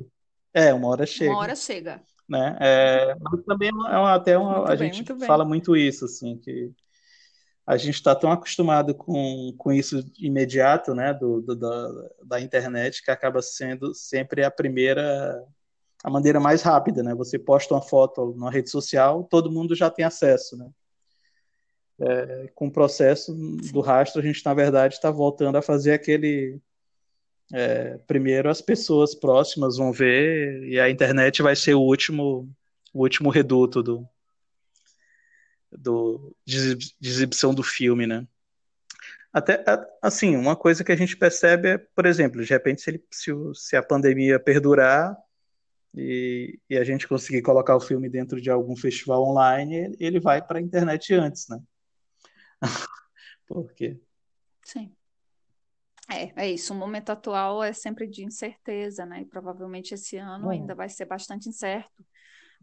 É, 0.53 0.73
uma 0.73 0.87
hora 0.87 1.05
chega. 1.05 1.31
Uma 1.31 1.39
hora 1.39 1.55
chega 1.55 2.01
né? 2.27 2.57
É, 2.59 3.15
mas 3.19 3.43
também 3.45 3.69
é 3.69 3.71
uma, 3.71 4.13
até 4.13 4.37
uma, 4.37 4.71
a 4.71 4.75
bem, 4.75 4.91
gente 4.91 5.25
fala 5.25 5.45
muito 5.45 5.77
isso, 5.77 6.05
assim, 6.05 6.37
que 6.37 6.71
a 7.65 7.77
gente 7.77 7.95
está 7.95 8.13
tão 8.15 8.31
acostumado 8.31 8.93
com, 8.93 9.53
com 9.57 9.71
isso 9.71 10.03
imediato, 10.19 10.93
né, 10.93 11.13
do, 11.13 11.41
do 11.41 11.55
da, 11.55 12.09
da, 12.23 12.41
internet, 12.41 13.03
que 13.03 13.11
acaba 13.11 13.41
sendo 13.41 13.93
sempre 13.93 14.43
a 14.43 14.51
primeira, 14.51 15.41
a 16.07 16.09
maneira 16.09 16.39
mais 16.39 16.61
rápida, 16.61 17.03
né? 17.03 17.13
Você 17.15 17.37
posta 17.37 17.73
uma 17.73 17.81
foto 17.81 18.33
na 18.37 18.49
rede 18.49 18.69
social, 18.69 19.25
todo 19.25 19.51
mundo 19.51 19.75
já 19.75 19.89
tem 19.89 20.05
acesso, 20.05 20.55
né? 20.55 20.69
É, 21.99 22.49
com 22.55 22.67
o 22.67 22.71
processo 22.71 23.33
do 23.73 23.81
rastro, 23.81 24.21
a 24.21 24.23
gente, 24.23 24.45
na 24.45 24.53
verdade, 24.53 24.93
está 24.93 25.11
voltando 25.11 25.57
a 25.57 25.61
fazer 25.61 25.91
aquele 25.91 26.61
é, 27.51 27.97
primeiro 28.07 28.49
as 28.49 28.61
pessoas 28.61 29.13
próximas 29.13 29.75
vão 29.75 29.91
ver 29.91 30.63
e 30.63 30.79
a 30.79 30.89
internet 30.89 31.41
vai 31.41 31.57
ser 31.57 31.73
o 31.73 31.81
último, 31.81 32.49
o 32.93 33.01
último 33.01 33.29
reduto 33.29 33.83
do, 33.83 34.07
do 35.69 36.33
de, 36.45 36.77
exibição 37.01 37.53
do 37.53 37.63
filme, 37.63 38.07
né? 38.07 38.25
Até 39.33 39.61
assim, 40.01 40.37
uma 40.37 40.55
coisa 40.55 40.85
que 40.85 40.91
a 40.93 40.95
gente 40.95 41.17
percebe 41.17 41.67
é, 41.67 41.77
por 41.77 42.05
exemplo, 42.05 42.41
de 42.41 42.49
repente 42.49 42.81
se, 42.81 42.91
ele, 42.91 43.03
se, 43.11 43.31
se 43.55 43.75
a 43.75 43.83
pandemia 43.83 44.39
perdurar 44.39 45.17
e, 45.97 46.59
e, 46.69 46.77
a 46.77 46.83
gente 46.83 47.07
conseguir 47.07 47.41
colocar 47.41 47.75
o 47.75 47.81
filme 47.81 48.09
dentro 48.09 48.41
de 48.41 48.49
algum 48.49 48.75
festival 48.75 49.23
online, 49.23 49.95
ele 49.99 50.19
vai 50.19 50.45
para 50.45 50.59
a 50.59 50.61
internet 50.61 51.13
antes, 51.13 51.47
né? 51.49 51.59
Por 53.47 53.73
quê? 53.73 53.99
Sim. 54.63 54.91
É, 56.09 56.43
é 56.43 56.51
isso. 56.51 56.73
O 56.73 56.77
momento 56.77 57.09
atual 57.09 57.63
é 57.63 57.73
sempre 57.73 58.07
de 58.07 58.23
incerteza, 58.23 59.05
né? 59.05 59.21
E 59.21 59.25
provavelmente 59.25 59.93
esse 59.93 60.17
ano 60.17 60.45
Bom, 60.45 60.51
ainda 60.51 60.73
vai 60.73 60.89
ser 60.89 61.05
bastante 61.05 61.49
incerto. 61.49 62.05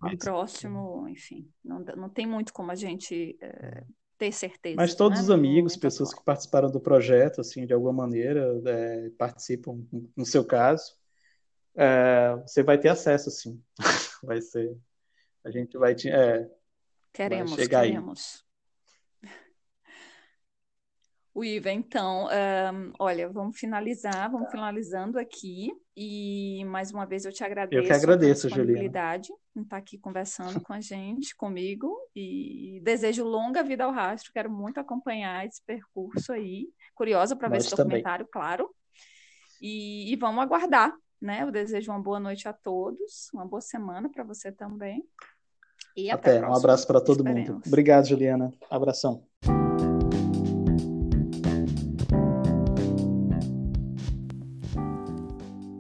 O 0.03 0.19
próximo, 0.19 1.09
enfim, 1.09 1.49
não, 1.65 1.81
não 1.97 2.09
tem 2.11 2.27
muito 2.27 2.53
como 2.53 2.71
a 2.71 2.75
gente 2.75 3.39
é, 3.41 3.85
ter 4.19 4.33
certeza. 4.33 4.77
Mas 4.77 4.95
todos 4.95 5.19
né, 5.19 5.25
os 5.25 5.31
amigos, 5.31 5.77
pessoas 5.77 6.11
atual. 6.11 6.21
que 6.21 6.27
participaram 6.27 6.71
do 6.71 6.81
projeto, 6.81 7.41
assim, 7.41 7.65
de 7.67 7.73
alguma 7.73 7.93
maneira, 7.93 8.61
é, 8.67 9.11
participam, 9.17 9.83
no 10.17 10.27
seu 10.27 10.45
caso, 10.45 10.95
é, 11.77 12.37
você 12.47 12.63
vai 12.63 12.79
ter 12.79 12.89
acesso, 12.89 13.31
sim. 13.31 13.63
vai 14.23 14.41
ser. 14.41 14.77
A 15.45 15.51
gente 15.51 15.77
vai 15.77 15.95
te. 15.95 16.11
É, 16.11 16.49
queremos, 17.13 17.57
vai 17.57 17.67
queremos. 17.67 18.39
Aí. 18.39 18.45
O 21.35 21.45
Iva, 21.45 21.73
então, 21.73 22.29
um, 22.29 22.93
olha, 22.97 23.29
vamos 23.29 23.59
finalizar, 23.59 24.31
vamos 24.31 24.53
finalizando 24.53 25.19
aqui. 25.19 25.73
E 25.97 26.65
mais 26.67 26.93
uma 26.93 27.05
vez 27.05 27.25
eu 27.25 27.33
te 27.33 27.43
agradeço. 27.43 27.83
Eu 27.83 27.85
que 27.85 27.93
agradeço, 27.93 28.49
Juliana. 28.49 29.21
em 29.57 29.63
estar 29.63 29.77
aqui 29.77 29.99
conversando 29.99 30.61
com 30.61 30.73
a 30.73 30.81
gente, 30.81 31.35
comigo. 31.37 31.93
E 32.15 32.81
desejo 32.85 33.25
longa 33.25 33.65
vida 33.65 33.85
ao 33.85 33.91
rastro. 33.91 34.33
Quero 34.33 34.49
muito 34.49 34.79
acompanhar 34.79 35.45
esse 35.45 35.61
percurso 35.67 36.33
aí. 36.33 36.69
Curiosa 36.95 37.35
para 37.35 37.49
ver 37.49 37.57
esse 37.57 37.71
documentário, 37.75 38.29
claro. 38.31 38.73
E, 39.61 40.13
e 40.13 40.17
vamos 40.17 40.41
aguardar, 40.41 40.95
né? 41.25 41.43
Eu 41.43 41.51
desejo 41.51 41.91
uma 41.91 42.01
boa 42.01 42.21
noite 42.21 42.47
a 42.47 42.53
todos, 42.53 43.31
uma 43.33 43.47
boa 43.47 43.61
semana 43.61 44.11
para 44.11 44.23
você 44.23 44.53
também. 44.53 45.03
E 45.97 46.11
até, 46.11 46.39
até 46.39 46.47
um 46.47 46.55
abraço 46.55 46.87
para 46.87 47.01
todo 47.01 47.21
Esperemos. 47.21 47.49
mundo. 47.49 47.63
Obrigado, 47.67 48.07
Juliana. 48.07 48.53
Abração. 48.71 49.25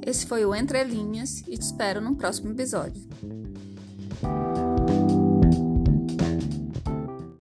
Esse 0.07 0.27
foi 0.27 0.45
o 0.45 0.55
Entre 0.55 0.83
Linhas 0.85 1.41
e 1.41 1.59
te 1.59 1.63
espero 1.63 2.01
no 2.01 2.17
próximo 2.17 2.51
episódio. 2.53 3.03